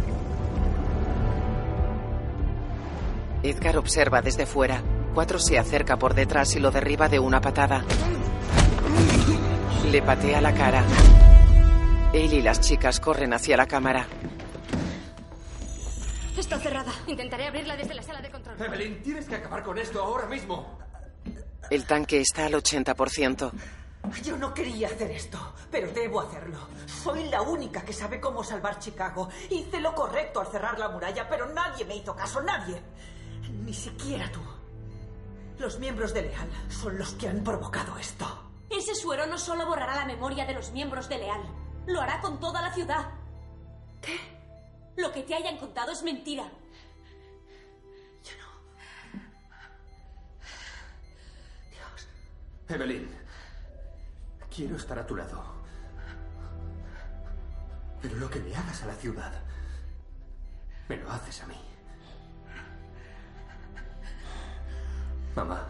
[3.42, 4.80] Edgar observa desde fuera.
[5.12, 7.84] Cuatro se acerca por detrás y lo derriba de una patada.
[9.90, 10.84] Le patea la cara.
[12.12, 14.06] Él y las chicas corren hacia la cámara.
[16.36, 16.92] Está cerrada.
[17.06, 18.60] Intentaré abrirla desde la sala de control.
[18.60, 20.78] Evelyn, tienes que acabar con esto ahora mismo.
[21.70, 23.52] El tanque está al 80%.
[24.22, 26.58] Yo no quería hacer esto, pero debo hacerlo.
[26.86, 29.30] Soy la única que sabe cómo salvar Chicago.
[29.48, 32.82] Hice lo correcto al cerrar la muralla, pero nadie me hizo caso, nadie.
[33.64, 34.40] Ni siquiera tú.
[35.58, 38.50] Los miembros de Leal son los que han provocado esto.
[38.68, 41.42] Ese suero no solo borrará la memoria de los miembros de Leal,
[41.86, 43.10] lo hará con toda la ciudad.
[44.00, 44.18] ¿Qué?
[44.96, 46.50] Lo que te hayan contado es mentira.
[52.68, 53.06] Evelyn,
[54.54, 55.42] quiero estar a tu lado.
[58.00, 59.32] Pero lo que le hagas a la ciudad,
[60.88, 61.60] me lo haces a mí.
[65.36, 65.66] Mamá.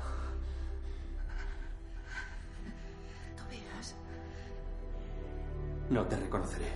[5.91, 6.73] No te reconoceré.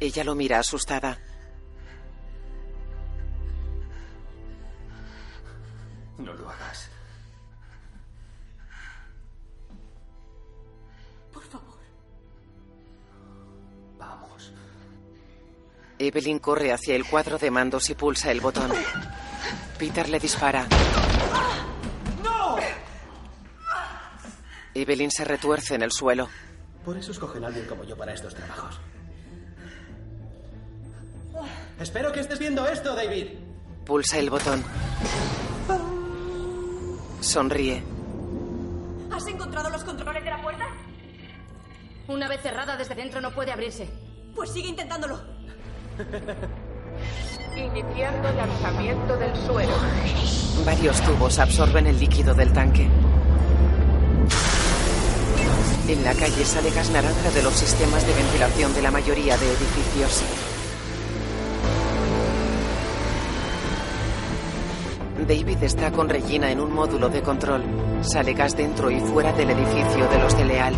[0.00, 1.18] Ella lo mira asustada.
[6.18, 6.88] No lo hagas.
[11.32, 11.78] Por favor.
[13.98, 14.52] Vamos.
[15.98, 18.70] Evelyn corre hacia el cuadro de mandos y pulsa el botón.
[19.78, 20.66] Peter le dispara.
[22.22, 22.56] ¡No!
[24.74, 26.28] Evelyn se retuerce en el suelo.
[26.84, 28.80] Por eso escogen a alguien como yo para estos trabajos.
[31.78, 33.28] Espero que estés viendo esto, David.
[33.84, 34.62] Pulsa el botón.
[37.20, 37.82] Sonríe.
[39.10, 40.64] ¿Has encontrado los controles de la puerta?
[42.08, 43.88] Una vez cerrada desde dentro no puede abrirse.
[44.34, 45.20] Pues sigue intentándolo.
[47.56, 49.72] Iniciando lanzamiento del suero.
[50.64, 52.88] Varios tubos absorben el líquido del tanque.
[55.90, 59.46] En la calle sale gas naranja de los sistemas de ventilación de la mayoría de
[59.48, 60.22] edificios.
[65.26, 67.64] David está con Regina en un módulo de control.
[68.02, 70.74] Sale gas dentro y fuera del edificio de los de Leal.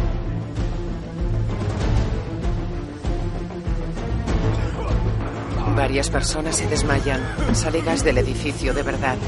[5.76, 7.20] Varias personas se desmayan.
[7.52, 9.18] Sale gas del edificio de verdad.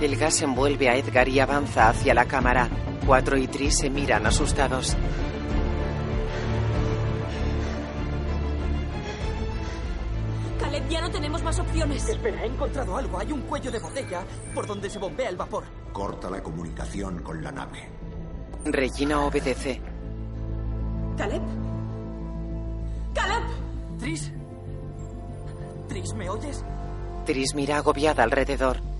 [0.00, 2.68] El gas envuelve a Edgar y avanza hacia la cámara.
[3.06, 4.94] Cuatro y Tris se miran asustados.
[10.60, 12.06] Caleb, ya no tenemos más opciones.
[12.08, 13.18] Espera, he encontrado algo.
[13.18, 14.22] Hay un cuello de botella
[14.54, 15.64] por donde se bombea el vapor.
[15.92, 17.88] Corta la comunicación con la nave.
[18.66, 19.80] Regina obedece.
[21.16, 21.42] ¿Caleb?
[23.14, 23.44] ¡Caleb!
[23.98, 24.30] Tris.
[25.88, 26.62] Tris, ¿me oyes?
[27.24, 28.95] Tris mira agobiada alrededor.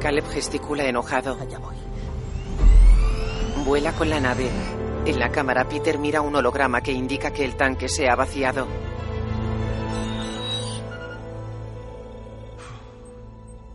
[0.00, 1.36] Caleb gesticula enojado.
[3.64, 4.50] Vuela con la nave.
[5.04, 8.66] En la cámara, Peter mira un holograma que indica que el tanque se ha vaciado.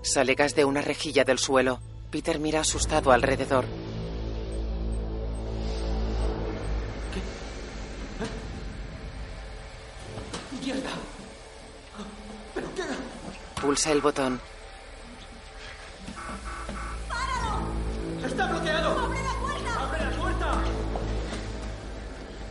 [0.02, 1.80] Sale gas de una rejilla del suelo.
[2.10, 3.66] Peter mira asustado alrededor.
[10.64, 10.90] ¡Mierda!
[12.56, 13.62] ¿Pero qué?
[13.62, 14.40] Pulsa el botón.
[18.36, 19.00] ¡Está bloqueado!
[19.00, 19.82] ¡Abre la puerta!
[19.82, 20.52] ¡Abre la puerta!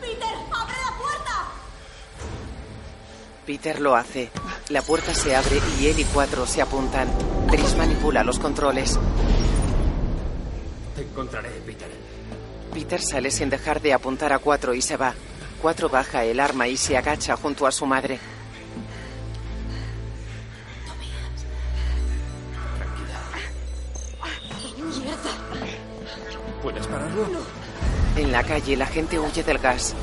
[0.00, 1.48] ¡Peter, abre la puerta!
[3.44, 4.30] Peter lo hace.
[4.70, 7.06] La puerta se abre y él y cuatro se apuntan.
[7.50, 8.98] Tris manipula los controles.
[10.96, 11.90] Te encontraré, Peter.
[12.72, 15.12] Peter sale sin dejar de apuntar a cuatro y se va.
[15.60, 18.18] Cuatro baja el arma y se agacha junto a su madre.
[28.44, 29.94] La calle la gente huye del gas.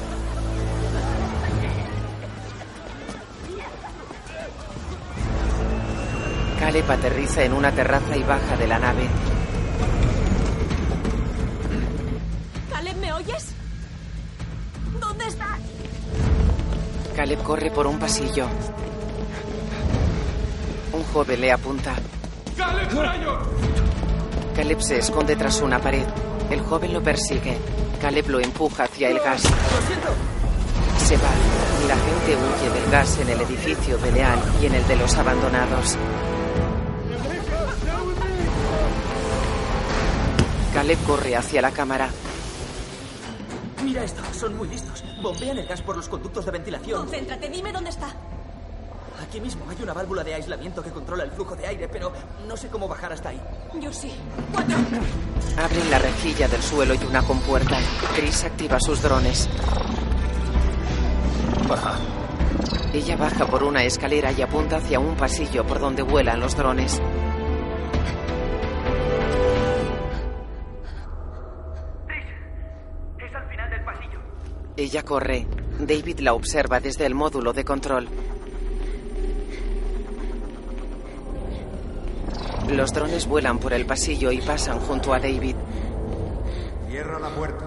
[6.60, 9.08] Caleb aterriza en una terraza y baja de la nave.
[12.72, 13.54] ¿Caleb, me oyes?
[15.00, 15.60] ¿Dónde estás?
[17.16, 18.48] Caleb corre por un pasillo.
[20.94, 21.94] Un joven le apunta.
[22.58, 22.90] ¡Caleb!
[24.56, 26.06] Caleb se esconde tras una pared.
[26.50, 27.58] El joven lo persigue.
[28.02, 29.44] Caleb lo empuja hacia el gas.
[29.44, 31.30] Se va.
[31.88, 35.16] La gente huye del gas en el edificio de Leal y en el de los
[35.16, 35.98] abandonados.
[40.74, 42.10] Caleb corre hacia la cámara.
[43.84, 45.04] Mira esto, son muy listos.
[45.22, 47.02] Bombean el gas por los conductos de ventilación.
[47.02, 48.16] Concéntrate, dime dónde está.
[49.32, 52.12] Aquí mismo hay una válvula de aislamiento que controla el flujo de aire, pero
[52.50, 53.42] no sé cómo bajar hasta ahí.
[53.80, 54.12] Yo sí.
[55.58, 57.78] Abren la rejilla del suelo y una compuerta.
[58.14, 59.48] Chris activa sus drones.
[61.66, 61.98] Baja.
[62.92, 67.02] Ella baja por una escalera y apunta hacia un pasillo por donde vuelan los drones.
[73.18, 74.20] Es al final del pasillo.
[74.76, 75.48] Ella corre.
[75.80, 78.10] David la observa desde el módulo de control.
[82.72, 85.56] Los drones vuelan por el pasillo y pasan junto a David.
[86.90, 87.66] Cierra la puerta.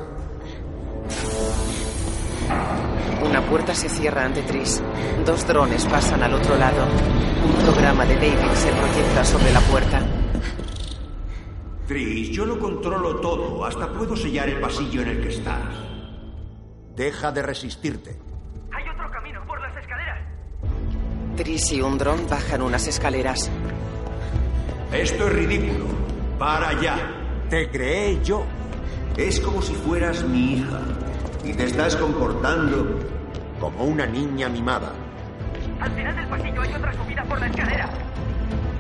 [3.23, 4.83] Una puerta se cierra ante Tris.
[5.27, 6.87] Dos drones pasan al otro lado.
[7.47, 10.03] Un programa de David se proyecta sobre la puerta.
[11.87, 13.65] Tris, yo lo controlo todo.
[13.65, 15.75] Hasta puedo sellar el pasillo en el que estás.
[16.97, 18.17] Deja de resistirte.
[18.73, 20.19] Hay otro camino, por las escaleras.
[21.37, 23.51] Tris y un dron bajan unas escaleras.
[24.95, 25.87] Esto es ridículo.
[26.39, 26.97] Para ya.
[27.51, 28.45] Te creé yo.
[29.17, 30.81] Es como si fueras mi hija.
[31.45, 33.01] Y te estás comportando
[33.59, 34.93] como una niña mimada.
[35.81, 37.91] Al final del pasillo hay otra subida por la escalera.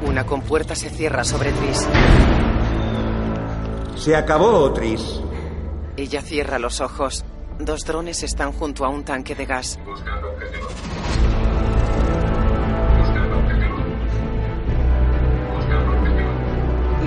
[0.07, 1.89] Una compuerta se cierra sobre Tris.
[3.97, 5.20] Se acabó, Tris.
[5.97, 7.24] Ella cierra los ojos.
[7.59, 9.81] Dos drones están junto a un tanque de gas.
[9.85, 10.69] Buscando objetivo.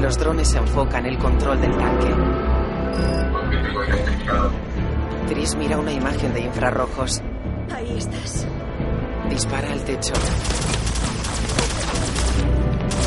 [0.02, 2.14] Los drones enfocan el control del tanque.
[5.28, 7.22] Tris mira una imagen de infrarrojos.
[7.74, 8.48] Ahí estás.
[9.28, 10.14] Dispara al techo.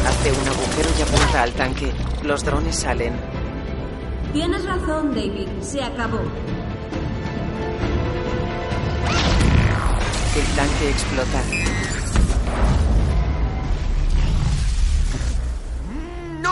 [0.06, 1.92] Hace un agujero y apunta al tanque.
[2.24, 3.14] Los drones salen.
[4.32, 5.48] Tienes razón, David.
[5.60, 6.18] Se acabó.
[10.36, 11.79] El tanque explota.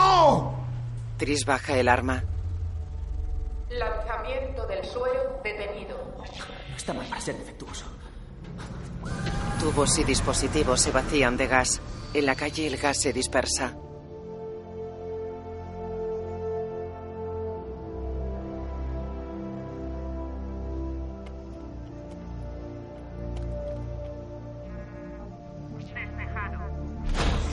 [0.09, 0.55] ¡No!
[1.17, 2.23] Tris baja el arma.
[3.69, 5.97] Lanzamiento del suero detenido.
[6.17, 7.85] No está mal para ser defectuoso.
[9.59, 11.79] Tubos y dispositivos se vacían de gas.
[12.15, 13.75] En la calle el gas se dispersa.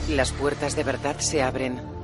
[0.09, 1.96] Las puertas de verdad se abren.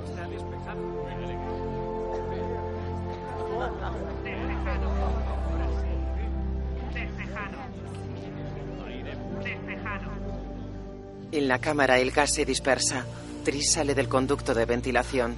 [11.34, 13.08] En la cámara el gas se dispersa.
[13.44, 15.36] Tris sale del conducto de ventilación.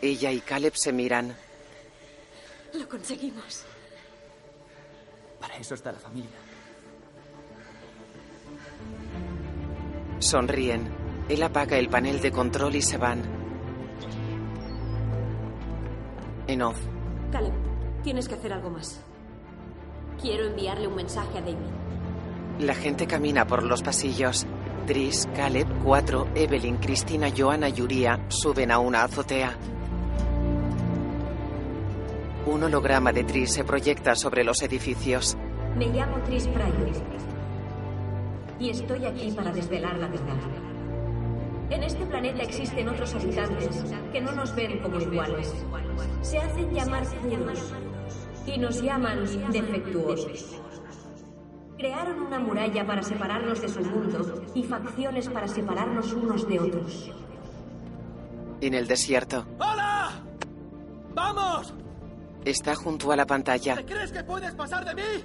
[0.00, 1.36] Ella y Caleb se miran.
[2.74, 3.64] Lo conseguimos.
[5.40, 6.30] Para eso está la familia.
[10.20, 10.88] Sonríen.
[11.28, 13.24] Él apaga el panel de control y se van.
[16.46, 16.78] En off.
[17.32, 17.54] Caleb,
[18.04, 19.00] tienes que hacer algo más.
[20.20, 21.56] Quiero enviarle un mensaje a David.
[22.60, 24.46] La gente camina por los pasillos.
[24.86, 29.56] Tris, Caleb, 4, Evelyn, Cristina, Joana y Uría suben a una azotea.
[32.46, 35.36] Un holograma de Tris se proyecta sobre los edificios.
[35.76, 36.92] Me llamo Tris Pryor.
[38.58, 40.36] Y estoy aquí para desvelar la verdad.
[41.68, 45.52] En este planeta existen otros habitantes que no nos ven como iguales.
[46.22, 47.72] Se hacen llamar puros
[48.46, 50.60] y nos llaman defectuosos.
[51.76, 57.10] Crearon una muralla para separarnos de su mundo y facciones para separarnos unos de otros.
[58.60, 60.10] En el desierto, ¡Hola!
[61.14, 61.74] ¡Vamos!
[62.44, 63.74] está junto a la pantalla.
[63.76, 65.24] ¿Te crees que puedes pasar de mí?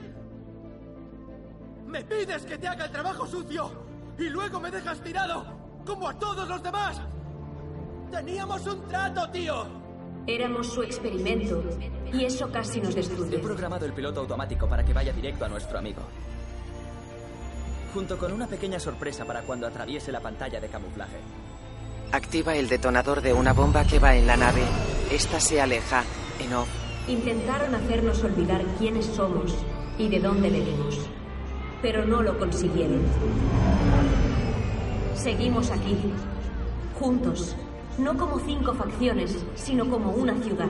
[1.87, 3.71] Me pides que te haga el trabajo sucio
[4.17, 5.45] y luego me dejas tirado,
[5.85, 7.01] como a todos los demás.
[8.09, 9.80] Teníamos un trato, tío.
[10.27, 11.63] Éramos su experimento
[12.13, 13.39] y eso casi nos He destruye.
[13.39, 16.01] programado el piloto automático para que vaya directo a nuestro amigo.
[17.93, 21.17] Junto con una pequeña sorpresa para cuando atraviese la pantalla de camuflaje.
[22.11, 24.61] Activa el detonador de una bomba que va en la nave.
[25.11, 26.03] Esta se aleja.
[26.39, 26.69] En off,
[27.07, 29.55] Intentaron hacernos olvidar quiénes somos
[29.97, 30.99] y de dónde venimos,
[31.81, 33.01] pero no lo consiguieron.
[35.15, 35.97] Seguimos aquí,
[36.99, 37.55] juntos,
[37.97, 40.67] no como cinco facciones, sino como una ciudad.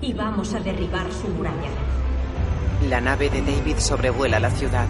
[0.00, 1.68] Y vamos a derribar su muralla.
[2.88, 4.86] la nave de David sobrevuela la ciudad.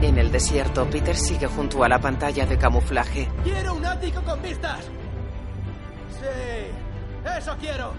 [0.00, 3.28] En el desierto, Peter sigue junto a la pantalla de camuflaje.
[3.44, 4.80] Quiero un ático con vistas.
[6.18, 7.92] Sí, eso quiero.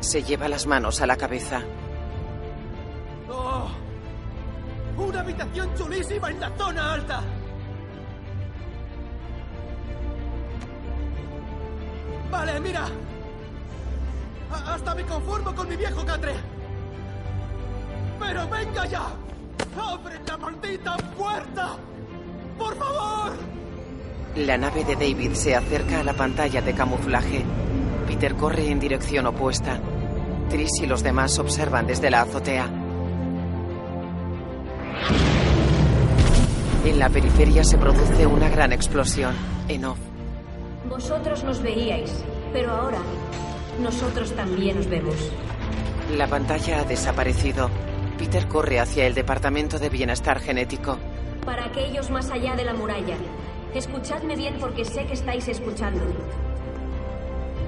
[0.00, 1.62] Se lleva las manos a la cabeza.
[3.30, 3.68] Oh,
[4.96, 7.22] una habitación chulísima en la zona alta.
[12.30, 12.86] Vale, mira.
[14.50, 16.34] Hasta me conformo con mi viejo catre.
[18.18, 19.06] Pero venga ya.
[19.78, 21.76] ¡Abre la maldita puerta!
[22.58, 23.32] ¡Por favor!
[24.36, 27.44] La nave de David se acerca a la pantalla de camuflaje.
[28.06, 29.80] Peter corre en dirección opuesta.
[30.48, 32.70] Tris y los demás observan desde la azotea.
[36.84, 39.34] En la periferia se produce una gran explosión.
[39.68, 39.98] En off,
[40.88, 42.98] Vosotros nos veíais, pero ahora
[43.82, 45.16] nosotros también os vemos.
[46.16, 47.68] la pantalla ha desaparecido.
[48.18, 50.96] Peter corre hacia el Departamento de Bienestar Genético.
[51.44, 53.16] Para aquellos más allá de la muralla,
[53.74, 56.02] escuchadme bien porque sé que estáis escuchando.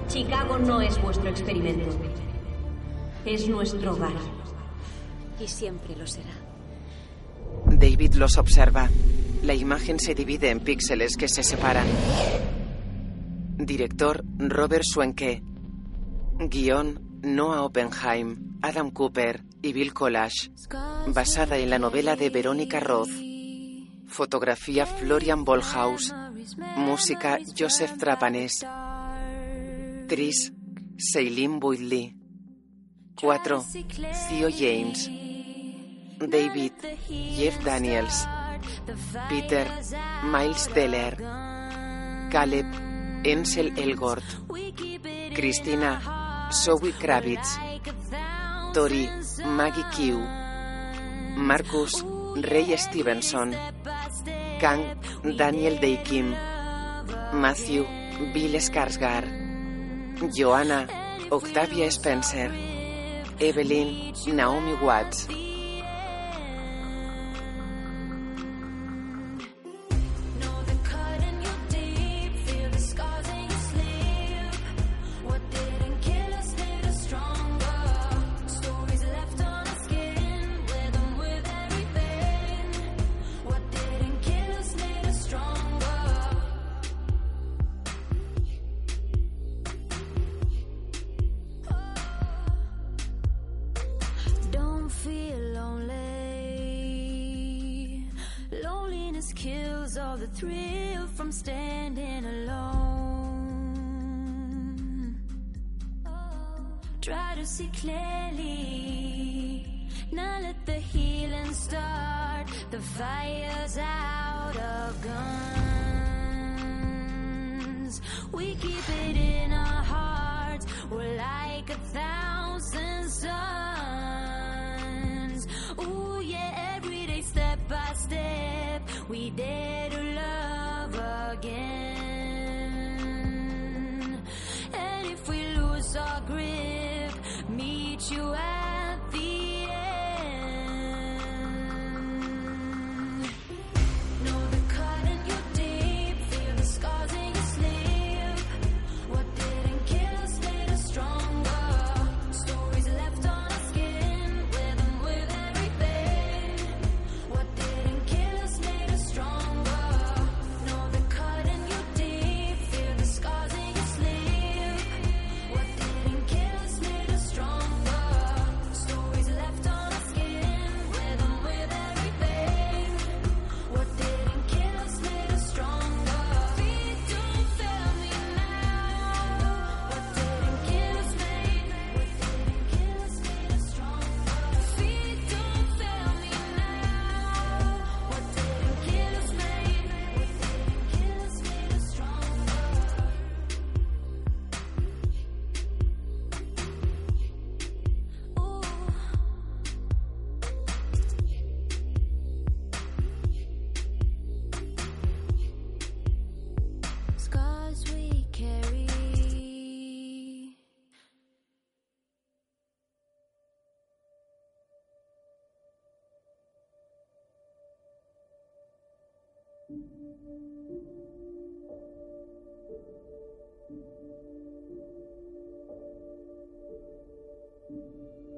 [0.08, 1.90] Chicago no es vuestro experimento.
[3.26, 4.16] Es nuestro hogar.
[5.38, 6.32] Y siempre lo será.
[7.66, 8.88] David los observa.
[9.42, 11.86] La imagen se divide en píxeles que se separan.
[13.58, 15.42] Director Robert Swenke.
[16.38, 20.52] Guión Noah Oppenheim, Adam Cooper y Bill Collage.
[21.08, 23.10] Basada en la novela de Verónica Roth.
[24.06, 26.14] Fotografía Florian Bolhaus.
[26.76, 28.64] Música Joseph Trapanes.
[30.06, 30.52] Tris
[30.96, 32.16] Ceylin Woodley.
[33.20, 33.64] 4.
[34.28, 35.10] Theo James.
[36.20, 36.72] David
[37.08, 38.28] Jeff Daniels.
[39.28, 39.66] Peter
[40.22, 41.16] Miles Teller.
[42.30, 42.87] Caleb
[43.24, 44.24] Ensel Elgort,
[45.34, 47.58] Cristina, Zoe Kravitz,
[48.72, 49.08] Tori,
[49.44, 50.18] Maggie Q,
[51.36, 52.04] Marcus,
[52.36, 53.54] Ray Stevenson,
[54.58, 55.00] Kang,
[55.36, 56.34] Daniel Day Kim,
[57.32, 57.84] Matthew,
[58.32, 59.24] Bill Skarsgar,
[60.32, 60.86] Joanna,
[61.30, 62.52] Octavia Spencer,
[63.40, 65.28] Evelyn, Naomi Watts,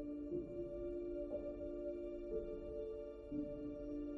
[0.03, 0.41] Thank
[3.33, 4.10] you.